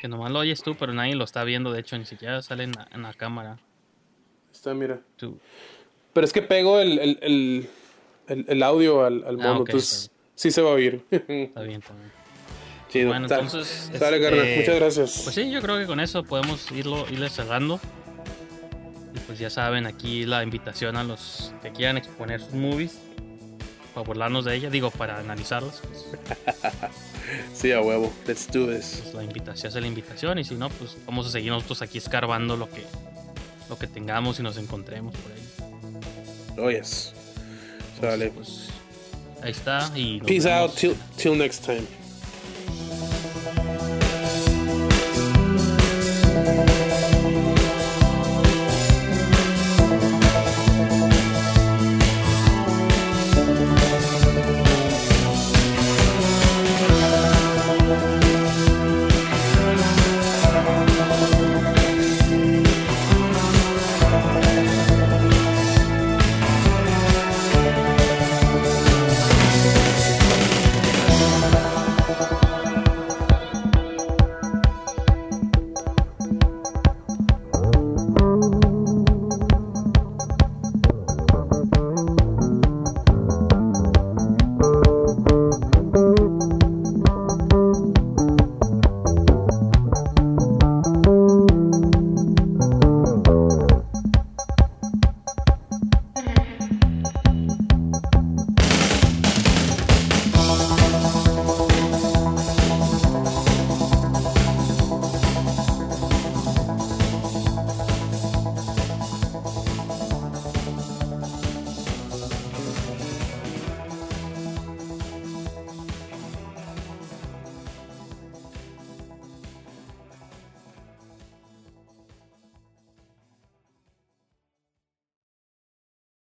Que 0.01 0.09
nomás 0.09 0.31
lo 0.33 0.39
oyes 0.39 0.63
tú, 0.63 0.77
pero 0.77 0.95
nadie 0.95 1.15
lo 1.15 1.25
está 1.25 1.45
viendo, 1.45 1.73
de 1.73 1.81
hecho, 1.81 1.99
ni 1.99 2.07
siquiera 2.07 2.41
sale 2.41 2.65
en 2.65 2.73
la, 2.73 2.89
en 2.93 3.03
la 3.03 3.13
cámara. 3.13 3.59
Está, 4.53 4.73
mira. 4.73 5.01
Tú. 5.17 5.39
Pero 6.15 6.25
es 6.25 6.33
que 6.33 6.43
pego 6.43 6.81
el, 6.81 6.99
el, 6.99 7.19
el, 7.21 7.71
el- 8.31 8.45
el 8.49 8.62
audio 8.62 9.05
al, 9.05 9.24
al 9.26 9.35
Ah, 9.41 9.45
mono, 9.49 9.61
ok, 9.61 9.68
entonces 9.70 10.11
sí 10.35 10.51
se 10.51 10.62
va 10.62 10.70
a 10.70 10.72
oír. 10.74 11.05
Está 11.11 11.62
bien. 11.62 11.83
Chido. 12.91 13.09
Bueno, 13.09 13.28
Sale. 13.28 13.43
entonces, 13.43 13.91
Sale, 13.99 14.16
este, 14.16 14.20
carnal. 14.31 14.57
Muchas 14.59 14.74
gracias. 14.76 15.20
Pues 15.22 15.35
sí, 15.35 15.51
yo 15.51 15.61
creo 15.62 15.78
que 15.78 15.87
con 15.87 16.01
eso 16.01 16.24
podemos 16.24 16.70
irlo, 16.72 17.07
irle 17.09 17.28
cerrando. 17.31 17.78
Y 19.14 19.18
pues 19.20 19.39
ya 19.39 19.49
saben, 19.51 19.87
aquí 19.87 20.24
la 20.26 20.43
invitación 20.43 20.97
a 20.97 21.05
los 21.05 21.53
que 21.62 21.70
quieran 21.70 21.97
exponer 21.99 22.41
sus 22.41 22.55
movies. 22.55 22.99
Para 23.95 24.07
burlarnos 24.07 24.45
de 24.45 24.55
ellas, 24.57 24.70
digo, 24.72 24.91
para 24.91 25.18
analizarlos. 25.18 25.81
Pues, 25.83 26.07
Sí, 27.55 27.70
a 27.70 27.81
huevo. 27.81 28.12
Let's 28.26 28.51
do 28.51 28.66
this. 28.66 29.01
pues 29.03 29.14
la 29.14 29.22
invitación 29.22 29.68
es 29.72 29.81
la 29.81 29.87
invitación. 29.87 30.39
Y 30.41 30.45
si 30.45 30.55
no, 30.57 30.68
pues 30.70 30.97
vamos 31.07 31.26
a 31.28 31.31
seguir 31.31 31.53
nosotros 31.53 31.83
aquí 31.83 31.99
escarbando 31.99 32.57
lo 32.57 32.68
que, 32.68 32.85
lo 33.68 33.78
que 33.78 33.87
tengamos 33.87 34.41
y 34.41 34.43
nos 34.43 34.57
encontremos 34.57 35.14
por 35.16 35.31
ahí. 35.33 36.59
Oh, 36.59 36.70
yes. 36.70 37.12
Sale. 38.01 38.30
Pues, 38.30 38.68
Peace 40.26 40.46
out 40.46 40.76
till, 40.76 40.96
till 41.16 41.34
next 41.34 41.64
time. 41.64 41.86